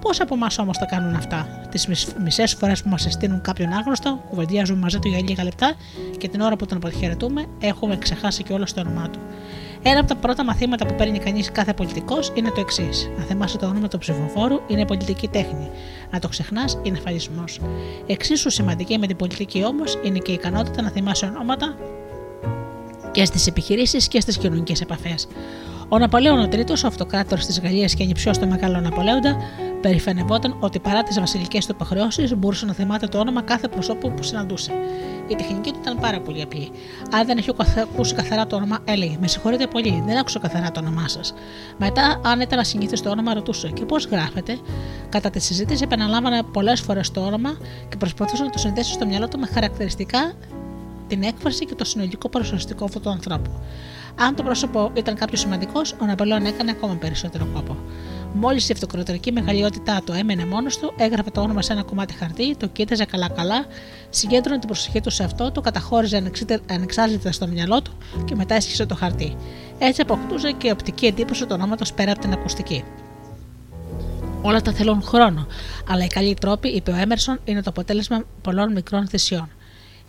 [0.00, 1.88] Πόσοι από εμάς όμως τα κάνουν αυτά; Τις
[2.22, 5.72] μισές φορές που μας συστήνουν κάποιον άγνωστο, κουβεντιάζουμε μαζί του για λίγα λεπτά
[6.18, 9.18] και την ώρα που τον αποχαιρετούμε έχουμε ξεχάσει και όλο το όνομά του.
[9.86, 13.10] Ένα από τα πρώτα μαθήματα που παίρνει κανείς κάθε πολιτικός είναι το εξής.
[13.18, 15.70] Να θυμάσαι το όνομα του ψηφοφόρου είναι πολιτική τέχνη.
[16.10, 17.44] Να το ξεχνάς είναι φαλισμό.
[18.06, 21.76] Εξίσου σημαντική με την πολιτική όμως είναι και η ικανότητα να θυμάσαι ονόματα
[23.10, 25.26] και στις επιχειρήσεις και στις κοινωνικές επαφές.
[25.88, 29.36] Ο Ναπολέον ο Τρίτος, ο αυτοκράτορας της Γαλλίας και ανυψιό του Μεγάλου Ναπολέοντα,
[29.80, 34.22] περηφανευόταν ότι παρά τις βασιλικές του υποχρεώσεις μπορούσε να θυμάται το όνομα κάθε προσώπου που
[34.22, 34.72] συναντούσε.
[35.28, 36.70] Η τεχνική του ήταν πάρα πολύ απλή.
[37.12, 40.80] Αν δεν είχε ακούσει καθαρά το όνομα, έλεγε: Με συγχωρείτε πολύ, δεν άκουσα καθαρά το
[40.80, 41.34] όνομά σας.
[41.78, 44.58] Μετά, αν ήταν ασυνήθιστο το όνομα, ρωτούσε: Και πώς γράφεται.
[45.08, 47.56] Κατά τη συζήτηση, επαναλάμβανε πολλές φορές το όνομα
[47.88, 50.32] και προσπαθούσε να το συνδέσει στο μυαλό του με χαρακτηριστικά
[51.06, 53.50] την έκφραση και το συνολικό παρουσιαστικό αυτού του ανθρώπου.
[54.18, 57.76] Αν το πρόσωπο ήταν κάποιος σημαντικός, ο Ναπολέον έκανε ακόμα περισσότερο κόπο.
[58.36, 62.56] Μόλις η αυτοκρατορική μεγαλειότητά του έμενε μόνος του, έγραφε το όνομα σε ένα κομμάτι χαρτί,
[62.56, 63.66] το κοίταζε καλά-καλά,
[64.10, 66.32] συγκέντρωνε την προσοχή του σε αυτό, το καταχώριζε
[66.66, 67.92] ανεξάρτητα στο μυαλό του
[68.24, 69.36] και μετά έσχισε το χαρτί.
[69.78, 72.84] Έτσι αποκτούσε και οπτική εντύπωση τους ονόματο πέρα από την ακουστική.
[74.42, 75.46] Όλα τα θέλουν χρόνο,
[75.88, 79.48] αλλά οι καλοί τρόποι, είπε ο Έμερσον, είναι το αποτέλεσμα πολλών μικρών θυσιών.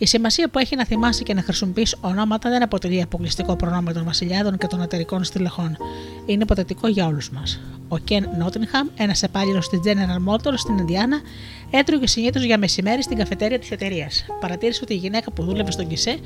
[0.05, 4.03] Η σημασία που έχει να θυμάσαι και να χρησιμοποιείς ονόματα δεν αποτελεί αποκλειστικό προνόμιο των
[4.03, 5.77] βασιλιάδων και των εταιρικών στελεχών.
[6.25, 7.61] Είναι υποθετικό για όλους μας.
[7.87, 11.21] Ο Κεν Νότινχαμ, ένας επάλληλο τη General Motors στην Ινδιάνα,
[11.69, 14.25] έτρωγε συνήθως για μεσημέρι στην καφετέρια της εταιρείας.
[14.39, 16.17] Παρατήρησε ότι η γυναίκα που δούλευε στον Κισέ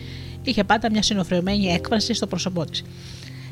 [0.43, 2.84] είχε πάντα μια συνοφρεωμένη έκφραση στο πρόσωπό της.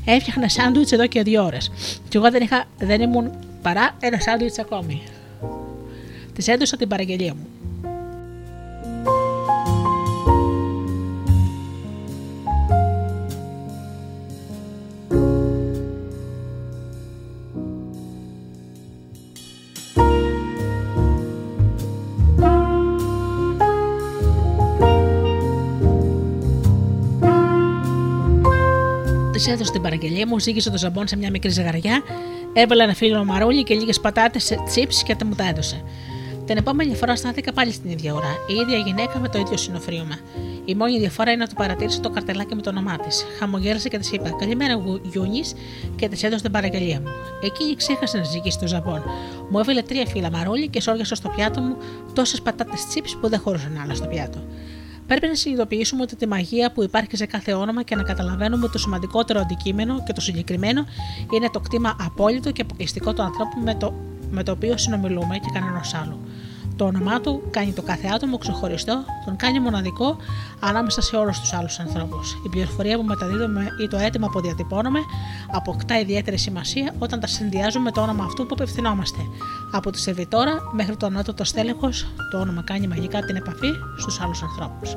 [0.06, 1.72] Έφτιαχνα σάντουιτς εδώ και δύο ώρες.
[2.10, 3.32] Και εγώ δεν, είχα, δεν ήμουν
[3.62, 5.02] παρά ένα σάντουιτς ακόμη.
[6.34, 7.48] Της έδωσα την παραγγελία μου.
[29.52, 32.02] Έδωσε την παραγγελία μου, ζήγησε το ζαμπόν σε μια μικρή ζεγαριά,
[32.54, 35.84] έβαλε ένα φύλλο μαρούλι και λίγες πατάτες σε τσίπ και μου τα έδωσε.
[36.48, 40.16] Την επόμενη φορά στάθηκα πάλι στην ίδια ώρα, η ίδια γυναίκα με το ίδιο συνοφρίωμα.
[40.66, 43.26] Η μόνη διαφορά είναι ότι παρατήρησε το καρτελάκι με το όνομά της.
[43.40, 45.54] Χαμογέλασε και της είπα: Καλημέρα, Γιούνις,
[45.96, 47.08] και της έδωσε την παραγγελία μου.
[47.44, 49.04] Εκείνη ξέχασε να ζυγίσει το ζαμπόν.
[49.50, 51.78] Μου έβαλε τρία φύλλα μαρούλι και σόριασε στο πιάτο μου
[52.14, 54.40] τόσες πατάτες τσίπ που δεν χωρούσαν άλλα στο πιάτο.
[55.08, 58.72] Πρέπει να συνειδητοποιήσουμε ότι τη μαγεία που υπάρχει σε κάθε όνομα και να καταλαβαίνουμε ότι
[58.72, 60.86] το σημαντικότερο αντικείμενο και το συγκεκριμένο
[61.34, 63.94] είναι το κτήμα απόλυτο και αποκλειστικό του ανθρώπου με το,
[64.32, 66.18] με το οποίο συνομιλούμε και κανένας άλλος.
[66.78, 70.18] Το όνομά του κάνει το κάθε άτομο ξεχωριστό, τον κάνει μοναδικό
[70.60, 72.34] ανάμεσα σε όλους τους άλλους ανθρώπους.
[72.46, 75.00] Η πληροφορία που μεταδίδουμε ή το αίτημα που διατυπώνουμε
[75.52, 79.20] αποκτά ιδιαίτερη σημασία όταν τα συνδυάζουμε με το όνομα αυτού που απευθυνόμαστε.
[79.72, 84.42] Από τη σερβιτόρα μέχρι το ανώτατο στέλεχος, το όνομα κάνει μαγικά την επαφή στους άλλους
[84.42, 84.96] ανθρώπους.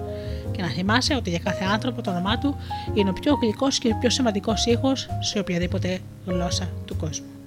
[0.50, 2.56] Και να θυμάσαι ότι για κάθε άνθρωπο το όνομά του
[2.94, 7.39] είναι ο πιο γλυκός και ο πιο σημαντικός ήχος σε οποιαδήποτε γλώσσα του κόσμου.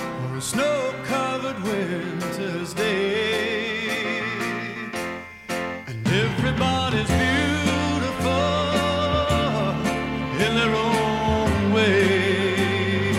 [0.00, 4.20] or a snow covered winter's day.
[5.86, 8.32] And everybody's beautiful
[10.44, 13.16] in their own way.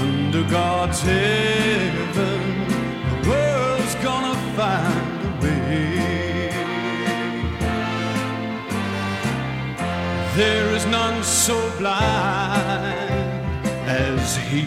[0.00, 2.40] And under God's heaven,
[3.10, 6.50] the world's gonna find a way.
[10.36, 13.16] There is none so blind
[13.88, 14.66] as he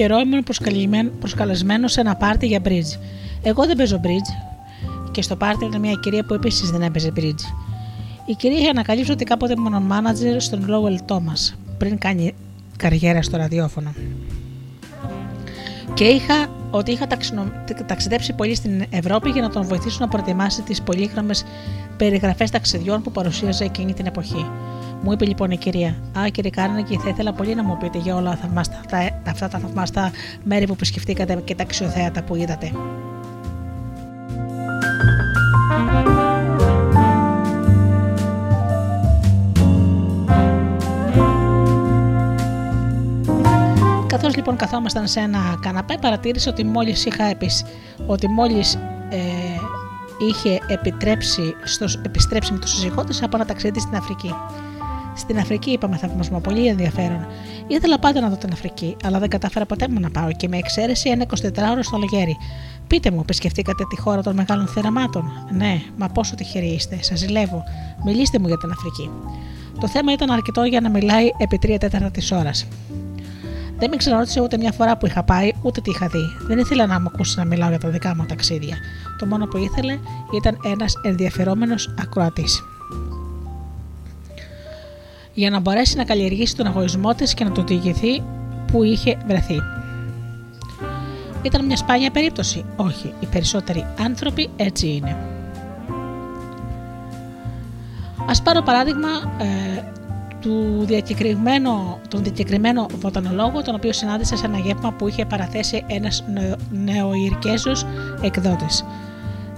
[0.00, 0.44] καιρό ήμουν
[1.18, 2.98] προσκαλεσμένος σε ένα πάρτι για bridge.
[3.42, 4.60] Εγώ δεν παίζω bridge
[5.10, 7.42] και στο πάρτι ήταν μια κυρία που επίσης δεν έπαιζε bridge.
[8.26, 12.34] Η κυρία είχε ανακαλύψει ότι κάποτε ήμουν μάνατζερ στον Lowell Thomas πριν κάνει
[12.76, 13.94] καριέρα στο ραδιόφωνο.
[15.94, 17.52] Και είχα ότι είχα ταξινο...
[17.86, 21.44] ταξιδέψει πολύ στην Ευρώπη για να τον βοηθήσω να προετοιμάσει τις πολύγραμμες
[21.96, 24.46] περιγραφές ταξιδιών που παρουσίαζε εκείνη την εποχή.
[25.02, 28.16] Μου είπε λοιπόν η κυρία: Α, κύριε Κάρνεγκη, θα ήθελα πολύ να μου πείτε για
[28.16, 30.10] όλα θαυμάστα, τα, αυτά τα θαυμάστα
[30.44, 32.72] μέρη που επισκεφτήκατε και τα αξιοθέατα που είδατε.
[44.06, 47.64] Καθώς λοιπόν καθόμασταν σε ένα καναπέ, παρατήρησε ότι μόλις είχα επισ...
[48.06, 48.74] ότι μόλις,
[49.10, 49.18] ε,
[50.28, 51.86] είχε επιτρέψει στο...
[52.04, 54.34] επιστρέψει με το σύζυγό της από ένα ταξίδι στην Αφρική.
[55.20, 57.26] Στην Αφρική είπαμε θαυμασμό, πολύ ενδιαφέρον.
[57.66, 60.56] Ήθελα πάντα να δω την Αφρική, αλλά δεν κατάφερα ποτέ μου να πάω και με
[60.56, 62.36] εξαίρεση ένα 24ωρο στο Λογέρι.
[62.86, 65.24] Πείτε μου, επισκεφτήκατε τη χώρα των μεγάλων θεραμάτων.
[65.50, 67.62] Ναι, μα πόσο τυχεροί είστε, σας ζηλεύω.
[68.04, 69.10] Μιλήστε μου για την Αφρική.
[69.80, 72.66] Το θέμα ήταν αρκετό για να μιλάει επί τρία τέταρτα της ώρας.
[73.78, 76.46] Δεν με ξαναρώτησε ούτε μια φορά που είχα πάει, ούτε τι είχα δει.
[76.46, 78.76] Δεν ήθελα να μου ακούσει να μιλάω για τα δικά μου ταξίδια.
[79.18, 79.98] Το μόνο που ήθελε
[80.36, 82.62] ήταν ένας ενδιαφερόμενος ακροατής
[85.34, 88.22] για να μπορέσει να καλλιεργήσει τον εγωισμό της και να το διηγηθεί
[88.72, 89.62] που είχε βρεθεί.
[91.42, 92.64] Ήταν μια σπάνια περίπτωση.
[92.76, 95.16] Όχι, οι περισσότεροι άνθρωποι έτσι είναι.
[98.28, 99.08] Ας πάρω παράδειγμα
[99.38, 99.82] ε,
[100.40, 106.24] του διακεκριμένο, τον διακεκριμένο βοτανολόγο τον οποίο συνάντησα σε ένα γεύμα που είχε παραθέσει ένας
[106.70, 107.86] νεοϊρκέζος
[108.22, 108.84] εκδότης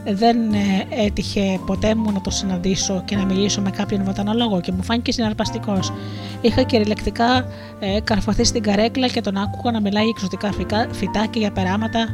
[0.04, 4.72] δεν ε, έτυχε ποτέ μου να το συναντήσω και να μιλήσω με κάποιον βοτανολόγο και
[4.72, 5.92] μου φάνηκε συναρπαστικός.
[6.40, 7.46] Είχα κυριολεκτικά
[7.80, 10.52] ε, καρφωθεί στην καρέκλα και τον άκουγα να μιλάει για εξωτικά
[10.92, 12.08] φυτά και για περάματα,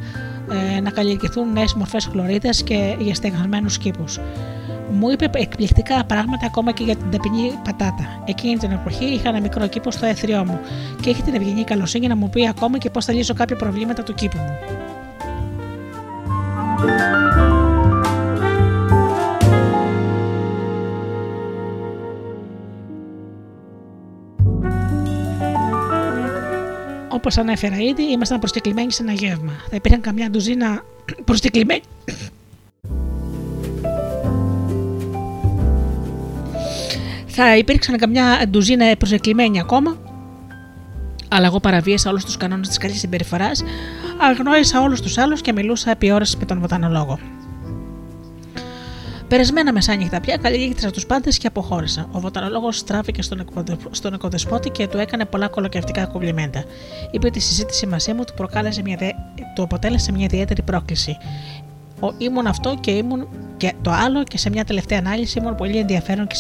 [0.77, 4.05] ε, να καλλιεργηθούν νέες μορφές χλωρίδας και για στεγασμένου κήπου.
[4.93, 8.23] Μου είπε εκπληκτικά πράγματα ακόμα και για την ταπεινή πατάτα.
[8.25, 10.61] Εκείνη την εποχή είχα ένα μικρό κήπο στο έθριό μου
[11.01, 14.03] και είχε την ευγενή καλοσύνη να μου πει ακόμα και πώς θα λύσω κάποια προβλήματα
[14.03, 14.57] του κήπου μου.
[27.19, 29.53] Όπως ανέφερα ήδη, ήμασταν προσκεκλημένοι σε ένα γεύμα.
[29.71, 30.85] Θα υπήρχαν καμιά ντουζίνα
[31.25, 31.83] προσκεκλημένοι.
[37.27, 39.99] Θα υπήρξαν καμιά ντουζίνα προσκεκλημένοι ακόμα,
[41.29, 43.63] αλλά εγώ παραβίασα όλους τους κανόνες της καλής συμπεριφοράς,
[44.19, 47.19] αγνόησα όλους τους άλλους και μιλούσα επί ώρες με τον βοτανολόγο.
[49.29, 52.09] Περασμένα μεσάνυχτα πια, καλλιέργησα τους πάντες και αποχώρησα.
[52.13, 53.45] Ο βοτανολόγος στράφηκε στον,
[53.91, 56.65] στον οικοδεσπότη και του έκανε πολλά κολοκευτικά κομπλιμέντα.
[57.11, 59.09] Είπε ότι η συζήτηση μαζί μου του, προκάλεσε μια δε...
[59.55, 61.17] του αποτέλεσε μια ιδιαίτερη πρόκληση.
[62.01, 65.79] Ο, ήμουν αυτό και ήμουν και το άλλο και σε μια τελευταία ανάλυση ήμουν πολύ
[65.79, 66.35] ενδιαφέρον και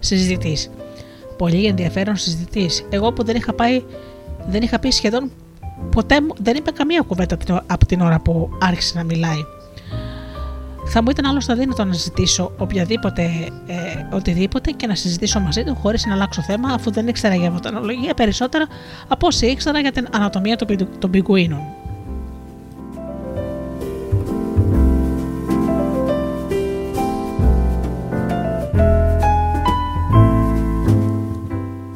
[0.00, 0.70] συζητητής.
[1.36, 2.86] Πολύ ενδιαφέρον συζητητής.
[2.90, 3.82] Εγώ που δεν είχα πάει,
[4.46, 5.30] δεν είχα πει σχεδόν
[5.90, 7.36] ποτέ, δεν είπα καμία κουβέντα
[7.66, 9.44] από την ώρα που άρχισε να μιλάει.
[10.92, 13.22] Θα μου ήταν άλλωστε αδύνατο να ζητήσω οποιαδήποτε,
[13.66, 17.50] ε, οτιδήποτε και να συζητήσω μαζί του χωρίς να αλλάξω θέμα, αφού δεν ήξερα για
[17.50, 18.66] βοτανολογία περισσότερα
[19.08, 21.60] από όσοι ήξερα για την ανατομία των, των πιγκουίνων.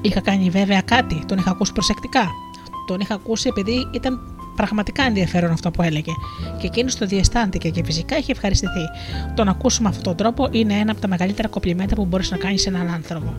[0.00, 2.28] Είχα κάνει βέβαια κάτι, τον είχα ακούσει προσεκτικά.
[2.86, 4.20] Τον είχα ακούσει επειδή ήταν
[4.56, 6.12] πραγματικά ενδιαφέρον αυτό που έλεγε.
[6.60, 8.84] Και εκείνος το διαισθάνθηκε και φυσικά είχε ευχαριστηθεί.
[9.34, 12.36] Το να ακούσουμε αυτόν τον τρόπο είναι ένα από τα μεγαλύτερα κοπλιμέντα που μπορείς να
[12.36, 13.34] κάνεις σε έναν άνθρωπο.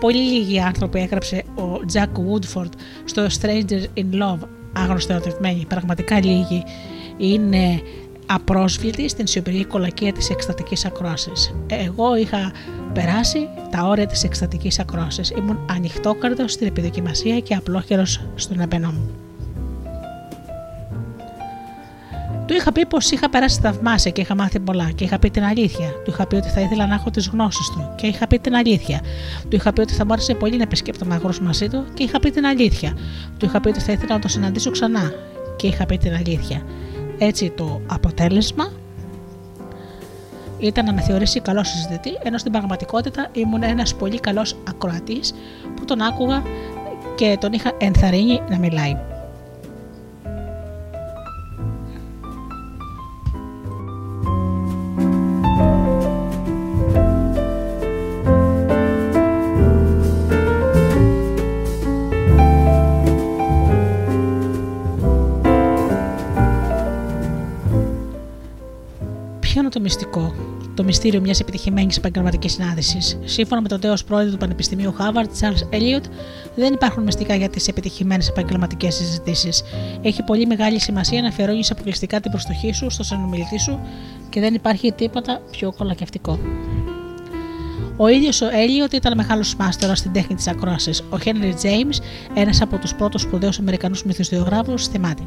[0.00, 2.70] Πολύ λίγοι άνθρωποι έγραψε ο Jack Woodford
[3.04, 5.64] στο Stranger in Love, άγνωστο ερωτευμένοι.
[5.68, 6.64] Πραγματικά λίγοι
[7.16, 7.82] είναι
[8.26, 11.54] απρόσβλητοι στην σιωπηρή κολακία της εκστατικής ακρόασης.
[11.66, 12.52] Εγώ είχα
[12.92, 15.30] περάσει τα όρια της εκστατικής ακρόασης.
[15.30, 19.10] Ήμουν ανοιχτόκαρδος στην επιδοκιμασία και απλόχερος στον επενό μου.
[22.50, 25.44] Του είχα πει πως είχα περάσει θαυμάσια και είχα μάθει πολλά και είχα πει την
[25.44, 25.88] αλήθεια.
[26.04, 28.54] Του είχα πει ότι θα ήθελα να έχω τις γνώσεις του και είχα πει την
[28.54, 29.00] αλήθεια.
[29.48, 32.18] Του είχα πει ότι θα μου άρεσε πολύ να επισκέπτομαι αγρού μαζί του και είχα
[32.18, 32.96] πει την αλήθεια.
[33.38, 35.12] Του είχα πει ότι θα ήθελα να το συναντήσω ξανά
[35.56, 36.62] και είχα πει την αλήθεια.
[37.18, 38.72] Έτσι το αποτέλεσμα
[40.58, 45.34] ήταν να με θεωρήσει καλός συζητητή, ενώ στην πραγματικότητα ήμουν ένας πολύ καλός ακροατής
[45.76, 46.42] που τον άκουγα
[47.14, 49.09] και τον είχα ενθαρρύνει να μιλάει.
[69.54, 70.34] Το μυστικό,
[70.74, 73.18] το μυστήριο μιας επιτυχημένης επαγγελματικής συνάντησης.
[73.24, 76.04] Σύμφωνα με τον τέο πρόεδρο του Πανεπιστημίου Harvard, Charles Elliot,
[76.54, 79.62] δεν υπάρχουν μυστικά για τις επιτυχημένες επαγγελματικές συζητήσεις.
[80.02, 83.80] Έχει πολύ μεγάλη σημασία να αφιερώνεις αποκλειστικά την προστοχή σου στο συνομιλητή σου
[84.28, 86.38] και δεν υπάρχει τίποτα πιο κολακευτικό.
[87.96, 91.04] Ο ίδιος ο Έλιοτ ήταν μεγάλος μάστορας στην τέχνη της ακρόασης.
[91.10, 91.88] Ο Χένρι Τζέιμ,
[92.34, 95.22] ένας από τους πρώτους σπουδαίους Αμερικανούς μυθιστιογράφους, θυμάται.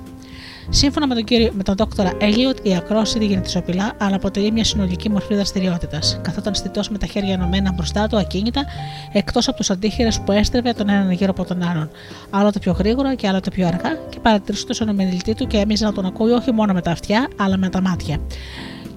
[0.69, 4.51] Σύμφωνα με τον, κύριο, με τον δόκτωρα Έλιοτ, η ακρόαση δεν γίνεται σοπηλά, αλλά αποτελεί
[4.51, 6.19] μια συνολική μορφή δραστηριότητας.
[6.21, 8.65] Καθόταν στιτός με τα χέρια ενωμένα μπροστά του, ακίνητα,
[9.11, 11.89] εκτός από τους αντίχειρες που έστρεβε τον έναν γύρω από τον άλλον.
[12.29, 15.57] Άλλο το πιο γρήγορα και άλλο το πιο αργά, και παρατηρούσε τον συνομιλητή του και
[15.57, 18.19] έμειζε να τον ακούει όχι μόνο με τα αυτιά, αλλά με τα μάτια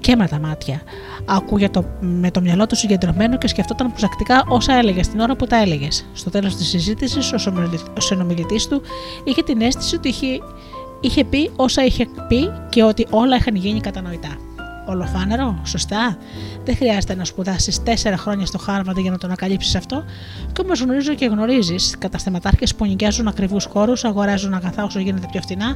[0.07, 0.83] και με τα μάτια.
[1.25, 5.47] Άκουγε το, με το μυαλό του συγκεντρωμένο και σκεφτόταν προσεκτικά όσα έλεγε την ώρα που
[5.47, 6.07] τα έλεγες.
[6.13, 7.33] Στο τέλος της συζήτησης,
[7.97, 8.83] ο συνομιλητής του
[9.25, 10.27] είχε την αίσθηση ότι είχε,
[11.01, 14.37] είχε πει όσα είχε πει και ότι όλα είχαν γίνει κατανοητά.
[14.89, 16.17] Ολοφάνερο, σωστά.
[16.65, 20.05] Δεν χρειάζεται να σπουδάσεις τέσσερα χρόνια στο Χάρβαρντ για να το ανακαλύψεις αυτό.
[20.53, 25.41] Και όμως γνωρίζω και γνωρίζεις καταστηματάρχε που νοικιάζουν ακριβούς χώρους, αγοράζουν αγαθά όσο γίνεται πιο
[25.41, 25.75] φθηνά,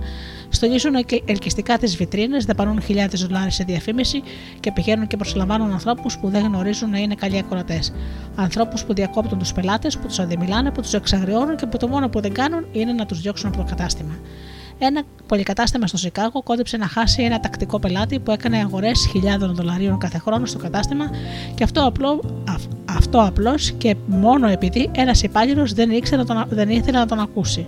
[0.49, 0.93] στολίζουν
[1.25, 4.23] ελκυστικά τις βιτρίνες, δαπανούν χιλιάδες δολάρια σε διαφήμιση
[4.61, 7.93] και πηγαίνουν και προσλαμβάνουν ανθρώπους που δεν γνωρίζουν να είναι καλοί ακροατές.
[8.37, 12.09] Ανθρώπους που διακόπτουν τους πελάτες, που τους αντιμιλάνε, που τους εξαγριώνουν και που το μόνο
[12.09, 14.19] που δεν κάνουν είναι να τους διώξουν από το κατάστημα.
[14.83, 19.99] Ένα πολυκατάστημα στο Σικάγο κόντεψε να χάσει ένα τακτικό πελάτη που έκανε αγορές χιλιάδων δολαρίων
[19.99, 21.11] κάθε χρόνο στο κατάστημα
[21.55, 22.21] και αυτό απλό,
[22.97, 25.91] αυτό απλώς και μόνο επειδή ένας υπάλληλος δεν,
[26.49, 27.67] δεν ήθελε να τον ακούσει.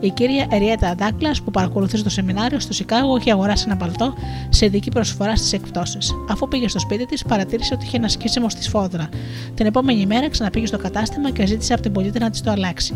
[0.00, 4.14] Η κυρία Εριέτα Ντάκλας, που παρακολουθούσε το σεμινάριο στο Σικάγο, είχε αγοράσει ένα παλτό
[4.48, 6.14] σε ειδική προσφορά στις εκπτώσεις.
[6.30, 9.08] Αφού πήγε στο σπίτι της, παρατήρησε ότι είχε ένα σκίσιμο στη σφόδρα.
[9.54, 12.94] Την επόμενη μέρα ξαναπήγε στο κατάστημα και ζήτησε από την πολίτη να της το αλλάξει.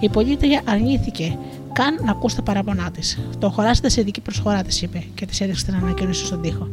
[0.00, 1.38] Η πολίτρια αρνήθηκε
[1.76, 3.18] καν να ακούσει τα παράπονά της.
[3.38, 6.68] Το χωράσετε σε ειδική προσφορά, της είπε και της έδειξε την ανακοίνωση στον τοίχο.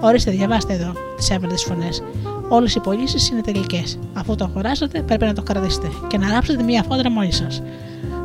[0.00, 2.02] Ορίστε, διαβάστε εδώ, τις έβαλε τις φωνές.
[2.48, 3.98] Όλες οι πωλήσεις είναι τελικές.
[4.14, 7.62] Αφού το αγοράσετε, πρέπει να το κρατήσετε και να ράψετε μία φόντρα μόλι σας.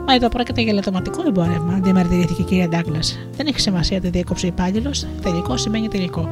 [0.08, 3.20] Μα εδώ πρόκειται για λατωματικό εμπόρευμα, διαμαρτυρήθηκε η κυρία Ντάγκλας.
[3.38, 6.30] Δεν έχει σημασία τι διέκοψε ο υπάλληλος, τελικό σημαίνει τελικό.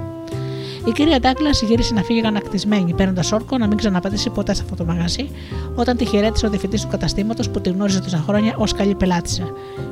[0.86, 4.76] Η κυρία Ντάγκλας γύρισε να φύγει γανακτισμένη, παίρνοντας όρκο να μην ξαναπατήσει ποτέ σε αυτό
[4.76, 5.30] το μαγαζί,
[5.76, 9.44] όταν τη χαιρέτησε ο διευθυντής του καταστήματος που τη γνώριζε τόσα χρόνια ως καλή πελάτησα.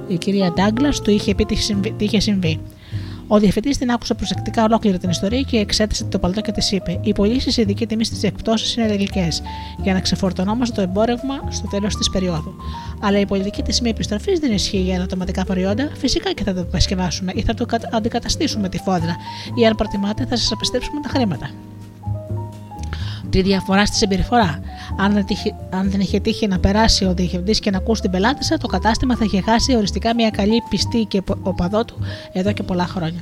[0.08, 2.60] Η κυρία Ντάγκλας του είχε πει τι είχε συμβεί.
[3.32, 7.00] Ο διευθυντής την άκουσε προσεκτικά ολόκληρη την ιστορία και εξέτασε το παλτό και τη είπε:
[7.04, 9.42] Οι πωλήσει σε ειδική τιμή στις εκπτώσεις είναι τελικές,
[9.84, 12.54] για να ξεφορτωνόμαστε το εμπόρευμα στο τέλος της περίοδου.
[13.02, 15.90] Αλλά η πολιτική τη μη επιστροφής δεν ισχύει για ανατοματικά προϊόντα.
[15.98, 19.16] Φυσικά και θα το επισκευάσουμε ή θα το αντικαταστήσουμε τη φόδρα,
[19.56, 21.50] ή αν προτιμάτε θα σας επιστρέψουμε τα χρήματα
[23.30, 24.60] τη διαφορά στη συμπεριφορά.
[24.98, 28.12] Αν δεν, τύχει, αν δεν είχε τύχει να περάσει ο διευθυντή και να ακούσει την
[28.12, 31.98] πελάτησα, το κατάστημα θα είχε χάσει οριστικά μια καλή πιστή και οπαδό του
[32.32, 33.20] εδώ και πολλά χρόνια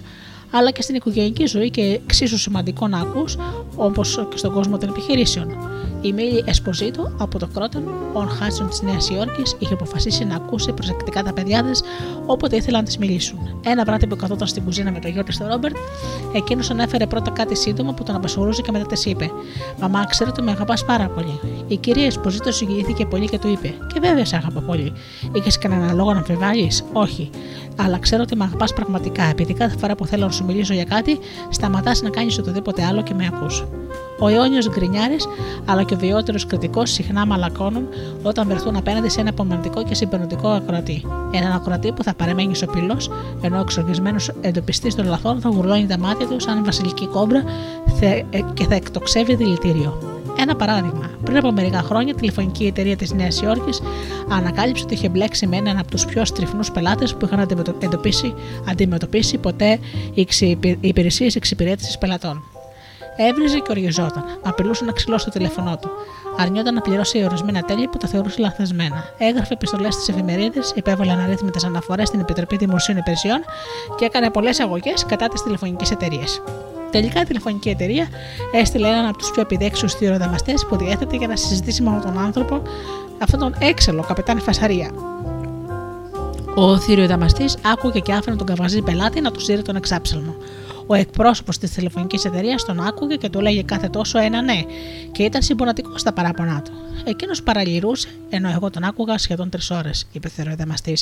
[0.51, 3.37] αλλά και στην οικογενειακή ζωή και εξίσου σημαντικό να ακούς,
[3.75, 5.47] όπως και στον κόσμο των επιχειρήσεων.
[6.01, 7.83] Η Μίλη Εσποζήτο από το Κρότον,
[8.13, 11.79] ον Χάτσον της Νέας Υόρκης, είχε αποφασίσει να ακούσει προσεκτικά τα παιδιά τη
[12.25, 13.39] όποτε ήθελαν να τη μιλήσουν.
[13.65, 15.75] Ένα βράδυ που καθόταν στην κουζίνα με το γιο τη, τον Ρόμπερτ,
[16.33, 19.31] εκείνος ανέφερε πρώτα κάτι σύντομο που τον απασχολούσε και μετά τη είπε:
[19.79, 21.39] Μαμά, ξέρω ότι με αγαπάς πάρα πολύ.
[21.67, 24.93] Η κυρία Εσποζήτο συγκινήθηκε πολύ και του είπε: Και βέβαια σε αγαπά πολύ.
[25.31, 27.29] Είχες κανένα λόγο να αμφιβάλλεις, Όχι
[27.77, 30.83] αλλά ξέρω ότι με αγαπάς πραγματικά, επειδή κάθε φορά που θέλω να σου μιλήσω για
[30.83, 31.19] κάτι,
[31.49, 33.65] σταματάς να κάνεις οτιδήποτε άλλο και με ακούς.
[34.19, 35.27] Ο αιώνιος γκρινιάρης,
[35.65, 37.87] αλλά και ο βιότερο κριτικός συχνά μαλακώνουν
[38.23, 41.05] όταν βρεθούν απέναντι σε ένα απομονητικό και συμπεριληπτικό ακροατή.
[41.31, 42.97] Έναν ακροατή που θα παραμένει σοπηλό,
[43.41, 47.43] ενώ ο εξοργισμένος εντοπιστής των λαθών θα γουρλώνει τα μάτια του σαν βασιλική κόμπρα
[47.99, 48.21] ε,
[48.53, 50.15] και θα εκτοξεύει δηλητήριο.
[50.39, 51.09] Ένα παράδειγμα.
[51.23, 53.81] Πριν από μερικά χρόνια, η τηλεφωνική εταιρεία της Νέας Υόρκης
[54.29, 58.33] ανακάλυψε ότι είχε μπλέξει με έναν από τους πιο στριφνούς πελάτες που είχαν αντιμετωπίσει,
[58.69, 59.79] αντιμετωπίσει ποτέ
[60.13, 60.27] οι
[60.79, 62.43] υπηρεσίες εξυπηρέτησης πελατών.
[63.17, 64.23] Έβριζε και οργιζόταν.
[64.43, 65.89] Απειλούσε να ξυλώσει το τηλέφωνό του.
[66.37, 69.03] Αρνιόταν να πληρώσει ορισμένα τέλη που τα θεωρούσε λανθασμένα.
[69.17, 73.39] Έγραφε επιστολές στις εφημερίδες, υπέβαλε αναρρύθμιτες αναφορές στην Επιτροπή Δημοσίων Υπηρεσιών
[73.97, 76.27] και έκανε πολλές αγωγές κατά τη τηλεφωνική εταιρεία.
[76.91, 78.07] Τελικά η τηλεφωνική εταιρεία
[78.51, 82.61] έστειλε έναν από τους πιο επιδέξιους θηροδαμαστές που διέθετε για να συζητήσει με τον άνθρωπο,
[83.21, 84.91] αυτόν τον έξελο καπετάνη Φασαρία.
[86.55, 90.35] Ο θηριοδαμαστή άκουγε και άφηνε τον καβαζί πελάτη να του στείλει τον εξάψελμο.
[90.87, 94.61] Ο εκπρόσωπος της τηλεφωνικής εταιρείας τον άκουγε και του λέγε κάθε τόσο ένα ναι,
[95.11, 96.71] και ήταν συμπονατικό στα παράπονά του.
[97.03, 100.97] Εκείνος παραλυρούσε, ενώ εγώ τον άκουγα σχεδόν τρεις ώρες, είπε ο θηριοδαμαστή,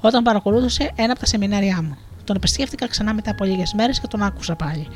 [0.00, 1.96] όταν παρακολούθησε ένα από τα σεμινάρια μου.
[2.24, 4.86] Τον επισκέφτηκα ξανά μετά από λίγες μέρες και τον άκουσα πάλι.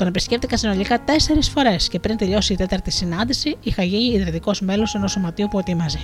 [0.00, 4.94] Τον επισκέφτηκα συνολικά τέσσερις φορές και πριν τελειώσει η τέταρτη συνάντηση, είχα γίνει ιδρυτικός μέλος
[4.94, 5.98] ενός σωματείου που ετοίμαζε.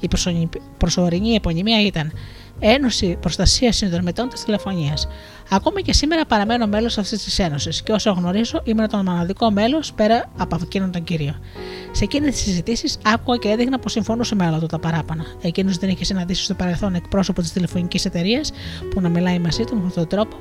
[0.00, 2.12] Η προσωρινή- προσωρινή επωνυμία ήταν
[2.58, 5.08] Ένωση Προστασίας Συνδρομητών της Τηλεφωνίας.
[5.50, 9.92] Ακόμη και σήμερα παραμένω μέλος αυτής της Ένωσης και όσο γνωρίζω ήμουν το μοναδικό μέλος
[9.92, 11.34] πέρα από εκείνον τον κύριο.
[11.92, 15.24] Σε εκείνες τις συζητήσεις άκουγα και έδειχνα πως συμφωνούσε με όλα του τα παράπονα.
[15.42, 18.52] Εκείνος δεν είχε συναντήσει στο παρελθόν εκπρόσωπο της τηλεφωνικής εταιρείας
[18.90, 20.36] που να μιλάει μαζί του με αυτόν τον τρόπο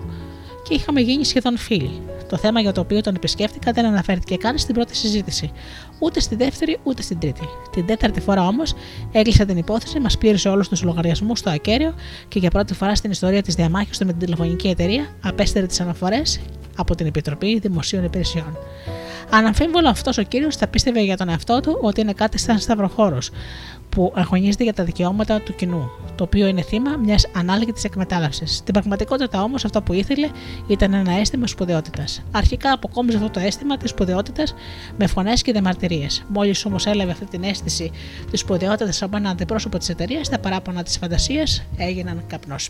[0.70, 2.02] και είχαμε γίνει σχεδόν φίλοι.
[2.30, 5.52] Το θέμα για το οποίο τον επισκέφτηκα δεν αναφέρθηκε καν στην πρώτη συζήτηση,
[6.00, 7.42] ούτε στη δεύτερη ούτε στην τρίτη.
[7.72, 8.74] Την τέταρτη φορά όμως
[9.12, 11.94] έκλεισε την υπόθεση, μας πλήρωσε όλους τους λογαριασμούς στο ακέραιο
[12.28, 15.80] και για πρώτη φορά στην ιστορία της διαμάχης του με την τηλεφωνική εταιρεία απέστερε τις
[15.80, 16.40] αναφορές
[16.76, 18.58] από την Επιτροπή Δημοσίων Υπηρεσιών.
[19.30, 23.18] Αναμφίβολα αυτός ο κύριος θα πίστευε για τον εαυτό του ότι είναι κάτι σαν σταυροχώρο
[23.90, 28.56] που αγωνίζεται για τα δικαιώματα του κοινού, το οποίο είναι θύμα μιας ανάλογης εκμετάλλευσης.
[28.56, 30.30] Στην πραγματικότητα όμως αυτό που ήθελε
[30.68, 32.22] ήταν ένα αίσθημα σπουδαιότητας.
[32.32, 34.54] Αρχικά αποκόμιζε αυτό το αίσθημα της σπουδαιότητας
[34.98, 36.26] με φωνές και διαμαρτυρίες.
[36.28, 37.92] Μόλις όμως έλαβε αυτή την αίσθηση
[38.32, 42.70] της σπουδαιότητας από ένα αντιπρόσωπο της εταιρείας, τα παράπονα της φαντασίας έγιναν καπνός.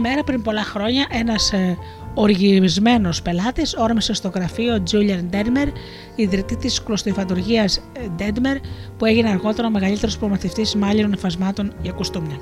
[0.00, 1.78] Μια μέρα πριν πολλά χρόνια, ένας ε,
[2.14, 5.68] οργισμένος πελάτης όρμησε στο γραφείο Julian Denmer,
[6.14, 7.80] ιδρυτή της κλωστοϊφαντουργίας
[8.18, 8.56] Denmer,
[8.98, 12.36] που έγινε αργότερα ο μεγαλύτερος προμηθευτής μάλιων εφασμάτων για κουστούμια.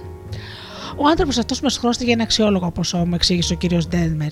[0.97, 4.31] Ο άνθρωπος αυτός μας χρώστηκε ένα αξιόλογο ποσό, μου εξήγησε ο κύριος Ντένμερ.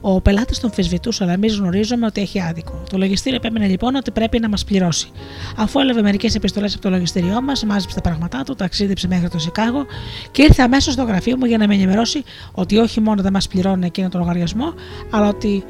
[0.00, 2.82] Ο πελάτης τον φυσβητούσε, αλλά εμείς γνωρίζουμε ότι έχει άδικο.
[2.90, 5.10] Το λογιστήριο επέμενε λοιπόν ότι πρέπει να μας πληρώσει.
[5.56, 9.38] Αφού έλαβε μερικές επιστολές από το λογιστήριό μας, μάζεψε τα πράγματά του, ταξίδεψε μέχρι το
[9.38, 9.86] Σικάγο
[10.30, 12.22] και ήρθε αμέσως στο γραφείο μου για να με ενημερώσει
[12.52, 14.74] ότι όχι μόνο δεν μας πληρώνει εκείνο το λογαριασμό,
[15.10, 15.64] αλλά ότι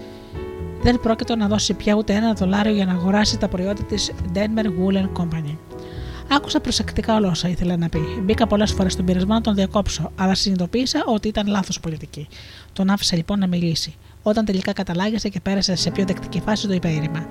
[0.82, 4.64] δεν πρόκειται να δώσει πια ούτε ένα δολάριο για να αγοράσει τα προϊόντα της Denver
[4.64, 5.56] Woolen Company.
[6.28, 7.98] Άκουσα προσεκτικά όλα όσα ήθελε να πει.
[8.22, 12.28] Μπήκα πολλές φορές στον πειρασμό να τον διακόψω, αλλά συνειδητοποίησα ότι ήταν λάθος πολιτική.
[12.72, 13.94] Τον άφησα λοιπόν να μιλήσει.
[14.22, 17.26] Όταν τελικά καταλάγησε και πέρασε σε πιο δεκτική φάση, το είπε ήρεμα.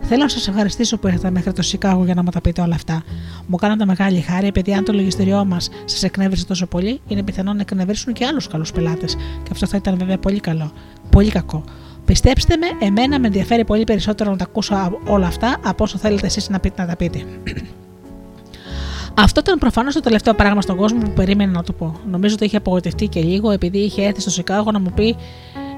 [0.00, 2.74] Θέλω να σας ευχαριστήσω που ήρθατε μέχρι το Σικάγο για να μου τα πείτε όλα
[2.74, 3.02] αυτά.
[3.46, 7.52] Μου κάνατε μεγάλη χάρη, επειδή αν το λογιστήριό μας σας εκνεύρισε τόσο πολύ, είναι πιθανό
[7.52, 9.14] να εκνευρίσουν και άλλους καλούς πελάτες.
[9.14, 10.72] Και αυτό θα ήταν βέβαια πολύ καλό.
[11.10, 11.64] Πολύ κακό.
[12.04, 16.26] Πιστέψτε με, εμένα με ενδιαφέρει πολύ περισσότερο να τα ακούσω όλα αυτά από όσο θέλετε
[16.26, 17.24] εσείς να, πείτε, να τα πείτε.
[19.22, 22.00] Αυτό ήταν προφανώς το τελευταίο πράγμα στον κόσμο που περίμενε να του πω.
[22.10, 25.16] Νομίζω ότι είχε απογοητευτεί και λίγο επειδή είχε έρθει στο Σικάγο να μου πει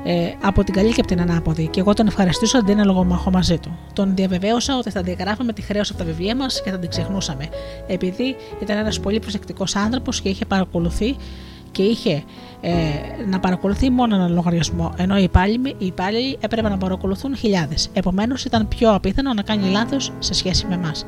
[0.05, 3.31] ε, από την καλή και από την ανάποδη, και εγώ τον ευχαριστούσα αντί να λογομαχώ
[3.31, 3.79] μαζί του.
[3.93, 7.49] Τον διαβεβαίωσα ότι θα διαγράφαμε τη χρέωση από τα βιβλία μας και θα την ξεχνούσαμε,
[7.87, 11.17] επειδή ήταν ένας πολύ προσεκτικός άνθρωπος και είχε παρακολουθεί
[11.71, 12.23] και είχε
[12.61, 12.73] ε,
[13.31, 17.89] να παρακολουθεί μόνο ένα λογαριασμό, ενώ οι υπάλληλοι, οι υπάλληλοι έπρεπε να παρακολουθούν χιλιάδες.
[17.93, 21.05] Επομένως, ήταν πιο απίθανο να κάνει λάθος σε σχέση με εμάς.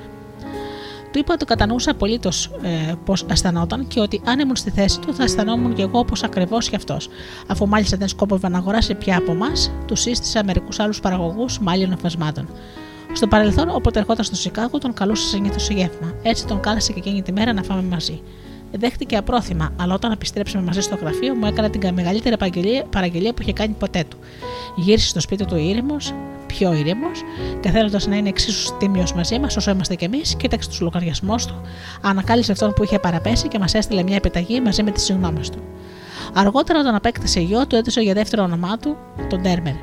[1.14, 5.14] Του είπα ότι κατανοούσα απολύτως ε, πώς αισθανόταν και ότι αν ήμουν στη θέση του
[5.14, 7.08] θα αισθανόμουν και εγώ όπως ακριβώς κι αυτός.
[7.46, 11.92] Αφού μάλιστα δεν σκόπευε να αγοράσει πια από εμάς, του σύστησα μερικούς άλλους παραγωγούς μάλλον
[11.92, 12.48] εφασμάτων.
[13.12, 16.14] Στο παρελθόν, όποτε ερχόταν στο Σικάγο, τον καλούσε συνήθως σε γεύμα.
[16.22, 18.22] Έτσι τον κάλεσε και εκείνη τη μέρα να φάμε μαζί.
[18.72, 23.42] Δέχτηκε απρόθυμα, αλλά όταν επιστρέψαμε μαζί στο γραφείο, μου έκανε την μεγαλύτερη παραγγελία, παραγγελία που
[23.42, 24.16] είχε κάνει ποτέ του.
[24.76, 26.14] Γύρισε στο σπίτι του ήρεμος,
[26.58, 27.22] πιο ήρεμος
[27.60, 31.46] και θέλοντας να είναι εξίσου τίμιος μαζί μας όσο είμαστε κι εμείς, κοίταξε τους λογαριασμούς
[31.46, 31.60] του,
[32.00, 35.58] ανακάλυψε αυτόν που είχε παραπέσει και μας έστειλε μια επιταγή μαζί με τις συγγνώμες του.
[36.34, 38.96] Αργότερα, όταν απέκτησε γιο, του έδωσε για δεύτερο όνομά του
[39.28, 39.74] τον Τέρμερ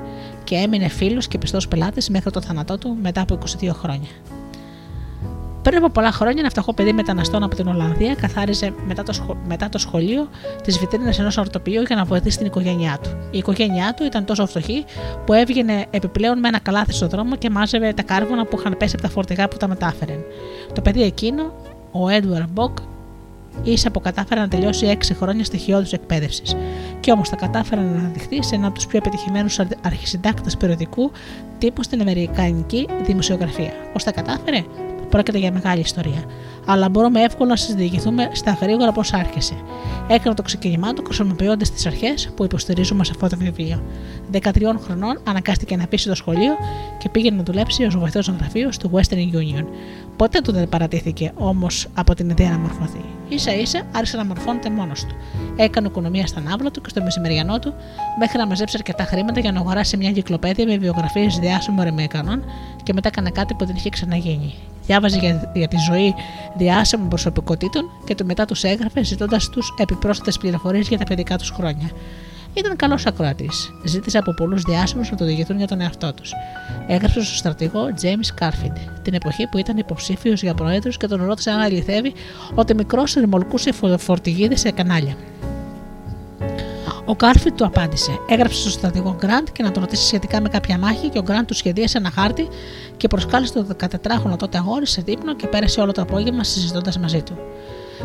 [0.43, 4.09] και έμεινε φίλος και πιστός πελάτης μέχρι το θάνατό του μετά από 22 χρόνια.
[5.61, 9.37] Πριν από πολλά χρόνια, ένα φτωχό παιδί μεταναστών από την Ολλανδία καθάριζε μετά το, σχο...
[9.47, 10.29] μετά το σχολείο
[10.63, 13.09] τις βιτρίνες ενός αρτοποιού για να βοηθήσει την οικογένειά του.
[13.31, 14.85] Η οικογένειά του ήταν τόσο φτωχή
[15.25, 18.93] που έβγαινε επιπλέον με ένα καλάθι στο δρόμο και μάζευε τα κάρβουνα που είχαν πέσει
[18.93, 20.19] από τα φορτηγά που τα μετέφεραν.
[20.73, 21.53] Το παιδί εκείνο,
[21.91, 22.77] ο Έντουαρντ Μποκ,
[23.63, 26.55] ίσα που κατάφερε να τελειώσει 6 χρόνια στοιχειώδους εκπαίδευσης.
[26.99, 31.11] Και όμως τα κατάφερε να αναδειχθεί σε ένα από τους πιο επιτυχημένους αρχισυντάκτες περιοδικού
[31.57, 33.71] τύπου στην Αμερικανική δημοσιογραφία.
[33.93, 34.63] Πώς τα κατάφερε,
[35.11, 36.23] Πρόκειται για μεγάλη ιστορία.
[36.65, 39.53] Αλλά μπορούμε εύκολα να σα διηγηθούμε στα γρήγορα πώς άρχισε.
[40.07, 43.83] Έκανε το ξεκίνημά του χρησιμοποιώντας τις αρχές που υποστηρίζουμε σε αυτό το βιβλίο.
[44.31, 44.39] 13
[44.83, 46.53] χρονών αναγκάστηκε να πείσει το σχολείο
[46.97, 49.65] και πήγε να δουλέψει ως βοηθός γραφείο του Western Union.
[50.15, 53.05] Ποτέ του δεν παρατήθηκε όμως από την ιδέα να μορφωθεί.
[53.35, 55.15] σα ίσα άρχισε να μορφώνεται μόνος του.
[55.55, 57.73] Έκανε οικονομία στα ναύλα του και στο μεσημεριανό του
[58.19, 62.43] μέχρι να μαζέψει αρκετά χρήματα για να αγοράσει μια κυκλοπαίδεια με βιογραφίες διάσημων Αμερικανών
[62.83, 64.53] και μετά έκανε κάτι που δεν είχε ξαναγίνει.
[64.85, 66.13] Διάβαζε για, για τη ζωή
[66.57, 71.49] διάσημων προσωπικότητων και το μετά τους έγραφε ζητώντας τους επιπρόσθετες πληροφορίες για τα παιδικά τους
[71.49, 71.89] χρόνια.
[72.53, 73.71] Ήταν καλός ακροατής.
[73.85, 76.33] Ζήτησε από πολλούς διάσημους να το διηγηθούν για τον εαυτό τους.
[76.87, 81.51] Έγραψε στο στρατηγό James Carfield, την εποχή που ήταν υποψήφιος για πρόεδρο και τον ρώτησε
[81.51, 82.13] αν αληθεύει
[82.55, 85.15] ότι μικρός ρυμουλκούσε φορτηγίδες σε κανάλια.
[87.11, 88.19] Ο Γκάρφιλντ του απάντησε.
[88.27, 91.45] Έγραψε στον στρατηγό Γκραντ και να τον ρωτήσει σχετικά με κάποια μάχη και ο Γκραντ
[91.47, 92.47] του σχεδίασε ένα χάρτη
[92.97, 97.21] και προσκάλεσε το 14χρονο τότε αγόρι σε δείπνο και πέρασε όλο το απόγευμα συζητώντας μαζί
[97.21, 97.33] του.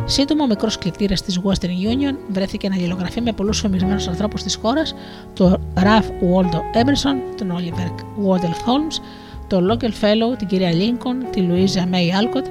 [0.05, 4.55] Σύντομα, ο μικρός κλητήρας της Western Union βρέθηκε να αλληλογραφεί με πολλούς φημισμένους ανθρώπους της
[4.55, 4.95] χώρας,
[5.35, 7.91] τον Ralph Waldo Emerson, τον Oliver
[8.27, 9.03] Wendell Holmes,
[9.47, 12.47] τον Longfellow, την κυρία Lincoln, τη Louisa May Alcott,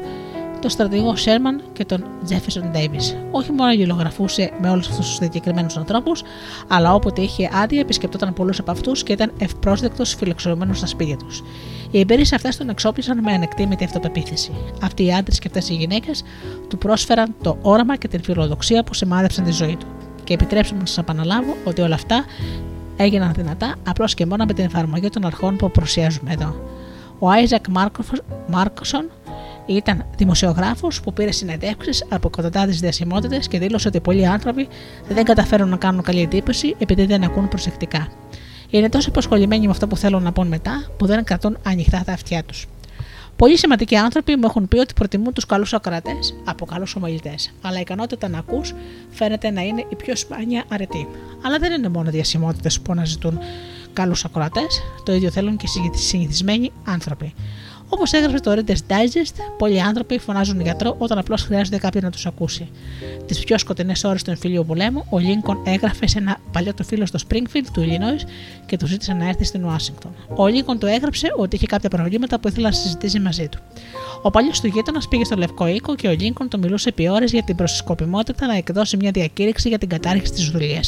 [0.66, 3.16] τον στρατηγό Σέρμαν και τον Τζέφερσον Ντέιβις.
[3.32, 6.24] Όχι μόνο γελογραφούσε με όλους αυτούς τους συγκεκριμένους ανθρώπους,
[6.68, 11.44] αλλά όποτε είχε άδεια επισκεπτόταν πολλούς από αυτούς και ήταν ευπρόσδεκτος φιλοξενούμενος στα σπίτια τους.
[11.92, 14.52] Οι εμπειρίες αυτές τον εξόπλισαν με ανεκτήμητη αυτοπεποίθηση.
[14.82, 16.24] Αυτοί οι άντρες και αυτές οι γυναίκες
[16.68, 19.88] του πρόσφεραν το όραμα και την φιλοδοξία που σημάδεψαν τη ζωή του.
[20.24, 22.26] Και επιτρέψτε μου να σας επαναλάβω ότι όλα αυτά
[22.98, 26.56] έγιναν δυνατά απλώς και μόνο με την εφαρμογή των αρχών που προσιάζουμε εδώ.
[27.20, 27.66] Ο Άιζακ
[28.48, 29.10] Μάρκοσον
[29.66, 34.68] ήταν δημοσιογράφος που πήρε συνεντεύξεις από εκατοντάδες διασημότητες και δήλωσε ότι πολλοί άνθρωποι
[35.08, 38.08] δεν καταφέρουν να κάνουν καλή εντύπωση επειδή δεν ακούν προσεκτικά.
[38.70, 42.14] Είναι τόσο υποσχολημένοι με αυτό που θέλουν να πούν μετά, που δεν κρατούν ανοιχτά τα
[42.14, 42.68] αυτιά τους.
[43.36, 47.78] Πολλοί σημαντικοί άνθρωποι μου έχουν πει ότι προτιμούν τους καλούς ακροατές από καλούς ομιλητές, αλλά
[47.78, 48.74] η ικανότητα να ακούς
[49.10, 51.08] φαίνεται να είναι η πιο σπάνια αρετή.
[51.46, 53.40] Αλλά δεν είναι μόνο διασημότητες που αναζητούν
[53.94, 57.34] καλούς ακροατές, το ίδιο θέλουν και οι συνηθισμένοι άνθρωποι.
[57.90, 62.26] Όπως έγραψε το Reader's Digest, πολλοί άνθρωποι φωνάζουν γιατρό όταν απλώς χρειάζεται κάποιον να τους
[62.26, 62.70] ακούσει.
[63.26, 67.06] Τις πιο σκοτεινές ώρες του εμφυλίου πολέμου, ο Λίνκον έγραφε σε ένα παλιό του φίλο
[67.06, 68.28] στο Springfield του Illinois
[68.66, 70.12] και του ζήτησε να έρθει στην Ουάσιγκτον.
[70.36, 73.60] Ο Λίνκον του έγραψε ότι είχε κάποια προβλήματα που ήθελε να συζητήσει μαζί του.
[74.22, 77.32] Ο παλιός του γείτονας πήγε στο Λευκό Οίκο και ο Λίνκον το μιλούσε επί ώρες
[77.32, 80.82] για την προσκοπιμότητα να εκδώσει μια διακήρυξη για την κατάργηση της δουλεία.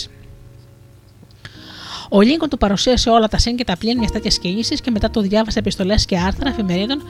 [2.10, 5.10] Ο Λίνκον του παρουσίασε όλα τα συν και τα πλήν μιας τέτοιας κίνησης και μετά
[5.10, 7.02] του διάβασε επιστολές και άρθρα εφημερίδων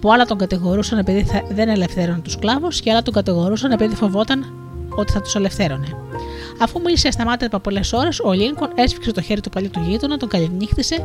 [0.00, 3.94] που άλλα τον κατηγορούσαν επειδή θα δεν ελευθέρωνε τους σκλάβου και άλλα τον κατηγορούσαν επειδή
[3.94, 4.52] φοβόταν
[4.96, 5.86] ότι θα τους ελευθέρωνε.
[6.60, 10.16] Αφού μίλησε ασταμάτητα από πολλές ώρες, ο Λίνκον έσφιξε το χέρι του παλιού του γείτονα,
[10.16, 10.96] τον καληνύχτησε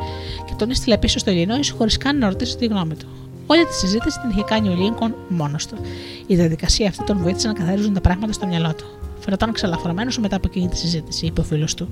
[0.46, 3.08] και τον έστειλε πίσω στο Ιλινόη χωρίς καν να ρωτήσει τη γνώμη του.
[3.48, 5.76] Όλη τη συζήτηση την είχε κάνει ο Λίνκον μόνος του.
[6.28, 8.86] Η διαδικασία αυτή τον βοήθησε να καθαρίζουν τα πράγματα στο μυαλό του.
[9.20, 11.90] Φαινόταν ξαλαφρωμένο μετά από εκείνη τη συζήτηση, είπε ο φίλος του.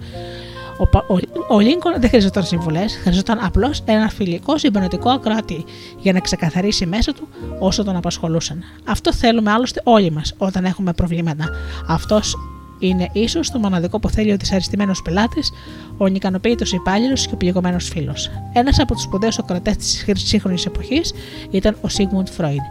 [0.77, 1.19] Ο, ο,
[1.55, 5.65] ο Λίνκον δεν χρειαζόταν συμβουλές, χρειαζόταν απλώς ένα φιλικό συμπονετικό ακροατή
[5.97, 7.27] για να ξεκαθαρίσει μέσα του
[7.59, 8.63] όσο τον απασχολούσαν.
[8.87, 11.49] Αυτό θέλουμε άλλωστε όλοι μας όταν έχουμε προβλήματα.
[11.87, 12.35] Αυτός
[12.79, 15.51] είναι ίσως το μοναδικό που θέλει ο δυσαρεστημένο πελάτης,
[15.97, 18.29] ο ανικανοποίητο υπάλληλος και ο πληγωμένος φίλος.
[18.53, 21.13] Ένας από τους σπουδαίους ακροατέ της σύγχρονης εποχής
[21.51, 22.61] ήταν ο Σίγμουντ Φρόιντ.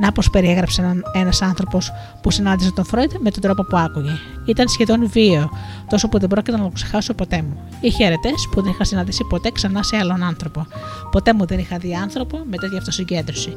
[0.00, 4.10] Να πως περιέγραψε έναν ένας άνθρωπος που συνάντησε τον Φρόιντ με τον τρόπο που άκουγε.
[4.44, 5.50] Ήταν σχεδόν βίαιο,
[5.88, 7.58] τόσο που δεν πρόκειται να το ξεχάσω ποτέ μου.
[7.80, 10.66] Είχε αρετέ που δεν είχα συναντήσει ποτέ ξανά σε άλλον άνθρωπο.
[11.10, 13.54] Ποτέ μου δεν είχα δει άνθρωπο με τέτοια αυτοσυγκέντρωση.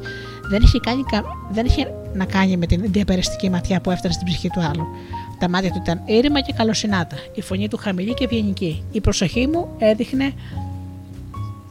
[0.50, 1.02] Δεν είχε, κάνει,
[1.50, 4.86] δεν είχε να κάνει με την διαπεριστική ματιά που έφτανε στην ψυχή του άλλου.
[5.38, 8.84] Τα μάτια του ήταν ήρημα και καλοσυνάτα, η φωνή του χαμηλή και ευγενική.
[8.92, 10.32] Η προσοχή μου έδειχνε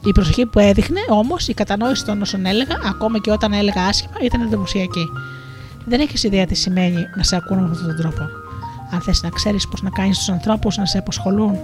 [0.10, 4.14] η προσοχή που έδειχνε όμως, η κατανόηση των όσων έλεγα, ακόμα και όταν έλεγα άσχημα,
[4.22, 5.06] ήταν εντυπωσιακή.
[5.86, 8.24] Δεν έχεις ιδέα τι σημαίνει να σε ακούνε με αυτόν τον τρόπο.
[8.92, 11.60] Αν θες να ξέρεις πώς να κάνεις τους ανθρώπους να σε αποσχολούν ε,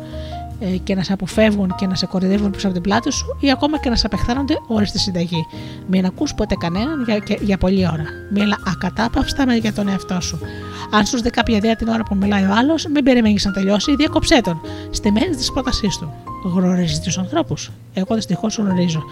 [0.83, 3.79] και να σε αποφεύγουν και να σε κορυδεύουν πίσω από την πλάτη σου ή ακόμα
[3.79, 5.45] και να σε απεχθάνονται ώρε στη συνταγή.
[5.87, 8.03] Μην ακούς ποτέ κανέναν για, και- για πολλή ώρα.
[8.33, 10.39] Μίλα ακατάπαυστα με- για τον εαυτό σου.
[10.91, 13.95] Αν σου δει κάποια ιδέα την ώρα που μιλάει ο άλλος, μην περιμένεις να τελειώσει,
[13.95, 14.61] διακόψέ τον.
[14.91, 16.13] Στη μέση της πρότασής του.
[16.43, 17.71] Γνωρίζεις τους ανθρώπους.
[17.93, 19.03] Εγώ δυστυχώς γνωρίζω.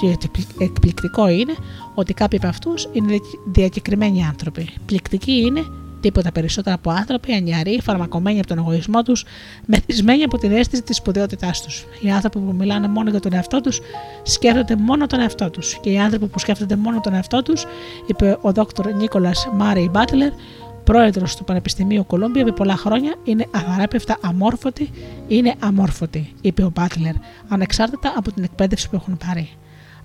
[0.00, 0.16] Και
[0.64, 1.54] εκπληκτικό είναι
[1.94, 3.16] ότι κάποιοι από αυτούς είναι
[3.52, 4.68] διακεκριμένοι άνθρωποι.
[4.86, 5.64] Πληκτικοί είναι
[6.00, 9.24] τίποτα περισσότερο από άνθρωποι ανιαροί, φαρμακομένοι από τον εγωισμό τους,
[9.66, 11.86] μεθυσμένοι από την αίσθηση της σπουδαιότητάς τους.
[12.00, 13.80] Οι άνθρωποι που μιλάνε μόνο για τον εαυτό τους
[14.22, 15.78] σκέφτονται μόνο τον εαυτό τους.
[15.80, 17.64] Και οι άνθρωποι που σκέφτονται μόνο τον εαυτό τους,
[18.06, 20.30] είπε ο Δόκτωρ Νίκολας Μάρι Μπάτλερ,
[20.84, 24.90] πρόεδρος του Πανεπιστημίου Κολούμπια επί πολλά χρόνια, είναι αγαράπευτα αμόρφωτοι,
[25.28, 27.14] είναι αμόρφωτοι, είπε ο Μπάτλερ,
[27.48, 29.48] ανεξάρτητα από την εκπαίδευση που έχουν πάρει.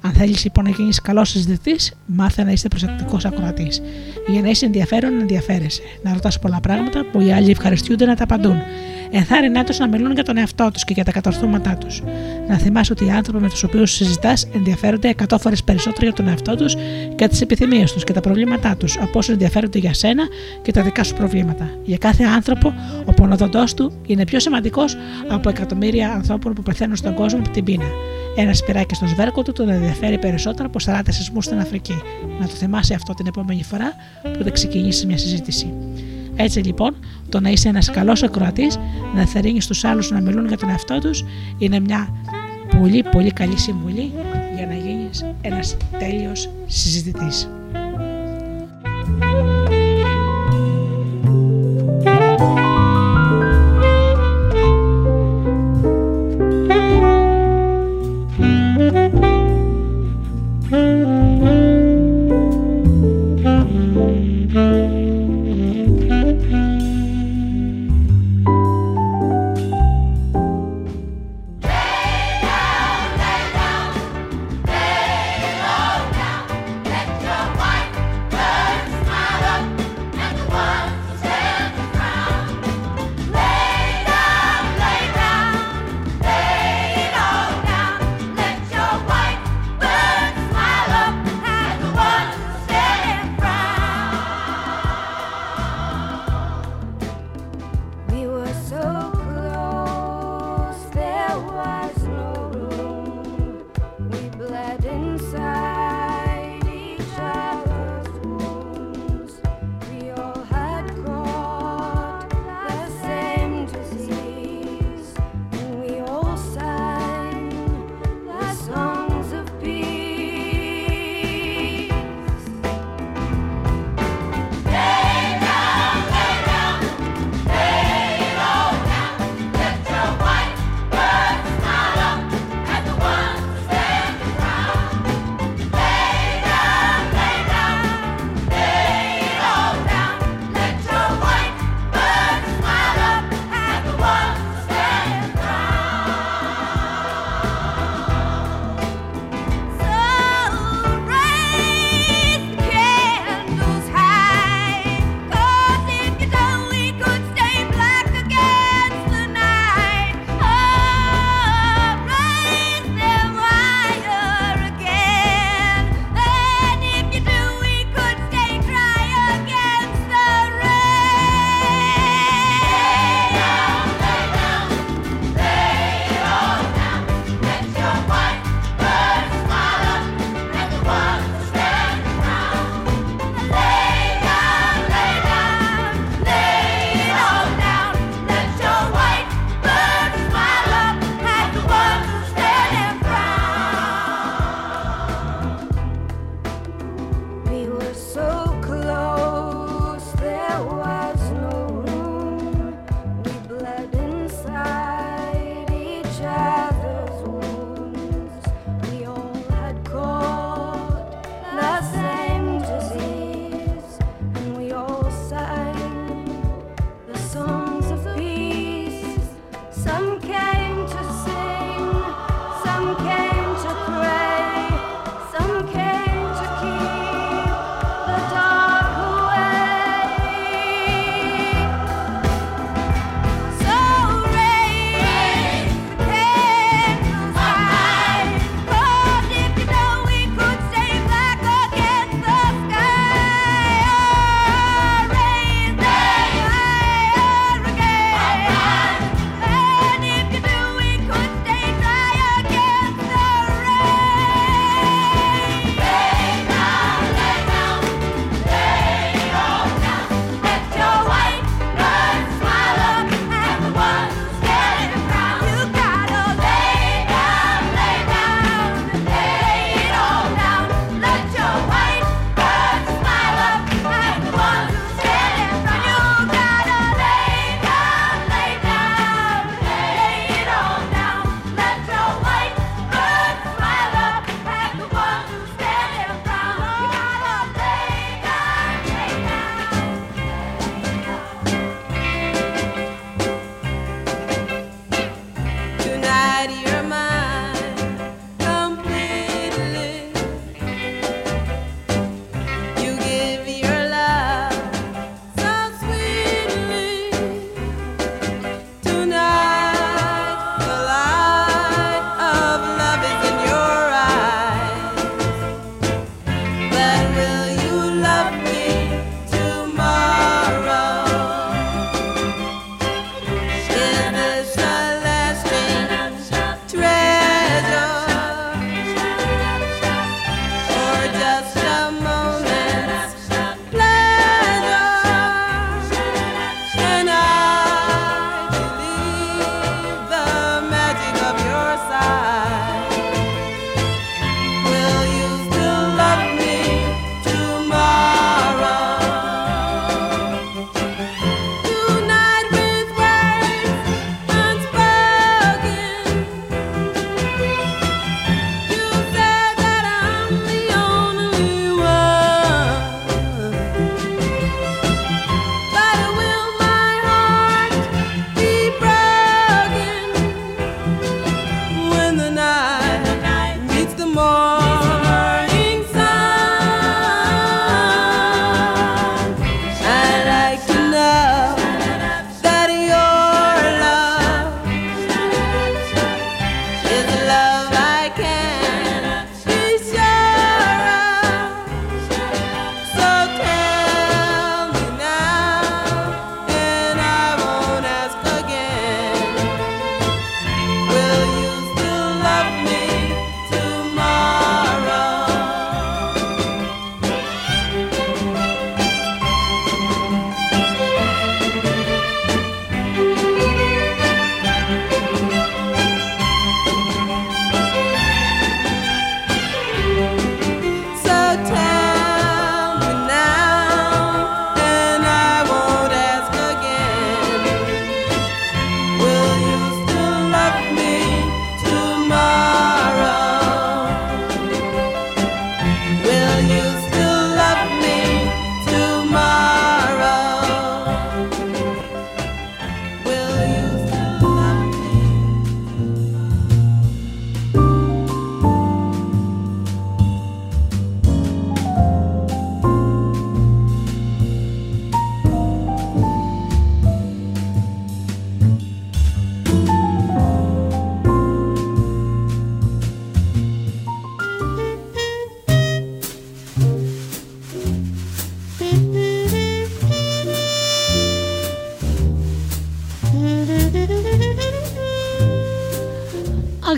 [0.06, 3.82] Αν θέλεις λοιπόν να γίνεις καλός συζητητής, μάθε να είσαι προσεκτικός ακροατής.
[4.27, 5.82] Για να είσαι ενδιαφέρον, να ενδιαφέρεσαι.
[6.03, 8.57] Να ρωτάς πολλά πράγματα που οι άλλοι ευχαριστούνται να τα απαντούν.
[9.17, 12.01] Ενθάρρυνά τους να μιλούν για τον εαυτό τους και για τα κατορθώματά τους.
[12.47, 16.27] Να θυμάσαι ότι οι άνθρωποι με τους οποίους συζητάς ενδιαφέρονται 100 φορές περισσότερο για τον
[16.27, 16.75] εαυτό τους
[17.15, 20.23] και τις επιθυμίες τους και τα προβλήματά τους από όσο ενδιαφέρονται για σένα
[20.61, 21.69] και τα δικά σου προβλήματα.
[21.83, 22.73] Για κάθε άνθρωπο,
[23.05, 24.95] ο πονοδοντός του είναι πιο σημαντικός
[25.27, 27.87] από εκατομμύρια ανθρώπων που πεθαίνουν στον κόσμο από την πείνα.
[28.35, 32.01] Ένας σπυράκι στο σβέρκο του τον ενδιαφέρει περισσότερο από 40 σεισμούς στην Αφρική.
[32.39, 33.93] Να το θυμάσαι αυτό την επόμενη φορά
[34.37, 35.73] που θα ξεκινήσει μια συζήτηση.
[36.36, 36.95] Έτσι λοιπόν,
[37.30, 38.80] το να είσαι ένας καλός ακροατής,
[39.16, 41.26] να εθαρρύνει τους άλλους να μιλούν για τον εαυτό τους,
[41.57, 42.10] είναι μια
[42.80, 44.12] πολύ πολύ καλή συμβουλή
[44.56, 47.49] για να γίνεις ένας τέλειος συζητητής.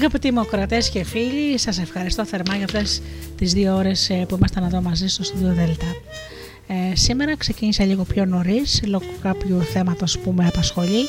[0.09, 3.01] Αγαπητοί μου ακροατές και φίλοι, σας ευχαριστώ θερμά για αυτές
[3.37, 5.95] τις δύο ώρες ε, που ήμασταν εδώ μαζί στο Studio Delta.
[6.67, 11.05] Ε, σήμερα ξεκίνησα λίγο πιο νωρίς λόγω κάποιου θέματος που με απασχολεί,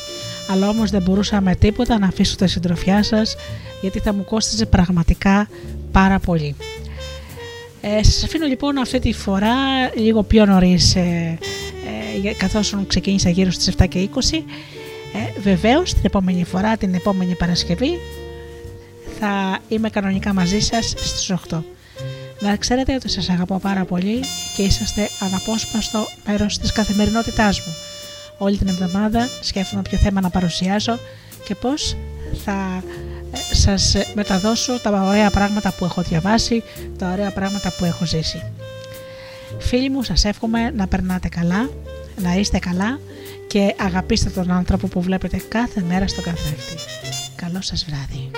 [0.50, 3.36] αλλά όμως δεν μπορούσα με τίποτα να αφήσω τη συντροφιά σας
[3.80, 5.48] γιατί θα μου κόστιζε πραγματικά
[5.92, 6.54] πάρα πολύ.
[7.80, 9.54] Ε, σας αφήνω λοιπόν αυτή τη φορά
[9.96, 11.38] λίγο πιο νωρίς ε,
[12.24, 14.42] ε, καθώς ξεκίνησα γύρω στις 7 και 20
[15.12, 17.90] ε, βεβαίως την επόμενη φορά, την επόμενη Παρασκευή
[19.20, 21.62] θα είμαι κανονικά μαζί σας στις 8.
[22.40, 24.20] Να ξέρετε ότι σας αγαπώ πάρα πολύ
[24.56, 27.74] και είσαστε αναπόσπαστο μέρος της καθημερινότητάς μου.
[28.38, 30.98] Όλη την εβδομάδα σκέφτομαι ποιο θέμα να παρουσιάσω
[31.44, 31.96] και πώς
[32.44, 32.82] θα
[33.32, 36.62] ε, σας μεταδώσω τα ωραία πράγματα που έχω διαβάσει,
[36.98, 38.42] τα ωραία πράγματα που έχω ζήσει.
[39.58, 41.70] Φίλοι μου, σας εύχομαι να περνάτε καλά,
[42.22, 42.98] να είστε καλά
[43.46, 46.76] και αγαπήστε τον άνθρωπο που βλέπετε κάθε μέρα στο καθρέφτη.
[47.36, 48.37] Καλό σας βράδυ.